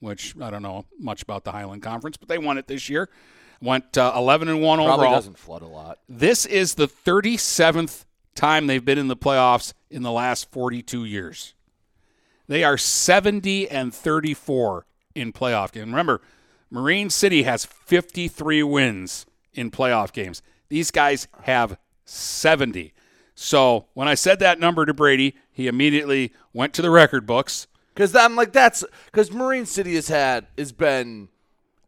which 0.00 0.34
I 0.40 0.50
don't 0.50 0.62
know 0.62 0.84
much 0.98 1.22
about 1.22 1.44
the 1.44 1.52
Highland 1.52 1.82
Conference, 1.82 2.16
but 2.18 2.28
they 2.28 2.36
won 2.38 2.58
it 2.58 2.66
this 2.66 2.90
year. 2.90 3.08
Went 3.62 3.96
uh, 3.98 4.12
11 4.14 4.48
and 4.48 4.60
1 4.62 4.78
probably 4.78 4.92
overall. 5.06 5.12
doesn't 5.14 5.38
flood 5.38 5.62
a 5.62 5.66
lot. 5.66 5.98
This 6.08 6.44
is 6.46 6.74
the 6.74 6.86
37th 6.86 8.04
time 8.34 8.66
they've 8.68 8.84
been 8.84 8.98
in 8.98 9.08
the 9.08 9.16
playoffs 9.16 9.72
in 9.90 10.02
the 10.02 10.12
last 10.12 10.52
42 10.52 11.04
years. 11.04 11.54
They 12.46 12.62
are 12.62 12.76
70 12.78 13.68
and 13.68 13.92
34 13.92 14.86
in 15.20 15.32
playoff 15.32 15.72
games. 15.72 15.88
Remember, 15.88 16.20
Marine 16.70 17.10
City 17.10 17.44
has 17.44 17.64
53 17.64 18.62
wins 18.62 19.26
in 19.54 19.70
playoff 19.70 20.12
games. 20.12 20.42
These 20.68 20.90
guys 20.90 21.28
have 21.42 21.78
70. 22.04 22.92
So 23.34 23.86
when 23.94 24.08
I 24.08 24.14
said 24.14 24.40
that 24.40 24.58
number 24.58 24.84
to 24.84 24.92
Brady, 24.92 25.36
he 25.52 25.66
immediately 25.66 26.32
went 26.52 26.74
to 26.74 26.82
the 26.82 26.90
record 26.90 27.26
books. 27.26 27.66
Because 27.94 28.14
I'm 28.14 28.36
like 28.36 28.52
that's 28.52 28.84
because 29.06 29.32
Marine 29.32 29.66
City 29.66 29.94
has 29.96 30.08
had 30.08 30.46
has 30.56 30.72
been 30.72 31.28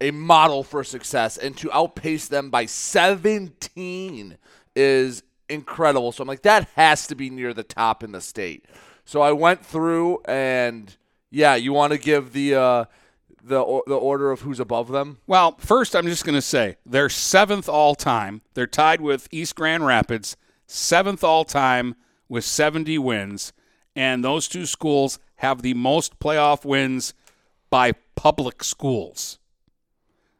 a 0.01 0.11
model 0.11 0.65
for 0.65 0.83
success, 0.83 1.37
and 1.37 1.57
to 1.59 1.71
outpace 1.73 2.27
them 2.27 2.51
by 2.51 2.67
17 2.67 4.37
is 4.75 5.23
incredible. 5.49 6.11
So 6.13 6.23
I'm 6.23 6.29
like 6.29 6.43
that 6.43 6.69
has 6.75 7.07
to 7.09 7.15
be 7.15 7.31
near 7.31 7.55
the 7.55 7.63
top 7.63 8.03
in 8.03 8.13
the 8.13 8.21
state. 8.21 8.65
So 9.05 9.21
I 9.21 9.33
went 9.33 9.65
through 9.65 10.21
and 10.25 10.97
yeah, 11.31 11.55
you 11.55 11.73
want 11.73 11.93
to 11.93 11.99
give 11.99 12.33
the 12.33 12.55
uh, 12.55 12.85
the 13.43 13.83
the 13.87 13.97
order 13.97 14.31
of 14.31 14.41
who's 14.41 14.61
above 14.61 14.89
them. 14.89 15.19
Well, 15.27 15.57
first, 15.59 15.95
I'm 15.95 16.07
just 16.07 16.25
going 16.25 16.35
to 16.35 16.43
say 16.43 16.77
they're 16.85 17.09
seventh 17.09 17.69
all 17.69 17.95
time. 17.95 18.43
They're 18.55 18.67
tied 18.67 19.01
with 19.01 19.29
East 19.31 19.55
Grand 19.55 19.87
Rapids, 19.87 20.37
seventh 20.67 21.25
all 21.25 21.45
time 21.45 21.97
with 22.29 22.45
70 22.45 22.99
wins. 22.99 23.53
And 23.97 24.25
those 24.25 24.49
two 24.49 24.67
schools 24.67 25.19
have 25.37 25.63
the 25.63 25.75
most 25.75 26.19
playoff 26.21 26.65
wins 26.65 27.13
by 27.71 27.93
public 28.15 28.63
schools. 28.63 29.39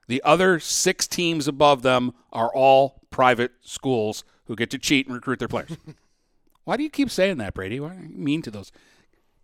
The 0.07 0.23
other 0.25 0.59
six 0.61 1.07
teams 1.07 1.47
above 1.47 1.83
them 1.83 2.15
are 2.33 2.53
all 2.55 3.03
private 3.11 3.53
schools 3.61 4.25
who 4.45 4.57
get 4.57 4.71
to 4.71 4.79
cheat 4.79 5.07
and 5.07 5.15
recruit 5.15 5.39
their 5.39 5.49
players. 5.49 5.77
Why 6.65 6.77
do 6.77 6.83
you 6.83 6.91
keep 6.91 7.11
saying 7.11 7.39
that, 7.39 7.55
Brady? 7.55 7.81
Why 7.81 7.91
are 7.91 8.07
you 8.09 8.17
mean 8.17 8.43
to 8.43 8.51
those? 8.51 8.73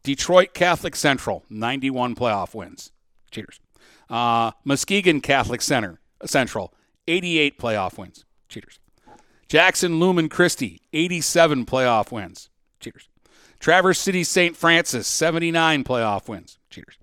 Detroit 0.03 0.55
Catholic 0.55 0.95
Central, 0.95 1.45
91 1.51 2.15
playoff 2.15 2.55
wins. 2.55 2.93
Cheaters. 3.37 3.61
Uh, 4.09 4.53
Muskegon 4.65 5.21
Catholic 5.21 5.61
Center 5.61 6.01
Central, 6.25 6.73
88 7.07 7.59
playoff 7.59 7.99
wins. 7.99 8.25
Cheaters. 8.49 8.79
Jackson 9.47 10.01
Lumen 10.01 10.31
Christi, 10.31 10.81
87 10.95 11.67
playoff 11.67 12.11
wins. 12.11 12.49
Cheaters. 12.81 13.11
Traverse 13.61 13.99
City 13.99 14.25
St. 14.25 14.57
Francis, 14.57 15.07
79 15.07 15.85
playoff 15.85 16.29
wins. 16.29 16.59
Cheaters. 16.71 16.97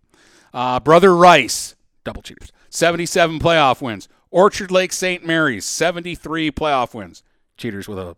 Uh, 0.52 0.80
Brother 0.80 1.16
Rice, 1.16 1.76
double 2.04 2.24
cheaters, 2.24 2.52
77 2.70 3.38
playoff 3.38 3.80
wins. 3.80 4.10
Orchard 4.32 4.72
Lake 4.72 4.92
St. 4.92 5.24
Mary's, 5.24 5.66
73 5.66 6.50
playoff 6.50 6.96
wins. 6.96 7.22
Cheaters 7.58 7.88
with 7.88 8.00
a 8.00 8.16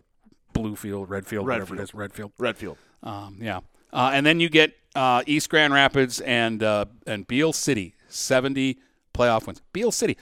blue 0.54 0.78
field, 0.78 1.10
red 1.10 1.28
field, 1.28 1.46
whatever 1.46 1.76
it 1.76 1.82
is, 1.82 1.94
red 1.94 2.14
field. 2.14 2.32
Redfield. 2.38 2.78
Um, 3.04 3.40
yeah. 3.42 3.60
Uh, 3.92 4.12
and 4.14 4.26
then 4.26 4.40
you 4.40 4.48
get 4.48 4.74
uh, 4.96 5.24
East 5.26 5.50
Grand 5.50 5.74
Rapids 5.74 6.22
and 6.22 6.64
uh, 6.64 6.86
and 7.06 7.28
Beal 7.28 7.54
City, 7.54 7.96
70 8.16 8.80
playoff 9.14 9.46
wins. 9.48 9.62
Beal 9.74 9.92
City. 9.92 10.18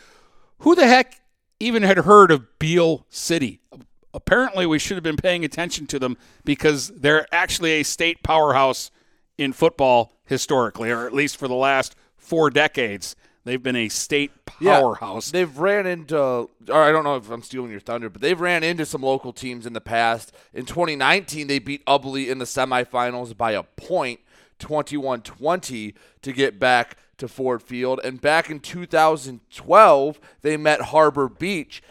Who 0.60 0.76
the 0.76 0.88
heck 0.88 1.22
even 1.60 1.84
had 1.84 1.98
heard 2.00 2.32
of 2.32 2.60
Beal 2.60 3.06
City? 3.10 3.60
Apparently, 4.14 4.66
we 4.66 4.80
should 4.80 4.96
have 4.96 5.04
been 5.04 5.18
paying 5.18 5.44
attention 5.44 5.88
to 5.88 6.00
them 6.00 6.18
because 6.46 6.90
they're 6.90 7.26
actually 7.34 7.72
a 7.72 7.84
state 7.84 8.22
powerhouse 8.24 8.92
in 9.38 9.54
football 9.54 10.14
historically, 10.26 10.92
or 10.92 11.08
at 11.08 11.14
least 11.14 11.38
for 11.38 11.48
the 11.48 11.56
last 11.56 11.96
four 12.16 12.50
decades. 12.50 13.16
They've 13.46 13.62
been 13.62 13.76
a 13.76 13.90
state 13.90 14.46
powerhouse. 14.46 15.34
Yeah, 15.34 15.40
they've 15.40 15.58
ran 15.58 15.86
into, 15.86 16.18
or 16.18 16.50
I 16.70 16.92
don't 16.92 17.04
know 17.04 17.18
if 17.18 17.30
I'm 17.30 17.42
stealing 17.44 17.72
your 17.72 17.82
thunder, 17.82 18.10
but 18.10 18.22
they've 18.22 18.40
ran 18.40 18.64
into 18.64 18.86
some 18.86 19.02
local 19.02 19.34
teams 19.34 19.66
in 19.66 19.74
the 19.74 19.82
past. 19.82 20.32
In 20.54 20.66
2019, 20.66 21.48
they 21.48 21.60
beat 21.60 21.86
Ubly 21.86 22.30
in 22.30 22.38
the 22.38 22.46
semifinals 22.46 23.36
by 23.36 23.52
a 23.52 23.64
point, 23.64 24.22
21-20, 24.60 25.94
to 26.22 26.32
get 26.32 26.58
back 26.58 26.98
to 27.24 27.28
Ford 27.28 27.64
Field. 27.64 28.00
And 28.04 28.20
back 28.22 28.50
in 28.50 28.60
2012, 28.60 30.20
they 30.42 30.58
met 30.58 30.82
Harbor 30.82 31.28
Beach. 31.30 31.82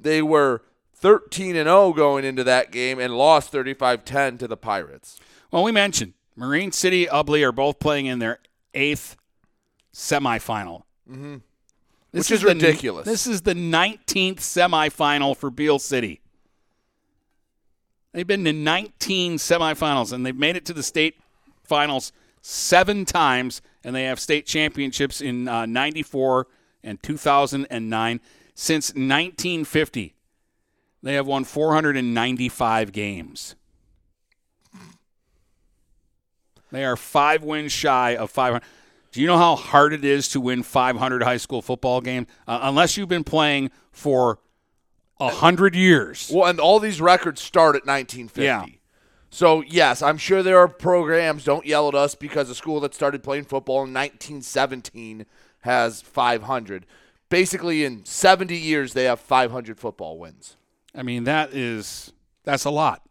They 0.00 0.22
were 0.22 0.62
13 0.94 1.54
and 1.54 1.66
0 1.66 1.92
going 1.92 2.24
into 2.24 2.42
that 2.44 2.72
game 2.72 2.98
and 2.98 3.16
lost 3.16 3.52
35-10 3.52 4.38
to 4.40 4.48
the 4.48 4.56
Pirates. 4.56 5.20
Well, 5.50 5.62
we 5.62 5.70
mentioned 5.72 6.14
Marine 6.34 6.72
City, 6.72 7.06
Ubly 7.06 7.42
are 7.46 7.52
both 7.52 7.78
playing 7.78 8.06
in 8.06 8.18
their 8.18 8.38
eighth 8.74 9.16
semifinal. 9.94 10.82
Mm-hmm. 11.10 11.36
This 12.12 12.30
Which 12.30 12.36
is 12.36 12.40
the- 12.42 12.48
ridiculous. 12.48 13.04
this 13.04 13.26
is 13.26 13.42
the 13.42 13.54
19th 13.54 14.36
semifinal 14.38 15.36
for 15.36 15.50
Beal 15.50 15.78
City. 15.78 16.20
They've 18.12 18.26
been 18.26 18.44
to 18.44 18.52
19 18.52 19.36
semifinals 19.36 20.12
and 20.12 20.24
they've 20.24 20.34
made 20.34 20.56
it 20.56 20.64
to 20.66 20.72
the 20.72 20.82
state 20.82 21.16
finals 21.64 22.12
seven 22.40 23.04
times, 23.04 23.60
and 23.84 23.94
they 23.94 24.04
have 24.04 24.20
state 24.20 24.46
championships 24.46 25.20
in 25.20 25.48
uh, 25.48 25.66
94 25.66 26.46
and 26.82 27.02
2009. 27.02 28.20
Since 28.54 28.88
1950, 28.90 30.14
they 31.02 31.14
have 31.14 31.26
won 31.26 31.44
495 31.44 32.92
games. 32.92 33.54
They 36.70 36.84
are 36.84 36.96
five 36.96 37.42
wins 37.42 37.72
shy 37.72 38.16
of 38.16 38.30
500. 38.30 38.62
Do 39.12 39.20
you 39.22 39.26
know 39.26 39.38
how 39.38 39.56
hard 39.56 39.92
it 39.92 40.04
is 40.04 40.28
to 40.30 40.40
win 40.40 40.62
500 40.62 41.22
high 41.22 41.38
school 41.38 41.62
football 41.62 42.00
games? 42.00 42.26
Uh, 42.46 42.58
unless 42.62 42.96
you've 42.96 43.08
been 43.08 43.24
playing 43.24 43.70
for 43.90 44.38
a 45.18 45.30
hundred 45.30 45.74
years. 45.74 46.30
Well, 46.32 46.48
and 46.48 46.60
all 46.60 46.78
these 46.78 47.00
records 47.00 47.40
start 47.40 47.74
at 47.74 47.86
1950. 47.86 48.42
Yeah. 48.42 48.77
So, 49.30 49.62
yes, 49.62 50.00
I'm 50.00 50.16
sure 50.16 50.42
there 50.42 50.58
are 50.58 50.68
programs, 50.68 51.44
don't 51.44 51.66
yell 51.66 51.88
at 51.88 51.94
us, 51.94 52.14
because 52.14 52.48
a 52.48 52.54
school 52.54 52.80
that 52.80 52.94
started 52.94 53.22
playing 53.22 53.44
football 53.44 53.78
in 53.78 53.92
1917 53.92 55.26
has 55.60 56.00
500. 56.00 56.86
Basically, 57.28 57.84
in 57.84 58.04
70 58.04 58.56
years, 58.56 58.94
they 58.94 59.04
have 59.04 59.20
500 59.20 59.78
football 59.78 60.18
wins. 60.18 60.56
I 60.94 61.02
mean, 61.02 61.24
that 61.24 61.52
is 61.52 62.12
that's 62.44 62.64
a 62.64 62.70
lot. 62.70 63.02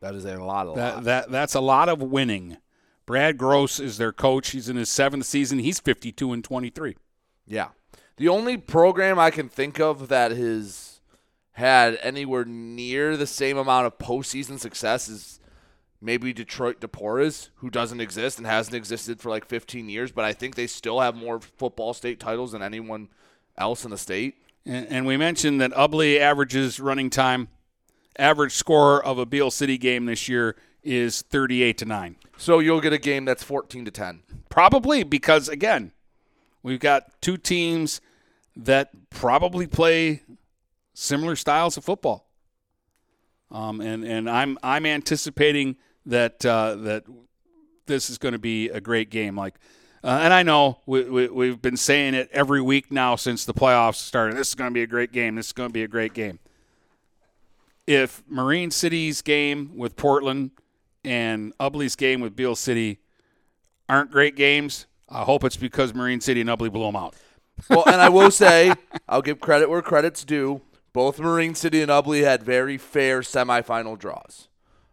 That 0.00 0.14
is 0.14 0.24
a 0.24 0.36
lot 0.36 0.66
of 0.66 0.76
That 0.76 1.04
that 1.04 1.30
that's 1.30 1.54
a 1.54 1.60
lot 1.60 1.88
of 1.88 2.00
winning. 2.00 2.56
Brad 3.04 3.36
Gross 3.38 3.80
is 3.80 3.98
their 3.98 4.12
coach. 4.12 4.50
He's 4.50 4.68
in 4.68 4.76
his 4.76 4.90
seventh 4.90 5.26
season. 5.26 5.58
He's 5.58 5.80
52 5.80 6.32
and 6.32 6.44
23. 6.44 6.96
Yeah. 7.46 7.68
The 8.16 8.28
only 8.28 8.56
program 8.56 9.18
I 9.18 9.30
can 9.30 9.48
think 9.48 9.80
of 9.80 10.08
that 10.08 10.30
has 10.32 11.00
had 11.52 11.98
anywhere 12.02 12.44
near 12.44 13.16
the 13.16 13.26
same 13.26 13.56
amount 13.56 13.86
of 13.86 13.98
postseason 13.98 14.58
success 14.58 15.08
is 15.08 15.37
maybe 16.00 16.32
Detroit 16.32 16.80
DePorres, 16.80 17.50
who 17.56 17.70
doesn't 17.70 18.00
exist 18.00 18.38
and 18.38 18.46
hasn't 18.46 18.74
existed 18.74 19.20
for 19.20 19.30
like 19.30 19.44
15 19.44 19.88
years, 19.88 20.12
but 20.12 20.24
I 20.24 20.32
think 20.32 20.54
they 20.54 20.66
still 20.66 21.00
have 21.00 21.16
more 21.16 21.40
football 21.40 21.94
state 21.94 22.20
titles 22.20 22.52
than 22.52 22.62
anyone 22.62 23.08
else 23.56 23.84
in 23.84 23.90
the 23.90 23.98
state. 23.98 24.36
And, 24.64 24.86
and 24.88 25.06
we 25.06 25.16
mentioned 25.16 25.60
that 25.60 25.72
Ubly 25.72 26.20
averages 26.20 26.78
running 26.78 27.10
time, 27.10 27.48
average 28.18 28.52
score 28.52 29.04
of 29.04 29.18
a 29.18 29.26
Beal 29.26 29.50
City 29.50 29.78
game 29.78 30.06
this 30.06 30.28
year 30.28 30.56
is 30.82 31.22
38 31.22 31.78
to 31.78 31.84
9. 31.84 32.16
So 32.36 32.60
you'll 32.60 32.80
get 32.80 32.92
a 32.92 32.98
game 32.98 33.24
that's 33.24 33.42
14 33.42 33.84
to 33.84 33.90
10. 33.90 34.22
Probably 34.48 35.02
because 35.02 35.48
again, 35.48 35.92
we've 36.62 36.80
got 36.80 37.20
two 37.20 37.36
teams 37.36 38.00
that 38.56 38.90
probably 39.10 39.66
play 39.66 40.22
similar 40.94 41.36
styles 41.36 41.76
of 41.76 41.84
football. 41.84 42.26
Um, 43.50 43.80
and 43.80 44.04
and 44.04 44.28
I'm 44.28 44.58
I'm 44.62 44.84
anticipating 44.84 45.76
that 46.08 46.44
uh, 46.44 46.74
that 46.76 47.04
this 47.86 48.10
is 48.10 48.18
going 48.18 48.32
to 48.32 48.38
be 48.38 48.68
a 48.68 48.80
great 48.80 49.10
game. 49.10 49.36
Like, 49.36 49.54
uh, 50.02 50.20
and 50.22 50.32
I 50.32 50.42
know 50.42 50.78
we, 50.86 51.04
we 51.04 51.28
we've 51.28 51.62
been 51.62 51.76
saying 51.76 52.14
it 52.14 52.28
every 52.32 52.60
week 52.60 52.90
now 52.90 53.16
since 53.16 53.44
the 53.44 53.54
playoffs 53.54 53.96
started. 53.96 54.36
This 54.36 54.48
is 54.48 54.54
going 54.54 54.70
to 54.70 54.74
be 54.74 54.82
a 54.82 54.86
great 54.86 55.12
game. 55.12 55.36
This 55.36 55.46
is 55.46 55.52
going 55.52 55.68
to 55.68 55.72
be 55.72 55.82
a 55.82 55.88
great 55.88 56.14
game. 56.14 56.38
If 57.86 58.22
Marine 58.28 58.70
City's 58.70 59.22
game 59.22 59.76
with 59.76 59.96
Portland 59.96 60.50
and 61.04 61.56
Ubly's 61.58 61.96
game 61.96 62.20
with 62.20 62.36
Beal 62.36 62.54
City 62.54 62.98
aren't 63.88 64.10
great 64.10 64.36
games, 64.36 64.86
I 65.08 65.22
hope 65.22 65.44
it's 65.44 65.56
because 65.56 65.94
Marine 65.94 66.20
City 66.20 66.42
and 66.42 66.50
Ubly 66.50 66.70
blew 66.70 66.84
them 66.84 66.96
out. 66.96 67.14
Well, 67.70 67.84
and 67.86 68.00
I 68.00 68.10
will 68.10 68.30
say, 68.30 68.74
I'll 69.08 69.22
give 69.22 69.40
credit 69.40 69.70
where 69.70 69.82
credit's 69.82 70.24
due. 70.24 70.60
Both 70.92 71.18
Marine 71.18 71.54
City 71.54 71.80
and 71.80 71.90
Ubly 71.90 72.24
had 72.24 72.42
very 72.42 72.76
fair 72.76 73.20
semifinal 73.20 73.98
draws. 73.98 74.47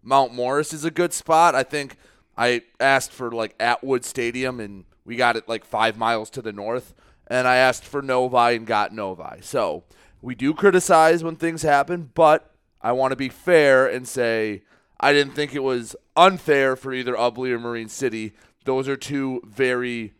Mount 0.05 0.33
Morris 0.33 0.71
is 0.71 0.85
a 0.85 0.91
good 0.91 1.11
spot. 1.11 1.55
I 1.55 1.63
think 1.63 1.97
I 2.37 2.61
asked 2.79 3.11
for 3.11 3.31
like 3.31 3.55
Atwood 3.59 4.05
Stadium, 4.05 4.59
and 4.59 4.85
we 5.03 5.15
got 5.15 5.35
it 5.35 5.49
like 5.49 5.65
five 5.65 5.97
miles 5.97 6.29
to 6.31 6.41
the 6.41 6.53
north. 6.53 6.93
And 7.27 7.47
I 7.47 7.55
asked 7.55 7.83
for 7.83 8.03
Novi 8.03 8.55
and 8.55 8.67
got 8.67 8.93
Novi. 8.93 9.41
So 9.41 9.83
we 10.21 10.35
do 10.35 10.53
criticize 10.53 11.23
when 11.23 11.35
things 11.35 11.63
happen, 11.63 12.11
but 12.13 12.51
I 12.81 12.91
want 12.91 13.11
to 13.13 13.15
be 13.15 13.29
fair 13.29 13.87
and 13.87 14.07
say 14.07 14.61
I 14.99 15.11
didn't 15.11 15.33
think 15.33 15.55
it 15.55 15.63
was 15.63 15.95
unfair 16.15 16.75
for 16.75 16.93
either 16.93 17.15
Ubly 17.15 17.49
or 17.49 17.59
Marine 17.59 17.89
City. 17.89 18.33
Those 18.63 18.87
are 18.87 18.95
two 18.95 19.41
very 19.43 20.13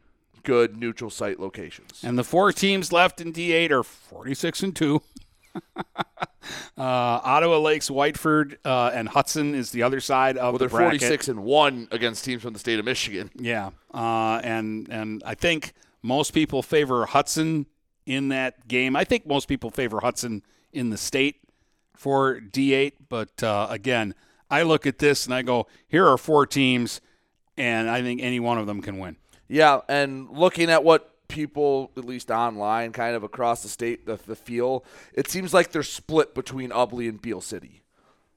good 0.44 0.78
neutral 0.78 1.10
site 1.12 1.40
locations. 1.40 2.04
And 2.04 2.18
the 2.18 2.24
four 2.24 2.52
teams 2.52 2.92
left 2.92 3.22
in 3.22 3.34
D8 3.34 3.72
are 3.72 3.84
46 3.84 4.64
and 4.64 4.76
2. 4.76 5.02
uh, 6.78 6.82
Ottawa 6.82 7.58
Lakes, 7.58 7.90
Whiteford, 7.90 8.58
uh, 8.66 8.92
and 8.94 9.08
Hudson 9.10 9.56
is 9.56 9.72
the 9.72 9.84
other 9.84 10.00
side 10.00 10.38
of 10.38 10.44
well, 10.44 10.52
the 10.54 10.60
they're 10.60 10.70
bracket. 10.70 11.02
46 11.02 11.28
and 11.30 11.44
1 11.44 11.88
against 11.92 12.26
teams 12.26 12.42
from 12.42 12.54
the 12.54 12.60
state 12.60 12.80
of 12.80 12.86
Michigan. 12.86 13.32
Yeah. 13.36 13.72
Uh, 13.94 14.40
and 14.44 14.88
and 14.90 15.24
I 15.26 15.36
think 15.36 15.74
most 16.02 16.34
people 16.34 16.62
favor 16.62 17.06
Hudson 17.06 17.66
in 18.06 18.30
that 18.30 18.68
game. 18.68 18.96
I 18.96 19.04
think 19.04 19.26
most 19.26 19.48
people 19.48 19.70
favor 19.72 20.00
Hudson 20.02 20.44
in 20.72 20.90
the 20.90 20.98
state 20.98 21.38
for 21.96 22.40
D8. 22.40 22.94
But 23.10 23.42
uh, 23.42 23.68
again, 23.70 24.14
I 24.50 24.64
look 24.64 24.86
at 24.86 25.00
this 25.00 25.26
and 25.26 25.34
I 25.34 25.42
go, 25.42 25.68
here 25.88 26.08
are 26.08 26.18
four 26.18 26.46
teams, 26.46 27.02
and 27.58 27.90
I 27.90 28.02
think 28.02 28.22
any 28.22 28.40
one 28.40 28.58
of 28.58 28.68
them 28.68 28.82
can 28.82 29.00
win. 29.00 29.18
Yeah, 29.48 29.82
and 29.88 30.30
looking 30.30 30.70
at 30.70 30.84
what 30.84 31.15
people, 31.28 31.92
at 31.98 32.06
least 32.06 32.32
online, 32.32 32.92
kind 32.92 33.16
of 33.16 33.24
across 33.24 33.64
the 33.64 33.70
state, 33.70 34.06
the, 34.06 34.20
the 34.26 34.36
feel, 34.36 34.84
it 35.14 35.30
seems 35.30 35.54
like 35.54 35.72
they're 35.72 35.84
split 35.84 36.34
between 36.34 36.70
Ubly 36.72 37.10
and 37.10 37.22
Beal 37.22 37.42
City. 37.42 37.82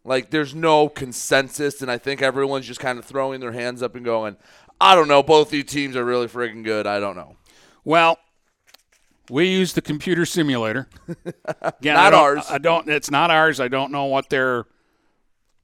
Like 0.04 0.30
there's 0.30 0.54
no 0.54 0.88
consensus, 0.88 1.82
and 1.82 1.90
I 1.90 1.98
think 1.98 2.22
everyone's 2.22 2.66
just 2.66 2.80
kind 2.80 2.98
of 2.98 3.04
throwing 3.04 3.40
their 3.40 3.52
hands 3.52 3.82
up 3.82 3.94
and 3.94 4.04
going, 4.04 4.36
I 4.80 4.94
don't 4.94 5.08
know, 5.08 5.22
both 5.22 5.50
these 5.50 5.64
teams 5.64 5.96
are 5.96 6.04
really 6.04 6.28
freaking 6.28 6.64
good. 6.64 6.86
I 6.86 7.00
don't 7.00 7.16
know. 7.16 7.36
Well, 7.84 8.18
we 9.30 9.48
use 9.48 9.72
the 9.72 9.82
computer 9.82 10.24
simulator. 10.24 10.88
Again, 11.60 11.94
Not 11.94 12.14
I 12.14 12.18
ours. 12.18 12.46
I 12.48 12.58
don't. 12.58 12.88
It's 12.88 13.10
not 13.10 13.30
ours. 13.30 13.60
I 13.60 13.68
don't 13.68 13.92
know 13.92 14.06
what 14.06 14.30
their 14.30 14.66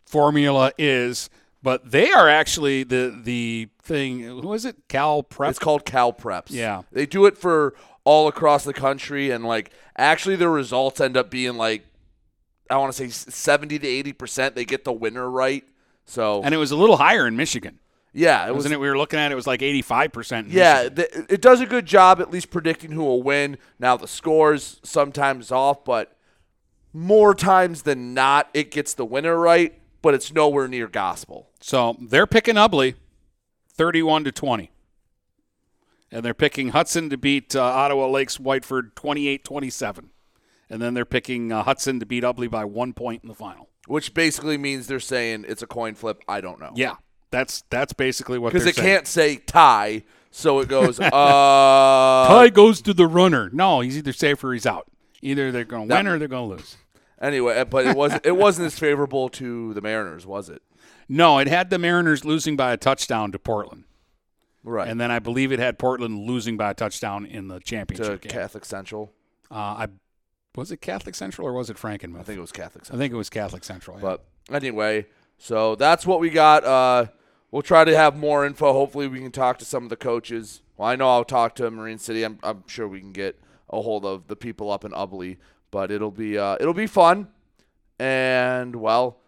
formula 0.04 0.72
is, 0.78 1.30
but 1.64 1.90
they 1.90 2.12
are 2.12 2.28
actually 2.28 2.84
the 2.84 3.18
the 3.24 3.68
thing. 3.82 4.20
Who 4.20 4.52
is 4.52 4.64
it? 4.64 4.76
Cal 4.88 5.22
Prep. 5.24 5.50
It's 5.50 5.58
called 5.58 5.84
Cal 5.84 6.12
Preps. 6.12 6.50
Yeah. 6.50 6.82
They 6.92 7.06
do 7.06 7.26
it 7.26 7.36
for 7.36 7.74
all 8.04 8.28
across 8.28 8.62
the 8.64 8.74
country, 8.74 9.30
and 9.30 9.44
like 9.44 9.72
actually, 9.96 10.36
their 10.36 10.50
results 10.50 11.00
end 11.00 11.16
up 11.16 11.30
being 11.30 11.56
like 11.56 11.84
I 12.70 12.76
want 12.76 12.92
to 12.94 12.96
say 12.96 13.08
seventy 13.08 13.78
to 13.78 13.88
eighty 13.88 14.12
percent. 14.12 14.54
They 14.54 14.64
get 14.64 14.84
the 14.84 14.92
winner 14.92 15.28
right. 15.28 15.64
So 16.04 16.42
and 16.42 16.54
it 16.54 16.58
was 16.58 16.70
a 16.70 16.76
little 16.76 16.98
higher 16.98 17.26
in 17.26 17.34
Michigan. 17.34 17.78
yeah, 18.12 18.46
it 18.46 18.50
was 18.50 18.56
Wasn't 18.56 18.74
it? 18.74 18.80
We 18.80 18.88
were 18.88 18.98
looking 18.98 19.18
at 19.18 19.32
it 19.32 19.34
was 19.34 19.46
like 19.46 19.62
eighty 19.62 19.80
five 19.82 20.12
percent. 20.12 20.48
Yeah, 20.48 20.90
th- 20.90 21.08
it 21.30 21.40
does 21.40 21.62
a 21.62 21.66
good 21.66 21.86
job 21.86 22.20
at 22.20 22.30
least 22.30 22.50
predicting 22.50 22.92
who 22.92 23.02
will 23.02 23.22
win. 23.22 23.56
Now 23.78 23.96
the 23.96 24.06
scores 24.06 24.80
sometimes 24.84 25.50
off, 25.50 25.82
but 25.82 26.14
more 26.92 27.34
times 27.34 27.82
than 27.82 28.12
not, 28.14 28.48
it 28.54 28.70
gets 28.70 28.92
the 28.94 29.04
winner 29.04 29.36
right. 29.36 29.80
But 30.05 30.12
it's 30.14 30.32
nowhere 30.32 30.68
near 30.68 30.86
gospel. 30.86 31.48
So 31.61 31.96
they're 31.98 32.26
picking 32.26 32.57
Ubly, 32.57 32.94
thirty-one 33.72 34.22
to 34.24 34.30
twenty, 34.32 34.70
and 36.12 36.22
they're 36.22 36.34
picking 36.34 36.68
Hudson 36.68 37.09
to 37.09 37.16
beat 37.16 37.57
uh, 37.57 37.62
Ottawa 37.62 38.07
Lakes 38.09 38.36
Whiteford 38.36 38.92
28-27. 38.94 40.11
and 40.68 40.82
then 40.82 40.92
they're 40.92 41.07
picking 41.07 41.50
uh, 41.50 41.62
Hudson 41.62 42.00
to 42.00 42.07
beat 42.07 42.22
Ubly 42.22 42.50
by 42.50 42.64
one 42.66 42.92
point 42.92 43.22
in 43.22 43.28
the 43.30 43.34
final. 43.34 43.70
Which 43.86 44.12
basically 44.12 44.59
means 44.59 44.86
they're 44.88 45.00
saying 45.00 45.46
it's 45.48 45.62
a 45.62 45.66
coin 45.66 45.94
flip. 45.94 46.22
I 46.28 46.42
don't 46.42 46.61
know. 46.61 46.72
Yeah, 46.74 46.96
that's 47.30 47.64
that's 47.70 47.94
basically 47.94 48.38
what 48.38 48.52
because 48.52 48.66
it 48.68 48.76
saying. 48.76 48.86
can't 48.86 49.07
say 49.07 49.36
tie, 49.36 50.05
so 50.30 50.61
it 50.61 50.68
goes. 50.68 51.00
uh, 51.00 51.09
Tie 51.11 52.50
goes 52.50 52.82
to 52.82 52.92
the 52.92 53.07
runner. 53.07 53.48
No, 53.55 53.80
he's 53.80 53.96
either 53.96 54.12
safe 54.12 54.44
or 54.44 54.52
he's 54.52 54.66
out. 54.66 54.86
Either 55.22 55.50
they're 55.50 55.64
going 55.64 55.88
to 55.88 55.94
win 55.94 56.07
or 56.07 56.18
they're 56.18 56.28
going 56.28 56.50
to 56.50 56.57
lose. 56.57 56.76
Anyway, 57.24 57.64
but 57.64 57.86
it 57.86 57.96
wasn't. 57.96 58.24
It 58.26 58.36
wasn't 58.36 58.66
as 58.66 58.78
favorable 58.78 59.28
to 59.30 59.72
the 59.74 59.80
Mariners, 59.80 60.26
was 60.26 60.48
it? 60.50 60.62
No, 61.08 61.38
it 61.38 61.48
had 61.48 61.70
the 61.70 61.78
Mariners 61.78 62.24
losing 62.24 62.56
by 62.56 62.72
a 62.72 62.76
touchdown 62.76 63.32
to 63.32 63.38
Portland. 63.38 63.84
Right. 64.62 64.88
And 64.88 64.98
then 65.00 65.10
I 65.10 65.18
believe 65.18 65.52
it 65.52 65.58
had 65.58 65.78
Portland 65.78 66.26
losing 66.26 66.56
by 66.56 66.70
a 66.70 66.74
touchdown 66.74 67.26
in 67.26 67.48
the 67.48 67.58
To 67.58 67.64
championship 67.64 68.22
game. 68.22 68.30
Catholic 68.30 68.64
Central. 68.64 69.12
Uh, 69.50 69.54
I 69.54 69.88
was 70.54 70.70
it 70.72 70.78
Catholic 70.80 71.14
Central 71.14 71.46
or 71.46 71.52
was 71.52 71.68
it 71.70 71.76
Frankenmuth? 71.76 72.20
I 72.20 72.22
think 72.22 72.38
it 72.38 72.40
was 72.40 72.52
Catholic 72.52 72.84
Central. 72.84 72.98
I 72.98 73.04
think 73.04 73.12
it 73.12 73.16
was 73.16 73.30
Catholic 73.30 73.64
Central. 73.64 73.96
yeah. 73.98 74.02
But 74.02 74.24
anyway, 74.52 75.06
so 75.38 75.74
that's 75.74 76.06
what 76.06 76.20
we 76.20 76.30
got. 76.30 76.64
Uh, 76.64 77.06
we'll 77.50 77.62
try 77.62 77.84
to 77.84 77.96
have 77.96 78.16
more 78.16 78.46
info. 78.46 78.72
Hopefully, 78.72 79.06
we 79.08 79.20
can 79.20 79.32
talk 79.32 79.58
to 79.58 79.64
some 79.64 79.82
of 79.84 79.90
the 79.90 79.96
coaches. 79.96 80.62
Well, 80.76 80.88
I 80.88 80.96
know 80.96 81.08
I'll 81.10 81.24
talk 81.24 81.54
to 81.56 81.70
Marine 81.70 81.98
City. 81.98 82.22
I'm, 82.24 82.38
I'm 82.42 82.64
sure 82.66 82.88
we 82.88 83.00
can 83.00 83.12
get 83.12 83.38
a 83.70 83.82
hold 83.82 84.04
of 84.06 84.28
the 84.28 84.36
people 84.36 84.70
up 84.70 84.84
in 84.84 84.92
Ubly, 84.92 85.36
but 85.74 85.90
it'll 85.90 86.12
be 86.12 86.38
uh, 86.38 86.56
it'll 86.60 86.72
be 86.72 86.86
fun. 86.86 87.26
And 87.98 88.76
well, 88.76 89.18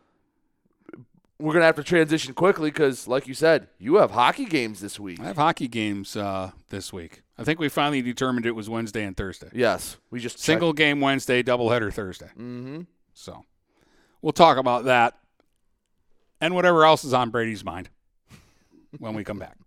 we're 1.40 1.52
gonna 1.52 1.64
have 1.64 1.74
to 1.74 1.82
transition 1.82 2.34
quickly 2.34 2.70
because, 2.70 3.08
like 3.08 3.26
you 3.26 3.34
said, 3.34 3.66
you 3.80 3.96
have 3.96 4.12
hockey 4.12 4.44
games 4.44 4.80
this 4.80 5.00
week. 5.00 5.18
I 5.20 5.24
have 5.24 5.36
hockey 5.36 5.66
games 5.66 6.16
uh, 6.16 6.52
this 6.70 6.92
week. 6.92 7.22
I 7.36 7.42
think 7.42 7.58
we 7.58 7.68
finally 7.68 8.00
determined 8.00 8.46
it 8.46 8.52
was 8.52 8.70
Wednesday 8.70 9.02
and 9.02 9.16
Thursday. 9.16 9.48
Yes, 9.52 9.96
we 10.12 10.20
just 10.20 10.38
Single 10.38 10.72
game 10.72 11.00
Wednesday, 11.00 11.42
doubleheader 11.42 11.92
Thursday. 11.92 12.30
Mm-hmm. 12.38 12.82
So 13.12 13.44
we'll 14.22 14.32
talk 14.32 14.56
about 14.56 14.84
that 14.84 15.18
and 16.40 16.54
whatever 16.54 16.84
else 16.84 17.04
is 17.04 17.12
on 17.12 17.30
Brady's 17.30 17.64
mind 17.64 17.88
when 19.00 19.14
we 19.14 19.24
come 19.24 19.40
back. 19.40 19.56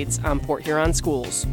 on 0.23 0.39
Port 0.39 0.63
Huron 0.63 0.93
Schools. 0.93 1.45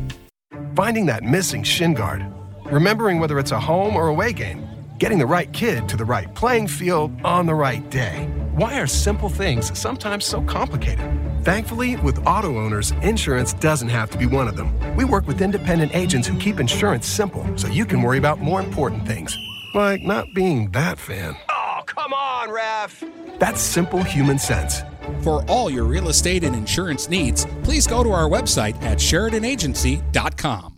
Finding 0.74 1.06
that 1.06 1.22
missing 1.22 1.62
shin 1.62 1.92
guard, 1.94 2.24
remembering 2.64 3.20
whether 3.20 3.38
it's 3.38 3.52
a 3.52 3.60
home 3.60 3.94
or 3.94 4.08
away 4.08 4.32
game, 4.32 4.66
getting 4.98 5.18
the 5.18 5.26
right 5.26 5.52
kid 5.52 5.88
to 5.88 5.96
the 5.96 6.04
right 6.04 6.34
playing 6.34 6.66
field 6.66 7.12
on 7.24 7.46
the 7.46 7.54
right 7.54 7.88
day. 7.90 8.26
Why 8.54 8.80
are 8.80 8.86
simple 8.86 9.28
things 9.28 9.78
sometimes 9.78 10.24
so 10.24 10.40
complicated? 10.42 11.04
Thankfully, 11.44 11.96
with 11.96 12.26
auto 12.26 12.58
owners, 12.58 12.92
insurance 13.02 13.52
doesn't 13.52 13.90
have 13.90 14.10
to 14.10 14.18
be 14.18 14.26
one 14.26 14.48
of 14.48 14.56
them. 14.56 14.72
We 14.96 15.04
work 15.04 15.26
with 15.26 15.42
independent 15.42 15.94
agents 15.94 16.26
who 16.26 16.38
keep 16.38 16.58
insurance 16.58 17.06
simple 17.06 17.46
so 17.56 17.68
you 17.68 17.84
can 17.84 18.02
worry 18.02 18.18
about 18.18 18.40
more 18.40 18.60
important 18.60 19.06
things, 19.06 19.36
like 19.74 20.02
not 20.02 20.26
being 20.34 20.70
that 20.72 20.98
fan. 20.98 21.36
Oh, 21.50 21.82
come 21.86 22.12
on, 22.12 22.50
ref! 22.50 23.04
That's 23.38 23.60
simple 23.60 24.02
human 24.02 24.38
sense. 24.38 24.82
For 25.22 25.44
all 25.48 25.70
your 25.70 25.84
real 25.84 26.08
estate 26.08 26.44
and 26.44 26.54
insurance 26.54 27.08
needs, 27.08 27.46
please 27.62 27.86
go 27.86 28.02
to 28.02 28.10
our 28.10 28.28
website 28.28 28.80
at 28.82 28.98
SheridanAgency.com. 28.98 30.74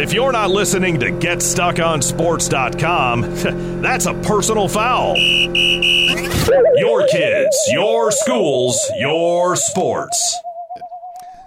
If 0.00 0.12
you're 0.12 0.30
not 0.30 0.50
listening 0.50 1.00
to 1.00 1.06
GetStuckOnSports.com, 1.06 3.22
that's 3.82 4.06
a 4.06 4.14
personal 4.14 4.68
foul. 4.68 5.16
Your 5.16 7.04
kids, 7.08 7.68
your 7.72 8.12
schools, 8.12 8.80
your 8.96 9.56
sports. 9.56 10.38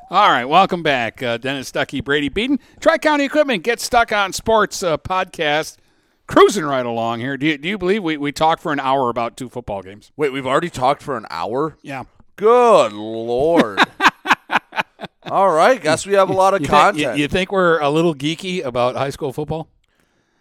All 0.09 0.29
right, 0.29 0.43
welcome 0.43 0.83
back. 0.83 1.23
Uh, 1.23 1.37
Dennis 1.37 1.71
Stuckey, 1.71 2.03
Brady 2.03 2.27
Beaton, 2.27 2.59
Tri 2.81 2.97
County 2.97 3.23
Equipment, 3.23 3.63
Get 3.63 3.79
Stuck 3.79 4.11
on 4.11 4.33
Sports 4.33 4.83
uh, 4.83 4.97
podcast. 4.97 5.77
Cruising 6.31 6.63
right 6.63 6.85
along 6.85 7.19
here. 7.19 7.35
Do 7.35 7.45
you, 7.45 7.57
do 7.57 7.67
you 7.67 7.77
believe 7.77 8.03
we, 8.03 8.15
we 8.15 8.31
talked 8.31 8.61
for 8.61 8.71
an 8.71 8.79
hour 8.79 9.09
about 9.09 9.35
two 9.35 9.49
football 9.49 9.81
games? 9.81 10.13
Wait, 10.15 10.31
we've 10.31 10.47
already 10.47 10.69
talked 10.69 11.03
for 11.03 11.17
an 11.17 11.25
hour? 11.29 11.77
Yeah. 11.81 12.05
Good 12.37 12.93
Lord. 12.93 13.79
All 15.25 15.51
right, 15.51 15.81
guess 15.81 16.05
we 16.05 16.13
have 16.13 16.29
a 16.29 16.33
lot 16.33 16.53
of 16.53 16.61
you 16.61 16.67
content. 16.67 16.97
Think, 16.97 17.17
you, 17.17 17.21
you 17.23 17.27
think 17.27 17.51
we're 17.51 17.79
a 17.79 17.89
little 17.89 18.15
geeky 18.15 18.63
about 18.63 18.95
high 18.95 19.09
school 19.09 19.33
football? 19.33 19.67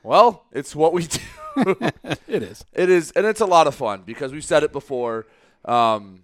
Well, 0.05 0.47
it's 0.53 0.77
what 0.77 0.93
we 0.93 1.09
do. 1.09 1.21
it 2.29 2.43
is. 2.45 2.65
It 2.73 2.89
is, 2.89 3.11
and 3.13 3.27
it's 3.27 3.41
a 3.41 3.47
lot 3.47 3.67
of 3.67 3.75
fun 3.75 4.03
because 4.07 4.33
we 4.33 4.41
said 4.41 4.63
it 4.63 4.73
before. 4.73 5.27
Um, 5.65 6.23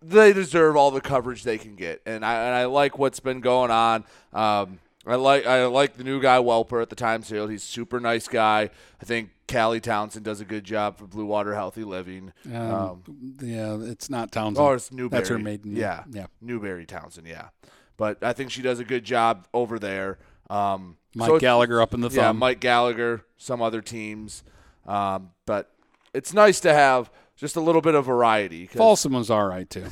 they 0.00 0.32
deserve 0.32 0.74
all 0.74 0.90
the 0.90 1.02
coverage 1.02 1.42
they 1.42 1.58
can 1.58 1.76
get, 1.76 2.00
and 2.06 2.24
I 2.24 2.34
and 2.46 2.54
I 2.54 2.64
like 2.64 2.98
what's 2.98 3.20
been 3.20 3.40
going 3.40 3.70
on. 3.70 4.04
Um, 4.32 4.78
I 5.08 5.14
like 5.14 5.46
I 5.46 5.64
like 5.66 5.96
the 5.96 6.04
new 6.04 6.20
guy 6.20 6.38
Welper 6.38 6.82
at 6.82 6.90
the 6.90 6.96
Times 6.96 7.30
Herald. 7.30 7.50
He's 7.50 7.62
a 7.62 7.66
super 7.66 7.98
nice 7.98 8.28
guy. 8.28 8.68
I 9.00 9.04
think 9.04 9.30
Callie 9.50 9.80
Townsend 9.80 10.24
does 10.24 10.40
a 10.40 10.44
good 10.44 10.64
job 10.64 10.98
for 10.98 11.06
Blue 11.06 11.24
Water 11.24 11.54
Healthy 11.54 11.84
Living. 11.84 12.34
Um, 12.54 13.02
yeah, 13.40 13.78
it's 13.80 14.10
not 14.10 14.30
Townsend. 14.30 14.66
Oh, 14.66 14.72
it's 14.72 14.92
Newberry. 14.92 15.20
That's 15.20 15.30
her 15.30 15.38
maiden. 15.38 15.74
Yeah, 15.74 16.04
yeah. 16.10 16.26
Newberry 16.42 16.84
Townsend. 16.84 17.26
Yeah, 17.26 17.48
but 17.96 18.22
I 18.22 18.34
think 18.34 18.50
she 18.50 18.60
does 18.60 18.80
a 18.80 18.84
good 18.84 19.04
job 19.04 19.48
over 19.54 19.78
there. 19.78 20.18
Um, 20.50 20.98
Mike 21.14 21.28
so 21.28 21.38
Gallagher 21.38 21.80
up 21.80 21.94
in 21.94 22.00
the 22.02 22.10
Yeah. 22.10 22.32
Mike 22.32 22.60
Gallagher, 22.60 23.24
some 23.38 23.62
other 23.62 23.80
teams, 23.80 24.44
um, 24.86 25.30
but 25.46 25.70
it's 26.12 26.34
nice 26.34 26.60
to 26.60 26.74
have 26.74 27.10
just 27.34 27.56
a 27.56 27.60
little 27.60 27.80
bit 27.80 27.94
of 27.94 28.04
variety. 28.04 28.66
Folsom 28.66 29.14
was 29.14 29.30
all 29.30 29.46
right 29.46 29.68
too. 29.68 29.86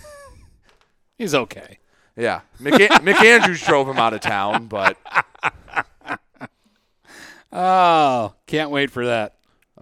He's 1.19 1.35
okay. 1.35 1.79
Yeah, 2.17 2.41
Mick, 2.61 2.79
Mick 2.89 3.23
Andrews 3.23 3.63
drove 3.63 3.87
him 3.89 3.99
out 3.99 4.15
of 4.15 4.21
town, 4.21 4.67
but 4.69 4.97
Oh, 7.53 8.35
can't 8.47 8.71
wait 8.71 8.91
for 8.91 9.07
that. 9.07 9.35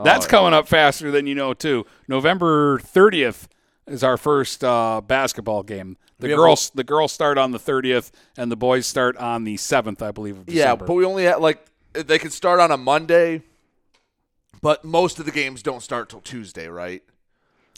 That's 0.03 0.27
Oh, 0.27 0.29
coming 0.29 0.53
up 0.55 0.69
faster 0.69 1.11
than 1.11 1.27
you 1.27 1.35
know 1.35 1.55
too. 1.55 1.87
November 2.09 2.79
30th 2.79 3.47
is 3.87 4.03
our 4.03 4.17
first 4.17 4.63
uh, 4.65 5.01
basketball 5.01 5.63
game. 5.63 5.97
The 6.19 6.27
We 6.27 6.31
have 6.31 6.39
girls 6.39 6.71
the 6.75 6.85
girls 6.85 7.13
start 7.13 7.39
on 7.39 7.51
the 7.53 7.59
30th 7.59 8.11
and 8.37 8.51
the 8.51 8.57
boys 8.57 8.87
start 8.87 9.17
on 9.17 9.45
the 9.45 9.57
7th, 9.57 10.03
I 10.03 10.11
believe. 10.11 10.39
Of 10.39 10.49
yeah, 10.49 10.75
but 10.77 10.93
we 10.93 11.05
only 11.05 11.25
have 11.25 11.41
like 11.41 11.65
they 11.93 12.19
can 12.19 12.31
start 12.31 12.61
on 12.61 12.71
a 12.71 12.77
Monday, 12.77 13.43
but 14.61 14.85
most 14.85 15.19
of 15.19 15.25
the 15.27 15.33
games 15.33 15.63
don't 15.63 15.83
start 15.83 16.09
till 16.09 16.21
Tuesday, 16.21 16.69
right? 16.69 17.03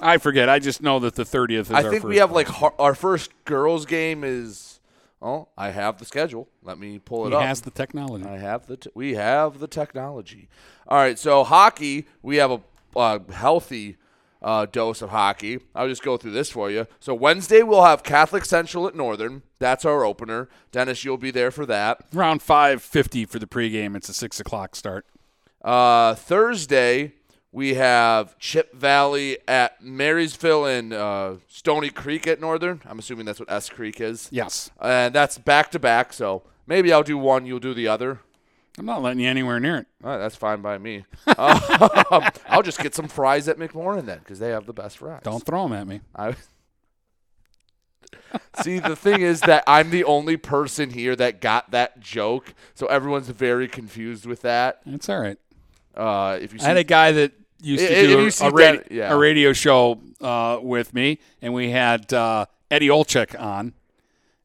I 0.01 0.19
forget. 0.19 0.49
I 0.49 0.59
just 0.59 0.83
know 0.83 0.99
that 1.01 1.15
the 1.15 1.25
30th 1.25 1.61
is 1.61 1.71
I 1.71 1.83
think 1.89 2.05
we 2.05 2.19
have 2.19 2.33
like 2.33 2.49
har- 2.49 2.75
our 2.79 2.95
first 2.95 3.33
girls 3.45 3.87
game 3.87 4.25
is. 4.25 4.81
Oh, 5.23 5.49
I 5.57 5.71
have 5.71 5.99
the 5.99 6.05
schedule. 6.05 6.49
Let 6.63 6.79
me 6.79 6.99
pull 6.99 7.27
it 7.27 7.33
up. 7.33 7.41
He 7.41 7.45
up. 7.45 7.49
has 7.49 7.63
the 7.63 7.71
technology. 7.71 8.27
I 8.27 8.37
have 8.37 8.67
the. 8.67 8.77
T- 8.77 8.91
we 8.95 9.15
have 9.15 9.59
the 9.59 9.67
technology. 9.67 10.49
All 10.87 10.99
right, 10.99 11.19
so 11.19 11.43
hockey. 11.43 12.07
We 12.23 12.37
have 12.37 12.51
a 12.51 12.61
uh, 12.95 13.21
healthy 13.33 13.97
uh, 14.43 14.67
dose 14.67 15.03
of 15.03 15.11
hockey. 15.11 15.61
I'll 15.75 15.89
just 15.89 16.03
go 16.03 16.17
through 16.17 16.33
this 16.33 16.51
for 16.51 16.71
you. 16.71 16.87
So 17.01 17.15
Wednesday 17.15 17.63
we'll 17.63 17.85
have 17.85 18.03
Catholic 18.03 18.45
Central 18.45 18.87
at 18.87 18.95
Northern. 18.95 19.43
That's 19.59 19.85
our 19.85 20.05
opener. 20.05 20.49
Dennis, 20.71 21.05
you'll 21.05 21.17
be 21.17 21.31
there 21.31 21.51
for 21.51 21.67
that. 21.67 22.05
Around 22.15 22.43
5:50 22.43 23.29
for 23.29 23.39
the 23.39 23.47
pregame. 23.47 23.97
It's 23.97 24.09
a 24.09 24.15
six 24.15 24.39
o'clock 24.39 24.77
start. 24.77 25.07
Uh, 25.63 26.15
Thursday, 26.15 27.15
we 27.57 27.73
have 27.73 28.39
Chip 28.39 28.75
Valley 28.75 29.39
at 29.49 29.83
Marysville 29.83 30.67
and 30.67 30.93
uh, 30.93 31.37
Stony 31.49 31.89
Creek 31.89 32.27
at 32.27 32.39
Northern. 32.39 32.83
I'm 32.85 32.99
assuming 32.99 33.25
that's 33.25 33.41
what 33.41 33.51
S 33.51 33.71
Creek 33.71 33.99
is. 33.99 34.29
Yes. 34.31 34.71
And 34.79 35.15
that's 35.15 35.39
back 35.39 35.71
to 35.71 35.79
back, 35.79 36.13
so 36.13 36.43
maybe 36.67 36.93
I'll 36.93 37.03
do 37.03 37.17
one, 37.17 37.47
you'll 37.47 37.59
do 37.59 37.73
the 37.73 37.89
other. 37.89 38.21
I'm 38.79 38.85
not 38.85 39.01
letting 39.01 39.21
you 39.21 39.31
anywhere 39.31 39.59
near 39.59 39.79
it. 39.79 39.87
All 40.05 40.11
right, 40.11 40.19
that's 40.19 40.37
fine 40.37 40.61
by 40.61 40.77
me. 40.77 41.07
Um, 41.39 42.23
I'll 42.47 42.63
just 42.63 42.79
get 42.79 42.95
some 42.95 43.09
fries 43.09 43.49
at 43.49 43.59
McMorran 43.59 44.05
then, 44.05 44.19
because 44.19 44.39
they 44.39 44.51
have 44.51 44.67
the 44.67 44.75
best 44.75 44.99
fries. 44.99 45.23
Don't 45.25 45.45
throw 45.45 45.63
them 45.63 45.73
at 45.73 45.87
me. 45.87 46.03
I 46.15 46.37
see. 48.63 48.79
The 48.81 48.95
thing 48.95 49.23
is 49.23 49.41
that 49.41 49.65
I'm 49.67 49.91
the 49.91 50.05
only 50.05 50.37
person 50.37 50.91
here 50.91 51.17
that 51.17 51.41
got 51.41 51.71
that 51.71 52.01
joke, 52.01 52.55
so 52.75 52.87
everyone's 52.87 53.29
very 53.29 53.67
confused 53.67 54.27
with 54.27 54.43
that. 54.43 54.83
It's 54.85 55.09
all 55.09 55.21
right. 55.21 55.39
Uh, 55.97 56.39
if 56.41 56.53
you 56.53 56.61
I 56.61 56.65
had 56.65 56.77
a 56.77 56.85
guy 56.85 57.13
that 57.13 57.33
used 57.61 57.87
to 57.87 57.93
I- 57.93 57.97
if 57.99 58.07
do 58.07 58.11
you 58.13 58.19
a, 58.19 58.23
a, 58.23 58.53
radi- 58.53 58.83
that- 58.85 58.93
yeah. 58.93 59.13
a 59.13 59.17
radio 59.17 59.53
show 59.53 60.01
uh, 60.21 60.59
with 60.63 60.93
me, 60.95 61.19
and 61.43 61.53
we 61.55 61.71
had 61.71 62.13
uh, 62.13 62.47
Eddie 62.71 62.89
Olczyk 62.89 63.39
on, 63.41 63.73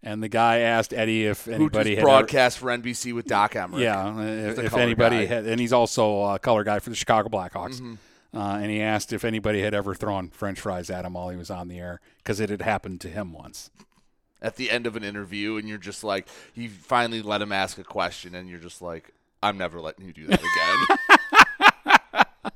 and 0.04 0.22
the 0.24 0.30
guy 0.30 0.60
asked 0.60 0.94
Eddie 0.94 1.26
if 1.28 1.48
anybody 1.48 1.96
had 1.96 2.04
broadcast 2.04 2.58
for 2.60 2.68
NBC 2.68 3.14
with 3.14 3.26
Doc 3.26 3.56
ever, 3.56 3.76
Emrick. 3.78 3.82
yeah, 3.82 4.20
if, 4.52 4.60
if 4.60 4.74
anybody 4.76 5.18
guy. 5.18 5.26
had, 5.26 5.46
and 5.46 5.60
he's 5.60 5.74
also 5.74 6.24
a 6.26 6.40
color 6.40 6.64
guy 6.64 6.80
for 6.80 6.90
the 6.90 6.96
Chicago 6.96 7.30
Blackhawks. 7.30 7.80
Mhm. 7.82 7.98
Uh, 8.34 8.60
and 8.62 8.72
he 8.72 8.82
asked 8.82 9.12
if 9.12 9.26
anybody 9.26 9.62
had 9.62 9.74
ever 9.74 9.94
thrown 9.94 10.30
French 10.30 10.58
fries 10.62 10.90
at 10.90 11.04
him 11.04 11.14
while 11.16 11.28
he 11.28 11.36
was 11.36 11.50
on 11.52 11.68
the 11.68 11.78
air 11.78 12.00
because 12.20 12.40
it 12.40 12.50
had 12.50 12.62
happened 12.62 13.02
to 13.02 13.10
him 13.10 13.34
once. 13.34 13.70
at 14.42 14.56
the 14.56 14.72
end 14.72 14.88
of 14.88 14.96
an 14.96 15.04
interview, 15.04 15.58
and 15.58 15.68
you're 15.68 15.78
just 15.78 16.02
like, 16.04 16.28
you 16.56 16.70
finally 16.70 17.22
let 17.22 17.42
him 17.42 17.52
ask 17.52 17.78
a 17.78 17.84
question, 17.84 18.34
and 18.34 18.50
you're 18.50 18.58
just 18.58 18.82
like, 18.82 19.12
I'm 19.44 19.58
never 19.58 19.80
letting 19.82 20.06
you 20.06 20.14
do 20.14 20.28
that 20.28 20.40
again. 20.40 22.24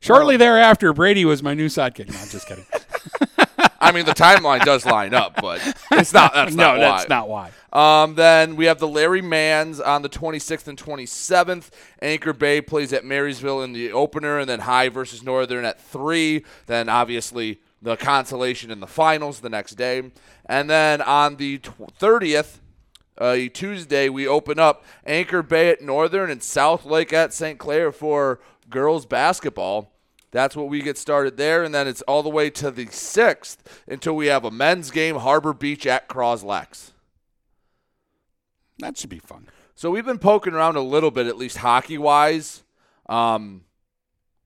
Shortly 0.00 0.36
thereafter, 0.36 0.92
Brady 0.92 1.24
was 1.24 1.42
my 1.42 1.54
new 1.54 1.66
sidekick. 1.66 2.10
No, 2.12 2.18
I'm 2.18 2.28
just 2.28 2.46
kidding. 2.46 2.66
I 3.80 3.92
mean, 3.92 4.04
the 4.04 4.12
timeline 4.12 4.64
does 4.64 4.84
line 4.84 5.14
up, 5.14 5.34
but 5.40 5.60
it's 5.92 6.12
not. 6.12 6.32
That's 6.34 6.54
No, 6.56 6.76
not 6.76 6.78
that's 6.78 7.08
why. 7.08 7.16
not 7.16 7.28
why. 7.28 7.50
Um, 8.02 8.14
then 8.14 8.56
we 8.56 8.64
have 8.66 8.78
the 8.78 8.88
Larry 8.88 9.22
Mans 9.22 9.80
on 9.80 10.02
the 10.02 10.08
26th 10.08 10.66
and 10.66 10.78
27th. 10.78 11.70
Anchor 12.02 12.32
Bay 12.32 12.60
plays 12.60 12.92
at 12.92 13.04
Marysville 13.04 13.62
in 13.62 13.72
the 13.72 13.92
opener, 13.92 14.38
and 14.38 14.48
then 14.48 14.60
High 14.60 14.88
versus 14.88 15.22
Northern 15.22 15.64
at 15.64 15.80
three. 15.80 16.44
Then 16.66 16.88
obviously 16.88 17.60
the 17.82 17.96
consolation 17.96 18.70
in 18.70 18.80
the 18.80 18.86
finals 18.86 19.40
the 19.40 19.50
next 19.50 19.74
day, 19.74 20.10
and 20.46 20.68
then 20.70 21.00
on 21.02 21.36
the 21.36 21.58
tw- 21.58 21.98
30th. 21.98 22.58
Uh, 23.18 23.36
Tuesday, 23.54 24.10
we 24.10 24.28
open 24.28 24.58
up 24.58 24.84
Anchor 25.06 25.42
Bay 25.42 25.70
at 25.70 25.80
Northern 25.80 26.30
and 26.30 26.42
South 26.42 26.84
Lake 26.84 27.14
at 27.14 27.32
St. 27.32 27.58
Clair 27.58 27.90
for 27.90 28.40
girls 28.70 29.06
basketball. 29.06 29.92
That's 30.32 30.56
what 30.56 30.68
we 30.68 30.82
get 30.82 30.98
started 30.98 31.36
there, 31.36 31.62
and 31.62 31.74
then 31.74 31.88
it's 31.88 32.02
all 32.02 32.22
the 32.22 32.28
way 32.28 32.50
to 32.50 32.70
the 32.70 32.86
6th 32.86 33.58
until 33.86 34.14
we 34.14 34.26
have 34.26 34.44
a 34.44 34.50
men's 34.50 34.90
game, 34.90 35.16
Harbor 35.16 35.52
Beach 35.52 35.86
at 35.86 36.08
Croslex. 36.08 36.90
That 38.78 38.98
should 38.98 39.10
be 39.10 39.18
fun. 39.18 39.48
So 39.74 39.90
we've 39.90 40.04
been 40.04 40.18
poking 40.18 40.52
around 40.52 40.76
a 40.76 40.80
little 40.82 41.10
bit, 41.10 41.26
at 41.26 41.38
least 41.38 41.58
hockey 41.58 41.96
wise. 41.96 42.64
Um, 43.08 43.62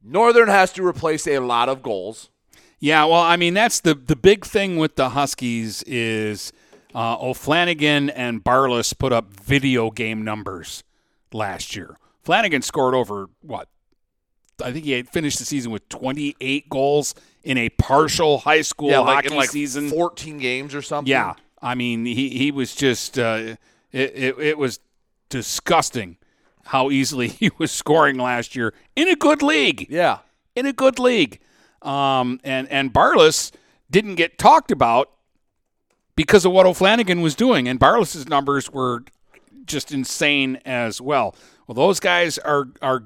Northern 0.03 0.49
has 0.49 0.73
to 0.75 0.87
replace 0.87 1.27
a 1.27 1.39
lot 1.39 1.69
of 1.69 1.83
goals. 1.83 2.31
Yeah, 2.79 3.05
well, 3.05 3.21
I 3.21 3.37
mean 3.37 3.53
that's 3.53 3.81
the 3.81 3.95
the 3.95 4.17
big 4.17 4.47
thing 4.47 4.79
with 4.79 4.97
the 4.97 5.11
Huskies 5.11 5.83
is 5.83 6.53
uh, 6.95 7.19
O'Flanagan 7.19 8.11
and 8.15 8.43
Barless 8.43 8.95
put 8.95 9.13
up 9.13 9.33
video 9.33 9.91
game 9.91 10.25
numbers 10.25 10.83
last 11.33 11.77
year. 11.77 11.97
Flanagan 12.23 12.63
scored 12.63 12.95
over 12.95 13.29
what? 13.43 13.69
I 14.61 14.73
think 14.73 14.85
he 14.85 14.93
had 14.93 15.09
finished 15.09 15.39
the 15.39 15.45
season 15.45 15.71
with 15.73 15.89
28 15.89 16.69
goals 16.69 17.15
in 17.43 17.57
a 17.59 17.69
partial 17.71 18.39
high 18.39 18.63
school 18.63 18.91
yeah, 18.91 18.99
like 19.01 19.17
hockey 19.17 19.29
in 19.29 19.37
like 19.37 19.51
season. 19.51 19.89
14 19.89 20.39
games 20.39 20.75
or 20.75 20.83
something. 20.83 21.11
Yeah, 21.11 21.35
I 21.61 21.75
mean 21.75 22.05
he 22.05 22.31
he 22.31 22.51
was 22.51 22.75
just 22.75 23.19
uh, 23.19 23.57
it, 23.93 24.13
it 24.15 24.39
it 24.39 24.59
was 24.59 24.81
disgusting 25.29 26.17
how 26.65 26.91
easily 26.91 27.29
he 27.29 27.51
was 27.59 27.71
scoring 27.73 28.17
last 28.19 28.55
year 28.55 28.75
in 28.97 29.09
a 29.09 29.17
good 29.17 29.43
league. 29.43 29.87
Yeah, 29.91 30.19
in 30.55 30.67
a 30.67 30.73
good 30.73 30.99
league. 30.99 31.41
Um, 31.83 32.41
and 32.45 32.69
and 32.69 32.93
Barless 32.93 33.53
didn't 33.91 34.17
get 34.17 34.39
talked 34.39 34.71
about 34.71 35.11
because 36.15 36.45
of 36.45 36.53
what 36.53 36.67
O'Flanagan 36.67 37.23
was 37.23 37.35
doing, 37.35 37.67
and 37.67 37.79
Barless's 37.79 38.29
numbers 38.29 38.71
were 38.71 39.05
just 39.65 39.93
insane 39.93 40.61
as 40.65 41.01
well. 41.01 41.35
Well, 41.67 41.75
those 41.75 42.01
guys 42.01 42.37
are 42.39 42.69
are 42.83 43.05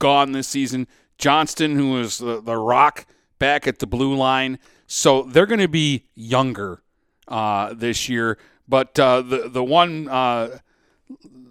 gone 0.00 0.32
this 0.32 0.48
season. 0.48 0.88
Johnston, 1.16 1.76
who 1.76 1.92
was 1.92 2.18
the, 2.18 2.40
the 2.40 2.56
rock 2.56 3.06
back 3.38 3.68
at 3.68 3.78
the 3.78 3.86
blue 3.86 4.16
line, 4.16 4.58
so 4.88 5.22
they're 5.22 5.46
going 5.46 5.60
to 5.60 5.68
be 5.68 6.06
younger 6.16 6.82
uh, 7.28 7.72
this 7.74 8.08
year. 8.08 8.36
But 8.68 8.98
uh, 8.98 9.22
the 9.22 9.48
the 9.48 9.62
one, 9.64 10.08
uh, 10.08 10.58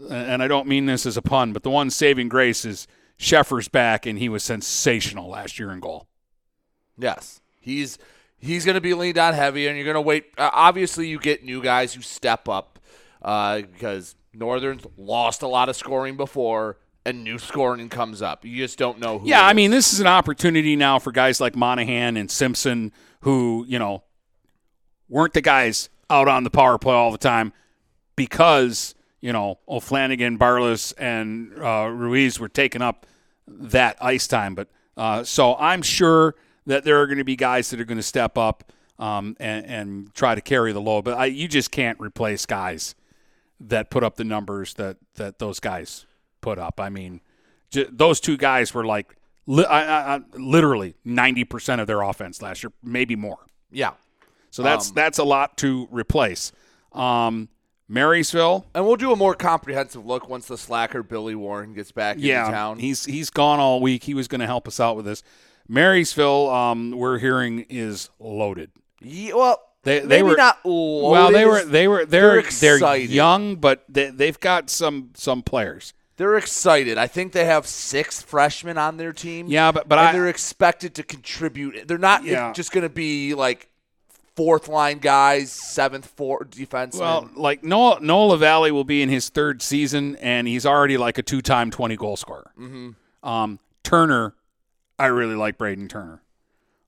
and 0.09 0.43
I 0.43 0.47
don't 0.47 0.67
mean 0.67 0.85
this 0.85 1.05
as 1.05 1.17
a 1.17 1.21
pun, 1.21 1.53
but 1.53 1.63
the 1.63 1.69
one 1.69 1.89
saving 1.89 2.29
grace 2.29 2.65
is 2.65 2.87
Sheffer's 3.17 3.67
back, 3.67 4.05
and 4.05 4.17
he 4.19 4.29
was 4.29 4.43
sensational 4.43 5.29
last 5.29 5.59
year 5.59 5.71
in 5.71 5.79
goal. 5.79 6.07
Yes, 6.97 7.41
he's 7.59 7.97
he's 8.37 8.65
going 8.65 8.75
to 8.75 8.81
be 8.81 8.93
leaned 8.93 9.17
on 9.17 9.33
heavy, 9.33 9.67
and 9.67 9.77
you're 9.77 9.85
going 9.85 9.95
to 9.95 10.01
wait. 10.01 10.25
Uh, 10.37 10.49
obviously, 10.53 11.07
you 11.07 11.19
get 11.19 11.43
new 11.43 11.61
guys 11.61 11.93
who 11.93 12.01
step 12.01 12.47
up 12.47 12.79
uh, 13.21 13.61
because 13.61 14.15
Northern's 14.33 14.85
lost 14.97 15.41
a 15.41 15.47
lot 15.47 15.69
of 15.69 15.75
scoring 15.75 16.15
before, 16.15 16.77
and 17.09 17.23
new 17.23 17.37
scoring 17.37 17.89
comes 17.89 18.21
up. 18.21 18.45
You 18.45 18.57
just 18.57 18.77
don't 18.77 18.99
know 18.99 19.19
who. 19.19 19.27
Yeah, 19.27 19.45
I 19.45 19.53
mean, 19.53 19.71
this 19.71 19.93
is 19.93 19.99
an 19.99 20.07
opportunity 20.07 20.75
now 20.75 20.99
for 20.99 21.11
guys 21.11 21.41
like 21.41 21.55
Monahan 21.55 22.17
and 22.17 22.29
Simpson, 22.29 22.93
who 23.21 23.65
you 23.67 23.79
know 23.79 24.03
weren't 25.09 25.33
the 25.33 25.41
guys 25.41 25.89
out 26.09 26.27
on 26.27 26.43
the 26.43 26.49
power 26.49 26.77
play 26.77 26.93
all 26.93 27.11
the 27.11 27.17
time 27.17 27.53
because 28.15 28.95
you 29.21 29.33
know 29.33 29.59
O'Flanagan, 29.67 30.37
Barless, 30.37 30.91
and 30.93 31.53
uh, 31.61 31.89
Ruiz 31.91 32.39
were 32.39 32.49
taking 32.49 32.81
up 32.81 33.05
that 33.47 33.97
ice 34.01 34.27
time. 34.27 34.55
But 34.55 34.69
uh, 34.95 35.23
so 35.23 35.55
I'm 35.55 35.81
sure 35.81 36.35
that 36.65 36.83
there 36.83 37.01
are 37.01 37.07
going 37.07 37.17
to 37.17 37.23
be 37.23 37.35
guys 37.35 37.69
that 37.71 37.79
are 37.79 37.85
going 37.85 37.97
to 37.97 38.03
step 38.03 38.37
up 38.37 38.71
um, 38.99 39.35
and, 39.39 39.65
and 39.65 40.13
try 40.13 40.35
to 40.35 40.41
carry 40.41 40.71
the 40.71 40.81
load. 40.81 41.03
But 41.03 41.17
I, 41.17 41.25
you 41.25 41.47
just 41.47 41.71
can't 41.71 41.99
replace 41.99 42.45
guys 42.45 42.95
that 43.59 43.89
put 43.89 44.03
up 44.03 44.15
the 44.15 44.23
numbers 44.23 44.75
that 44.75 44.97
that 45.15 45.39
those 45.39 45.59
guys 45.59 46.05
put 46.41 46.57
up. 46.59 46.79
I 46.79 46.89
mean, 46.89 47.21
j- 47.69 47.87
those 47.91 48.19
two 48.19 48.37
guys 48.37 48.73
were 48.73 48.85
like 48.85 49.15
li- 49.45 49.65
I, 49.65 50.15
I, 50.15 50.19
literally 50.33 50.95
ninety 51.05 51.43
percent 51.43 51.81
of 51.81 51.87
their 51.87 52.01
offense 52.01 52.41
last 52.41 52.63
year, 52.63 52.71
maybe 52.83 53.15
more. 53.15 53.39
Yeah. 53.71 53.91
So 54.51 54.63
that's 54.63 54.89
Um, 54.89 54.95
that's 54.95 55.17
a 55.19 55.23
lot 55.23 55.57
to 55.57 55.87
replace. 55.91 56.51
Um, 56.91 57.49
Marysville, 57.87 58.65
and 58.75 58.85
we'll 58.85 58.95
do 58.97 59.11
a 59.11 59.15
more 59.15 59.33
comprehensive 59.33 60.05
look 60.05 60.29
once 60.29 60.47
the 60.47 60.57
slacker 60.57 61.01
Billy 61.01 61.33
Warren 61.35 61.73
gets 61.73 61.91
back 61.91 62.17
yeah, 62.19 62.41
into 62.45 62.51
town. 62.51 62.79
he's 62.79 63.05
he's 63.05 63.29
gone 63.31 63.59
all 63.59 63.79
week. 63.81 64.03
He 64.03 64.13
was 64.13 64.27
going 64.27 64.41
to 64.41 64.45
help 64.47 64.67
us 64.67 64.79
out 64.79 64.95
with 64.95 65.05
this. 65.05 65.23
Marysville, 65.67 66.49
um, 66.49 66.91
we're 66.91 67.17
hearing 67.19 67.65
is 67.69 68.09
loaded. 68.19 68.71
Yeah, 69.01 69.33
well, 69.33 69.59
They 69.83 69.99
they 69.99 70.07
maybe 70.07 70.23
were 70.23 70.35
not 70.35 70.57
loaded. 70.65 71.11
well. 71.11 71.31
They 71.31 71.45
were 71.45 71.63
they 71.63 71.87
were 71.87 72.05
They're 72.05 72.41
they're 72.43 72.79
they're, 72.79 72.97
young, 72.97 73.55
but 73.55 73.85
they, 73.89 74.09
they've 74.11 74.39
got 74.39 74.69
some 74.69 75.09
some 75.15 75.41
players. 75.41 75.93
They're 76.19 76.35
excited. 76.37 76.97
I 76.97 77.07
think 77.07 77.31
they 77.31 77.45
have 77.45 77.65
six 77.65 78.21
freshmen 78.21 78.77
on 78.77 78.97
their 78.97 79.13
team. 79.13 79.47
Yeah, 79.47 79.71
but- 79.71 79.87
but 79.87 79.97
and 79.97 80.09
I- 80.09 80.11
they're 80.11 80.27
expected 80.27 80.93
to 80.95 81.03
contribute. 81.03 81.87
They're 81.87 81.97
not 81.97 82.25
Yeah. 82.25 82.51
just 82.51 82.73
going 82.73 82.81
to 82.83 82.89
be 82.89 83.33
like 83.33 83.69
fourth 84.35 84.67
line 84.67 84.97
guys, 84.99 85.49
seventh 85.51 86.05
four 86.17 86.43
defense. 86.43 86.97
Well, 86.97 87.29
like 87.35 87.63
Noah 87.63 87.99
Noah 88.01 88.37
Valley 88.37 88.69
will 88.71 88.83
be 88.83 89.01
in 89.01 89.07
his 89.07 89.29
third 89.29 89.61
season, 89.61 90.17
and 90.17 90.45
he's 90.45 90.65
already 90.65 90.97
like 90.97 91.17
a 91.17 91.23
two-time 91.23 91.71
twenty 91.71 91.95
goal 91.95 92.17
scorer. 92.17 92.51
Mhm. 92.59 92.95
Um, 93.23 93.59
Turner, 93.83 94.35
I 94.99 95.05
really 95.07 95.35
like 95.35 95.57
Braden 95.57 95.87
Turner. 95.87 96.21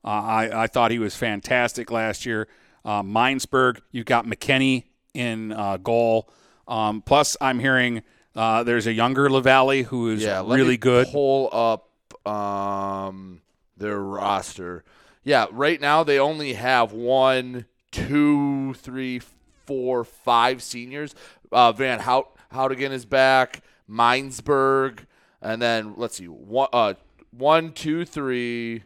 Uh, 0.04 0.08
I 0.10 0.64
I 0.64 0.68
thought 0.68 0.92
he 0.92 1.00
was 1.00 1.16
fantastic 1.16 1.90
last 1.90 2.26
year. 2.26 2.50
Uh, 2.84 3.02
Minesburg, 3.02 3.80
you've 3.94 4.06
got 4.06 4.26
McKinney 4.26 4.84
in 5.14 5.54
uh, 5.54 5.78
goal. 5.78 6.30
Um, 6.68 7.02
plus, 7.02 7.38
I'm 7.40 7.60
hearing 7.60 8.02
uh, 8.36 8.64
there's 8.64 8.88
a 8.88 8.94
younger 8.94 9.30
Lavalley 9.30 9.86
who 9.86 10.10
is 10.10 10.24
yeah, 10.24 10.44
really 10.46 10.78
good. 10.78 11.08
Pull 11.08 11.50
up 11.52 12.28
um, 12.28 13.42
their 13.78 14.00
roster. 14.00 14.84
Yeah, 15.24 15.48
right 15.52 15.80
now 15.80 16.04
they 16.04 16.20
only 16.20 16.54
have 16.54 16.94
one, 16.94 17.66
two, 17.92 18.74
three, 18.76 19.22
four, 19.66 20.04
five 20.04 20.64
seniors. 20.64 21.14
Uh, 21.52 21.72
Van 21.72 22.00
Hout 22.00 22.36
Houtigan 22.52 22.92
is 22.92 23.06
back. 23.06 23.64
Minesburg, 23.92 25.06
and 25.42 25.62
then 25.62 25.96
let's 25.98 26.16
see, 26.16 26.26
one, 26.28 26.70
uh, 26.72 26.94
one, 27.32 27.74
two, 27.74 28.06
three, 28.06 28.84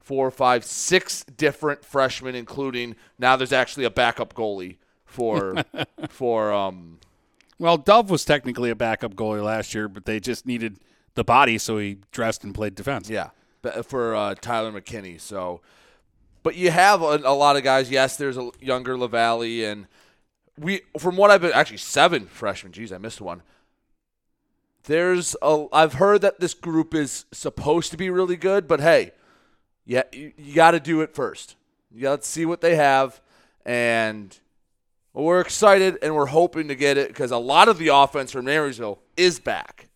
four, 0.00 0.30
five, 0.30 0.64
six 0.64 1.24
different 1.24 1.84
freshmen, 1.84 2.34
including 2.34 2.96
now 3.18 3.36
there's 3.36 3.52
actually 3.52 3.84
a 3.84 3.90
backup 3.90 4.34
goalie 4.34 4.76
for 5.04 5.64
for 6.08 6.52
um 6.52 6.98
Well, 7.62 7.78
Dove 7.78 8.10
was 8.10 8.24
technically 8.24 8.70
a 8.70 8.74
backup 8.74 9.14
goalie 9.14 9.40
last 9.40 9.72
year, 9.72 9.86
but 9.86 10.04
they 10.04 10.18
just 10.18 10.46
needed 10.46 10.80
the 11.14 11.22
body, 11.22 11.58
so 11.58 11.78
he 11.78 11.98
dressed 12.10 12.42
and 12.42 12.52
played 12.52 12.74
defense. 12.74 13.08
Yeah, 13.08 13.30
for 13.84 14.16
uh, 14.16 14.34
Tyler 14.34 14.72
McKinney. 14.72 15.20
So, 15.20 15.60
but 16.42 16.56
you 16.56 16.72
have 16.72 17.02
a, 17.02 17.20
a 17.24 17.36
lot 17.36 17.54
of 17.54 17.62
guys. 17.62 17.88
Yes, 17.88 18.16
there's 18.16 18.36
a 18.36 18.50
younger 18.60 18.96
Lavalley, 18.96 19.64
and 19.64 19.86
we, 20.58 20.80
from 20.98 21.16
what 21.16 21.30
I've 21.30 21.40
been, 21.40 21.52
actually 21.52 21.76
seven 21.76 22.26
freshmen. 22.26 22.72
Geez, 22.72 22.92
I 22.92 22.98
missed 22.98 23.20
one. 23.20 23.42
there's 24.86 25.36
a. 25.40 25.66
I've 25.72 25.94
heard 25.94 26.20
that 26.22 26.40
this 26.40 26.54
group 26.54 26.96
is 26.96 27.26
supposed 27.30 27.92
to 27.92 27.96
be 27.96 28.10
really 28.10 28.36
good, 28.36 28.66
but 28.66 28.80
hey, 28.80 29.12
yeah, 29.86 30.02
you, 30.10 30.32
you 30.36 30.56
got 30.56 30.72
to 30.72 30.80
do 30.80 31.00
it 31.00 31.14
first. 31.14 31.54
You 31.92 32.02
got 32.02 32.22
to 32.22 32.28
see 32.28 32.44
what 32.44 32.60
they 32.60 32.74
have, 32.74 33.20
and 33.64 34.36
we're 35.14 35.40
excited 35.40 35.98
and 36.02 36.14
we're 36.14 36.26
hoping 36.26 36.68
to 36.68 36.74
get 36.74 36.96
it 36.96 37.08
because 37.08 37.30
a 37.30 37.38
lot 37.38 37.68
of 37.68 37.78
the 37.78 37.88
offense 37.88 38.32
from 38.32 38.46
Marysville 38.46 39.00
is 39.16 39.38
back. 39.38 39.88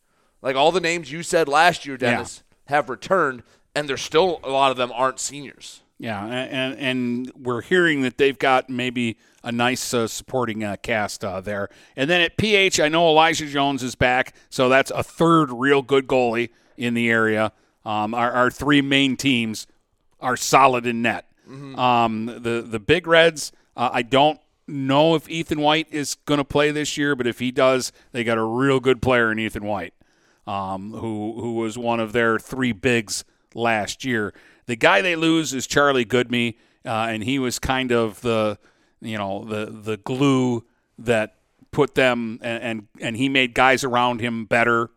Like 0.43 0.57
all 0.57 0.73
the 0.73 0.81
names 0.81 1.11
you 1.11 1.23
said 1.23 1.49
last 1.49 1.87
year, 1.87 1.97
Dennis, 1.97 2.43
have 2.67 2.89
returned, 2.89 3.43
and 3.75 3.89
there's 3.89 4.03
still 4.03 4.41
a 4.45 4.51
lot 4.51 4.71
of 4.71 4.77
them 4.77 4.93
aren't 4.93 5.19
seniors. 5.19 5.83
Yeah, 5.99 6.27
and 6.27 6.79
and 6.79 7.33
we're 7.35 7.63
hearing 7.63 8.03
that 8.03 8.19
they've 8.19 8.39
got 8.39 8.69
maybe 8.69 9.17
a 9.43 9.51
nice 9.51 9.95
uh, 9.95 10.07
supporting 10.07 10.63
uh, 10.63 10.77
cast 10.83 11.25
uh, 11.25 11.41
there. 11.41 11.71
And 11.97 12.11
then 12.11 12.21
at 12.21 12.37
PH, 12.37 12.81
I 12.81 12.89
know 12.89 13.09
Elijah 13.09 13.47
Jones 13.47 13.83
is 13.83 13.95
back, 13.95 14.35
so 14.51 14.69
that's 14.69 14.91
a 14.91 15.03
third 15.03 15.51
real 15.51 15.81
good 15.81 16.07
goalie 16.07 16.51
in 16.77 16.93
the 16.93 17.09
area. 17.09 17.53
Um, 17.87 18.13
our, 18.13 18.31
our 18.31 18.51
three 18.51 18.83
main 18.83 19.17
teams 19.17 19.67
are 20.21 20.37
solid 20.37 20.85
in 20.85 21.01
net. 21.01 21.31
Mm-hmm. 21.49 21.79
Um, 21.79 22.27
the 22.27 22.63
the 22.69 22.81
Big 22.81 23.07
Reds, 23.07 23.53
uh, 23.75 23.89
I 23.91 24.03
don't 24.03 24.39
know 24.69 25.15
if 25.15 25.29
Ethan 25.29 25.61
White 25.61 25.87
is 25.91 26.15
going 26.27 26.39
to 26.39 26.45
play 26.45 26.71
this 26.71 26.97
year, 26.97 27.15
but 27.15 27.27
if 27.27 27.39
he 27.39 27.51
does, 27.51 27.93
they 28.13 28.25
got 28.25 28.39
a 28.39 28.43
real 28.45 28.81
good 28.81 29.01
player 29.03 29.31
in 29.33 29.39
Ethan 29.39 29.65
White, 29.65 29.95
um, 30.47 30.93
who 30.93 31.41
who 31.41 31.55
was 31.55 31.77
one 31.79 32.01
of 32.01 32.13
their 32.13 32.39
three 32.39 32.73
bigs 32.73 33.25
last 33.55 34.05
year. 34.05 34.33
The 34.67 34.77
guy 34.77 35.01
they 35.03 35.17
lose 35.17 35.55
is 35.55 35.67
Charlie 35.67 36.05
Goodme, 36.05 36.57
uh, 36.85 36.91
and 37.11 37.23
he 37.25 37.39
was 37.39 37.59
kind 37.59 37.93
of 37.93 38.21
the 38.23 38.59
you 39.01 39.17
know 39.19 39.45
the 39.45 39.67
the 39.67 39.97
glue 39.99 40.65
that 40.99 41.35
put 41.71 41.95
them 41.95 42.39
and 42.43 42.63
and, 42.63 42.89
and 43.01 43.17
he 43.17 43.29
made 43.29 43.55
guys 43.55 43.85
around 43.85 44.21
him 44.21 44.45
better. 44.47 44.91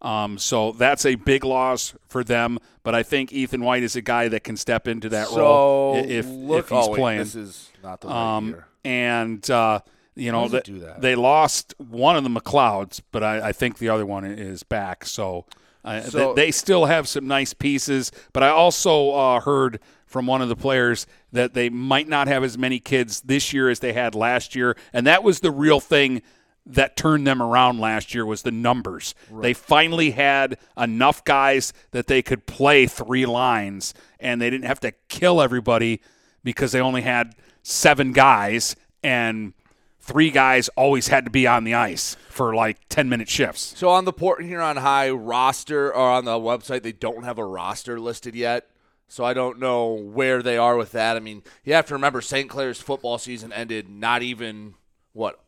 Um, 0.00 0.36
so 0.36 0.72
that's 0.72 1.06
a 1.06 1.14
big 1.14 1.44
loss 1.44 1.94
for 2.08 2.24
them. 2.24 2.58
But 2.82 2.96
I 2.96 3.04
think 3.04 3.32
Ethan 3.32 3.62
White 3.62 3.84
is 3.84 3.94
a 3.94 4.00
guy 4.02 4.26
that 4.26 4.42
can 4.42 4.56
step 4.56 4.88
into 4.88 5.08
that 5.10 5.28
So, 5.28 5.40
role 5.40 5.94
if, 6.04 6.26
look- 6.28 6.64
if 6.64 6.68
he's 6.70 6.86
oh, 6.86 6.90
wait, 6.90 6.98
playing. 6.98 7.18
this 7.20 7.36
is 7.36 7.70
not 7.84 8.00
the 8.00 8.08
right 8.08 8.36
um, 8.36 8.48
year. 8.48 8.66
And 8.84 9.48
uh, 9.50 9.80
you 10.14 10.32
know 10.32 10.42
does 10.44 10.54
it 10.54 10.64
th- 10.64 10.78
do 10.80 10.84
that? 10.86 11.00
they 11.00 11.14
lost 11.14 11.74
one 11.78 12.16
of 12.16 12.24
the 12.24 12.30
McLeods, 12.30 13.00
but 13.12 13.22
I, 13.22 13.48
I 13.48 13.52
think 13.52 13.78
the 13.78 13.88
other 13.88 14.06
one 14.06 14.24
is 14.24 14.62
back. 14.62 15.04
So. 15.04 15.46
Uh, 15.84 16.00
So- 16.00 16.32
they 16.34 16.52
still 16.52 16.84
have 16.84 17.08
some 17.08 17.26
nice 17.26 17.52
pieces, 17.54 18.12
but 18.32 18.44
I 18.44 18.50
also 18.50 19.10
uh, 19.10 19.40
heard 19.40 19.80
from 20.06 20.26
one 20.26 20.40
of 20.40 20.48
the 20.48 20.54
players 20.54 21.08
that 21.32 21.54
they 21.54 21.70
might 21.70 22.06
not 22.08 22.28
have 22.28 22.44
as 22.44 22.56
many 22.56 22.78
kids 22.78 23.20
this 23.22 23.52
year 23.52 23.68
as 23.68 23.80
they 23.80 23.92
had 23.92 24.14
last 24.14 24.54
year, 24.54 24.76
and 24.92 25.06
that 25.08 25.24
was 25.24 25.40
the 25.40 25.50
real 25.50 25.80
thing 25.80 26.22
that 26.64 26.96
turned 26.96 27.26
them 27.26 27.42
around 27.42 27.80
last 27.80 28.14
year 28.14 28.24
was 28.24 28.42
the 28.42 28.52
numbers. 28.52 29.16
They 29.32 29.52
finally 29.54 30.12
had 30.12 30.56
enough 30.76 31.24
guys 31.24 31.72
that 31.90 32.06
they 32.06 32.22
could 32.22 32.46
play 32.46 32.86
three 32.86 33.26
lines, 33.26 33.92
and 34.20 34.40
they 34.40 34.50
didn't 34.50 34.66
have 34.66 34.78
to 34.80 34.92
kill 35.08 35.42
everybody 35.42 36.00
because 36.44 36.70
they 36.70 36.80
only 36.80 37.02
had 37.02 37.34
seven 37.62 38.12
guys 38.12 38.76
and 39.02 39.52
three 40.00 40.30
guys 40.30 40.68
always 40.70 41.08
had 41.08 41.24
to 41.24 41.30
be 41.30 41.46
on 41.46 41.64
the 41.64 41.74
ice 41.74 42.16
for 42.28 42.54
like 42.54 42.78
10 42.88 43.08
minute 43.08 43.28
shifts. 43.28 43.74
So 43.76 43.88
on 43.88 44.04
the 44.04 44.12
Port 44.12 44.44
Huron 44.44 44.76
High 44.76 45.10
roster 45.10 45.92
or 45.94 46.10
on 46.10 46.24
the 46.24 46.32
website, 46.32 46.82
they 46.82 46.92
don't 46.92 47.24
have 47.24 47.38
a 47.38 47.44
roster 47.44 47.98
listed 48.00 48.34
yet. 48.34 48.68
So 49.12 49.24
I 49.24 49.34
don't 49.34 49.58
know 49.58 49.92
where 49.92 50.42
they 50.42 50.56
are 50.56 50.76
with 50.76 50.92
that. 50.92 51.16
I 51.16 51.20
mean, 51.20 51.42
you 51.64 51.74
have 51.74 51.86
to 51.86 51.94
remember 51.94 52.22
St. 52.22 52.48
Clair's 52.48 52.80
football 52.80 53.18
season 53.18 53.52
ended 53.52 53.88
not 53.88 54.22
even 54.22 54.74
what 55.12 55.38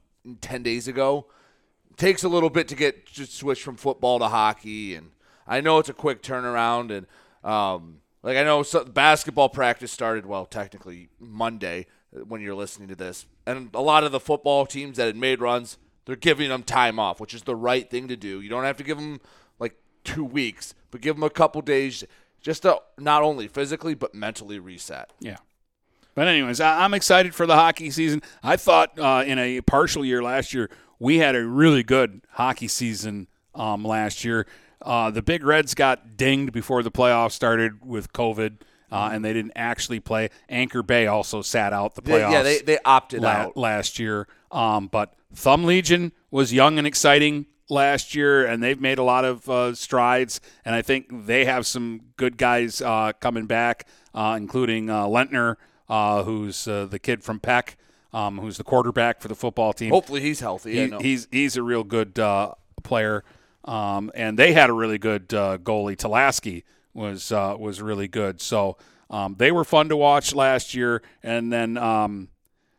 ten 0.42 0.62
days 0.62 0.86
ago. 0.86 1.26
It 1.90 1.96
takes 1.96 2.24
a 2.24 2.28
little 2.28 2.50
bit 2.50 2.68
to 2.68 2.74
get 2.74 3.06
just 3.06 3.34
switch 3.34 3.62
from 3.62 3.76
football 3.76 4.18
to 4.18 4.28
hockey, 4.28 4.94
and 4.94 5.12
I 5.46 5.62
know 5.62 5.78
it's 5.78 5.88
a 5.88 5.94
quick 5.94 6.22
turnaround. 6.22 6.94
And 6.94 7.06
um, 7.42 8.02
like 8.22 8.36
I 8.36 8.42
know 8.42 8.62
so, 8.64 8.84
basketball 8.84 9.48
practice 9.48 9.90
started 9.90 10.26
well 10.26 10.44
technically 10.44 11.08
Monday 11.18 11.86
when 12.26 12.40
you're 12.40 12.54
listening 12.54 12.88
to 12.88 12.94
this, 12.94 13.26
and 13.46 13.70
a 13.74 13.80
lot 13.80 14.04
of 14.04 14.12
the 14.12 14.20
football 14.20 14.66
teams 14.66 14.96
that 14.96 15.06
had 15.06 15.16
made 15.16 15.40
runs, 15.40 15.78
they're 16.04 16.16
giving 16.16 16.48
them 16.48 16.62
time 16.62 16.98
off, 16.98 17.20
which 17.20 17.34
is 17.34 17.42
the 17.42 17.56
right 17.56 17.90
thing 17.90 18.08
to 18.08 18.16
do. 18.16 18.40
You 18.40 18.48
don't 18.48 18.64
have 18.64 18.76
to 18.76 18.84
give 18.84 18.98
them 18.98 19.20
like 19.58 19.74
two 20.04 20.24
weeks, 20.24 20.74
but 20.90 21.00
give 21.00 21.16
them 21.16 21.22
a 21.22 21.30
couple 21.30 21.60
days 21.62 22.04
just 22.40 22.62
to 22.62 22.78
not 22.98 23.22
only 23.22 23.48
physically 23.48 23.94
but 23.94 24.14
mentally 24.14 24.58
reset. 24.58 25.10
Yeah. 25.18 25.38
But 26.14 26.28
anyways, 26.28 26.60
I- 26.60 26.84
I'm 26.84 26.94
excited 26.94 27.34
for 27.34 27.46
the 27.46 27.56
hockey 27.56 27.90
season. 27.90 28.22
I 28.42 28.56
thought 28.56 28.98
uh, 28.98 29.24
in 29.26 29.38
a 29.38 29.60
partial 29.62 30.04
year 30.04 30.22
last 30.22 30.54
year 30.54 30.70
we 31.00 31.18
had 31.18 31.34
a 31.34 31.44
really 31.44 31.82
good 31.82 32.20
hockey 32.32 32.68
season 32.68 33.26
um, 33.54 33.84
last 33.84 34.24
year. 34.24 34.46
Uh, 34.82 35.10
the 35.10 35.22
Big 35.22 35.42
Reds 35.42 35.74
got 35.74 36.16
dinged 36.16 36.52
before 36.52 36.82
the 36.82 36.90
playoffs 36.90 37.32
started 37.32 37.84
with 37.84 38.12
COVID, 38.12 38.58
uh, 38.92 39.10
and 39.12 39.24
they 39.24 39.32
didn't 39.32 39.52
actually 39.56 40.00
play. 40.00 40.30
Anchor 40.48 40.82
Bay 40.82 41.06
also 41.06 41.42
sat 41.42 41.72
out 41.72 41.94
the 41.94 42.02
playoffs. 42.02 42.30
yeah, 42.32 42.42
they- 42.42 42.60
they 42.62 42.78
opted 42.84 43.22
la- 43.22 43.28
out. 43.30 43.56
last 43.56 43.98
year. 43.98 44.26
Um, 44.52 44.86
but 44.88 45.14
Thumb 45.34 45.64
Legion 45.64 46.12
was 46.30 46.52
young 46.52 46.78
and 46.78 46.86
exciting 46.86 47.46
last 47.68 48.14
year, 48.14 48.46
and 48.46 48.62
they've 48.62 48.80
made 48.80 48.98
a 48.98 49.02
lot 49.02 49.24
of 49.24 49.48
uh, 49.48 49.74
strides. 49.74 50.40
And 50.64 50.74
I 50.74 50.82
think 50.82 51.26
they 51.26 51.44
have 51.44 51.66
some 51.66 52.00
good 52.16 52.36
guys 52.36 52.80
uh, 52.80 53.12
coming 53.20 53.46
back, 53.46 53.86
uh, 54.14 54.34
including 54.38 54.90
uh, 54.90 55.04
Lentner, 55.06 55.56
uh, 55.88 56.22
who's 56.22 56.68
uh, 56.68 56.86
the 56.86 56.98
kid 57.00 57.24
from 57.24 57.40
Peck, 57.40 57.76
um, 58.12 58.38
who's 58.38 58.58
the 58.58 58.64
quarterback 58.64 59.20
for 59.20 59.26
the 59.28 59.34
football 59.34 59.72
team. 59.72 59.90
Hopefully 59.90 60.20
he's 60.20 60.38
healthy. 60.40 60.72
He- 60.74 60.82
I 60.84 60.86
know. 60.86 60.98
he's 61.00 61.26
he's 61.32 61.56
a 61.56 61.62
real 61.62 61.82
good 61.84 62.16
uh, 62.18 62.54
player, 62.84 63.24
um, 63.64 64.12
and 64.14 64.38
they 64.38 64.52
had 64.52 64.70
a 64.70 64.72
really 64.72 64.98
good 64.98 65.32
uh, 65.34 65.58
goalie. 65.58 65.96
Talaski 65.96 66.62
was 66.94 67.32
uh, 67.32 67.56
was 67.58 67.82
really 67.82 68.08
good. 68.08 68.40
So 68.40 68.76
um, 69.10 69.36
they 69.38 69.52
were 69.52 69.64
fun 69.64 69.88
to 69.90 69.96
watch 69.96 70.34
last 70.34 70.74
year, 70.74 71.02
and 71.22 71.52
then 71.52 71.76
um, 71.76 72.28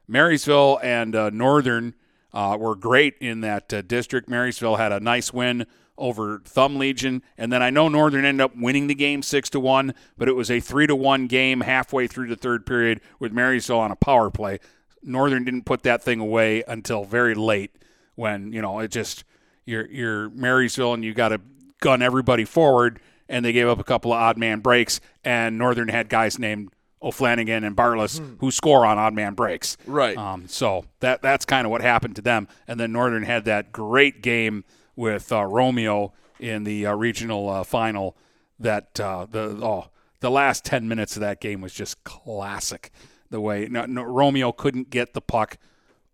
Marysville 0.08 0.80
and 0.82 1.16
uh, 1.16 1.30
Northern 1.30 1.94
uh, 2.34 2.58
were 2.60 2.76
great 2.76 3.16
in 3.20 3.42
that 3.42 3.74
uh, 3.74 3.82
district. 3.82 4.30
Marysville 4.30 4.78
had 4.78 4.92
a 4.92 5.00
nice 5.00 5.32
win 5.32 5.66
over 5.98 6.42
Thumb 6.44 6.78
Legion, 6.78 7.24
and 7.38 7.52
then 7.54 7.64
I 7.64 7.70
know 7.70 7.88
Northern 7.88 8.26
ended 8.26 8.42
up 8.42 8.56
winning 8.56 8.88
the 8.88 8.96
game 8.96 9.22
six 9.22 9.50
to 9.52 9.60
one, 9.60 9.94
but 10.18 10.28
it 10.28 10.34
was 10.34 10.52
a 10.52 10.60
three 10.60 10.88
to 10.88 10.96
one 10.96 11.28
game 11.28 11.62
halfway 11.62 12.08
through 12.08 12.28
the 12.28 12.36
third 12.36 12.66
period 12.66 13.00
with 13.20 13.32
Marysville 13.32 13.80
on 13.80 13.92
a 13.92 13.96
power 13.96 14.30
play. 14.30 14.60
Northern 15.02 15.46
didn't 15.46 15.66
put 15.66 15.84
that 15.84 16.04
thing 16.04 16.20
away 16.20 16.64
until 16.68 17.06
very 17.06 17.36
late 17.36 17.72
when 18.16 18.52
you 18.52 18.62
know 18.62 18.80
it 18.80 18.90
just 18.90 19.24
you're 19.66 19.90
you're 19.90 20.30
Marysville 20.32 20.94
and 20.94 21.04
you 21.04 21.14
got 21.14 21.30
to 21.30 21.40
gun 21.80 22.02
everybody 22.02 22.46
forward, 22.46 23.00
and 23.30 23.44
they 23.44 23.52
gave 23.52 23.68
up 23.68 23.80
a 23.80 23.84
couple 23.84 24.14
of 24.14 24.20
odd 24.20 24.38
man 24.38 24.60
breaks, 24.60 25.00
and 25.24 25.58
Northern 25.58 25.88
had 25.88 26.10
guys 26.10 26.38
named 26.40 26.72
O'Flanagan 27.02 27.66
and 27.66 27.76
Barless 27.76 28.20
who 28.40 28.50
score 28.52 28.86
on 28.86 28.98
odd 28.98 29.14
man 29.14 29.34
breaks. 29.36 29.78
Right. 29.86 30.18
Um, 30.18 30.48
so 30.48 30.86
that 31.02 31.22
that's 31.22 31.46
kind 31.46 31.66
of 31.66 31.72
what 31.72 31.82
happened 31.82 32.16
to 32.16 32.22
them, 32.22 32.48
and 32.68 32.80
then 32.80 32.92
Northern 32.92 33.24
had 33.24 33.46
that 33.46 33.72
great 33.72 34.22
game 34.22 34.64
with 34.96 35.32
uh, 35.32 35.46
Romeo 35.46 36.14
in 36.40 36.64
the 36.64 36.88
uh, 36.88 36.96
regional 36.96 37.50
uh, 37.50 37.64
final. 37.64 38.18
That 38.60 39.00
uh, 39.00 39.28
the 39.30 39.60
oh 39.62 39.90
the 40.22 40.32
last 40.32 40.66
ten 40.66 40.88
minutes 40.88 41.16
of 41.16 41.22
that 41.22 41.42
game 41.42 41.62
was 41.62 41.74
just 41.74 42.04
classic. 42.04 42.92
The 43.30 43.42
way 43.42 43.68
no, 43.70 43.86
no, 43.86 44.04
Romeo 44.04 44.52
couldn't 44.52 44.90
get 44.90 45.14
the 45.14 45.22
puck 45.22 45.58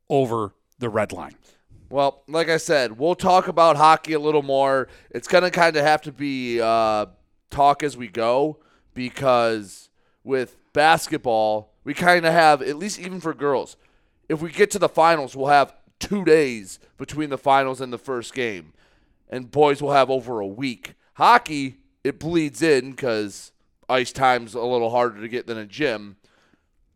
over 0.09 0.53
the 0.79 0.89
red 0.89 1.11
line. 1.11 1.35
Well, 1.91 2.23
like 2.29 2.47
I 2.47 2.55
said, 2.55 2.97
we'll 2.97 3.15
talk 3.15 3.49
about 3.49 3.75
hockey 3.75 4.13
a 4.13 4.19
little 4.19 4.43
more. 4.43 4.87
It's 5.09 5.27
going 5.27 5.43
to 5.43 5.51
kind 5.51 5.75
of 5.75 5.83
have 5.83 6.01
to 6.03 6.13
be 6.13 6.61
uh, 6.61 7.07
talk 7.49 7.83
as 7.83 7.97
we 7.97 8.07
go 8.07 8.59
because 8.93 9.89
with 10.23 10.55
basketball, 10.71 11.73
we 11.83 11.93
kind 11.93 12.25
of 12.25 12.31
have, 12.31 12.61
at 12.61 12.77
least 12.77 12.97
even 12.97 13.19
for 13.19 13.33
girls, 13.33 13.75
if 14.29 14.41
we 14.41 14.53
get 14.53 14.71
to 14.71 14.79
the 14.79 14.87
finals, 14.87 15.35
we'll 15.35 15.47
have 15.47 15.73
two 15.99 16.23
days 16.23 16.79
between 16.97 17.29
the 17.29 17.37
finals 17.37 17.81
and 17.81 17.91
the 17.91 17.97
first 17.97 18.33
game. 18.33 18.71
And 19.29 19.51
boys 19.51 19.81
will 19.81 19.91
have 19.91 20.09
over 20.09 20.39
a 20.39 20.47
week. 20.47 20.93
Hockey, 21.15 21.75
it 22.05 22.21
bleeds 22.21 22.61
in 22.61 22.91
because 22.91 23.51
ice 23.89 24.13
time's 24.13 24.53
a 24.53 24.61
little 24.61 24.91
harder 24.91 25.19
to 25.19 25.27
get 25.27 25.45
than 25.45 25.57
a 25.57 25.65
gym. 25.65 26.15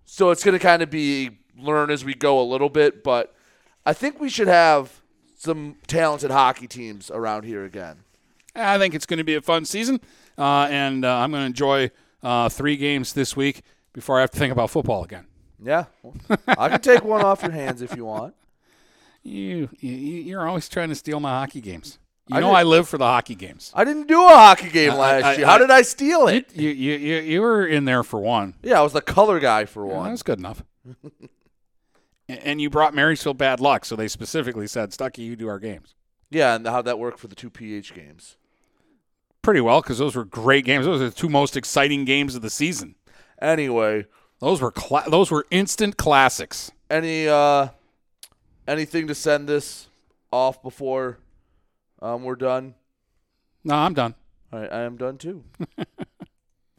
So 0.05 0.30
it's 0.30 0.43
going 0.45 0.57
to 0.57 0.65
kind 0.65 0.81
of 0.81 0.89
be 0.89 1.31
learn 1.57 1.91
as 1.91 2.05
we 2.05 2.13
go 2.13 2.39
a 2.39 2.47
little 2.47 2.69
bit, 2.69 3.03
but 3.03 3.35
I 3.86 3.94
think 3.94 4.20
we 4.20 4.30
should 4.30 4.48
have 4.48 5.02
some 5.38 5.76
talented 5.88 6.32
hockey 6.32 6.68
teams 6.68 7.12
around 7.12 7.44
here 7.44 7.64
again. 7.66 7.98
I 8.56 8.78
think 8.78 8.94
it's 8.95 9.06
going 9.06 9.18
to 9.18 9.24
be 9.24 9.36
a 9.36 9.41
fun 9.41 9.66
season, 9.66 9.99
uh, 10.38 10.68
and 10.72 11.03
uh, 11.03 11.14
I'm 11.18 11.32
going 11.32 11.41
to 11.41 11.45
enjoy 11.48 11.91
uh, 12.24 12.48
three 12.49 12.78
games 12.78 13.14
this 13.14 13.36
week 13.36 13.62
before 13.94 14.18
I 14.18 14.22
have 14.22 14.32
to 14.32 14.40
think 14.40 14.52
about 14.53 14.70
football 14.70 15.03
again. 15.03 15.26
Yeah, 15.62 15.86
I 16.48 16.70
can 16.70 16.82
take 16.82 17.03
one 17.03 17.22
off 17.22 17.41
your 17.41 17.52
hands 17.52 17.82
if 17.82 17.95
you 17.95 18.06
want. 18.06 18.34
You, 19.24 19.70
you 19.80 19.91
you're 19.91 20.48
always 20.48 20.70
trying 20.70 20.90
to 20.90 20.95
steal 20.95 21.20
my 21.20 21.30
hockey 21.40 21.60
games. 21.62 21.98
You 22.28 22.38
I 22.38 22.40
know 22.40 22.52
I 22.52 22.64
live 22.64 22.88
for 22.88 22.98
the 22.98 23.06
hockey 23.06 23.36
games. 23.36 23.72
I 23.76 23.84
didn't 23.84 24.07
do 24.07 24.24
a 24.24 24.30
hockey 24.30 24.70
game 24.70 24.91
I- 24.91 24.95
last 24.98 25.24
I- 25.26 25.36
year. 25.38 25.45
How 25.45 25.57
did 25.57 25.72
I 25.72 25.82
steal 25.82 26.28
it? 26.28 26.56
You, 26.56 26.70
you 26.70 26.94
you 26.95 27.16
you 27.20 27.41
were 27.41 27.66
in 27.66 27.86
there 27.86 28.03
for 28.03 28.20
one. 28.20 28.56
Yeah, 28.64 28.80
I 28.80 28.84
was 28.84 28.94
the 28.94 29.02
color 29.02 29.40
guy 29.40 29.66
for 29.66 29.86
Yeah, 29.88 29.94
one. 29.98 30.10
That's 30.12 30.24
good 30.24 30.40
enough. 30.40 30.64
And 32.27 32.60
you 32.60 32.69
brought 32.69 32.95
Marysville 32.95 33.35
bad 33.35 33.60
luck, 33.60 33.85
so 33.85 33.95
they 33.95 34.07
specifically 34.07 34.68
said, 34.68 34.91
"Stucky, 34.93 35.22
you 35.22 35.35
do 35.35 35.47
our 35.47 35.60
games." 35.60 35.93
Yeah, 36.31 36.56
and 36.56 36.65
how'd 36.65 36.85
that 36.85 36.97
work 36.97 37.18
for 37.18 37.27
the 37.27 37.35
two 37.35 37.49
PH 37.49 37.93
games? 37.93 38.38
Pretty 39.43 39.61
well, 39.61 39.81
because 39.81 39.99
those 39.99 40.15
were 40.15 40.26
great 40.26 40.65
games. 40.65 40.85
Those 40.85 40.99
were 40.99 41.10
the 41.10 41.15
two 41.15 41.30
most 41.30 41.56
exciting 41.56 42.03
games 42.03 42.35
of 42.35 42.41
the 42.41 42.49
season. 42.49 42.95
Anyway, 43.39 44.06
those 44.39 44.60
were 44.60 44.72
cla- 44.72 45.07
those 45.07 45.30
were 45.30 45.45
instant 45.52 45.97
classics. 45.97 46.72
Any 46.89 47.27
uh, 47.27 47.69
anything 48.68 49.07
to 49.07 49.15
send 49.15 49.47
this 49.47 49.88
off 50.31 50.64
before 50.64 51.19
um, 52.02 52.23
we're 52.23 52.35
done? 52.35 52.73
No, 53.64 53.76
I'm 53.76 53.93
done. 53.93 54.15
All 54.52 54.60
right, 54.60 54.72
I 54.72 54.81
am 54.81 54.97
done 54.97 55.18
too. 55.18 55.43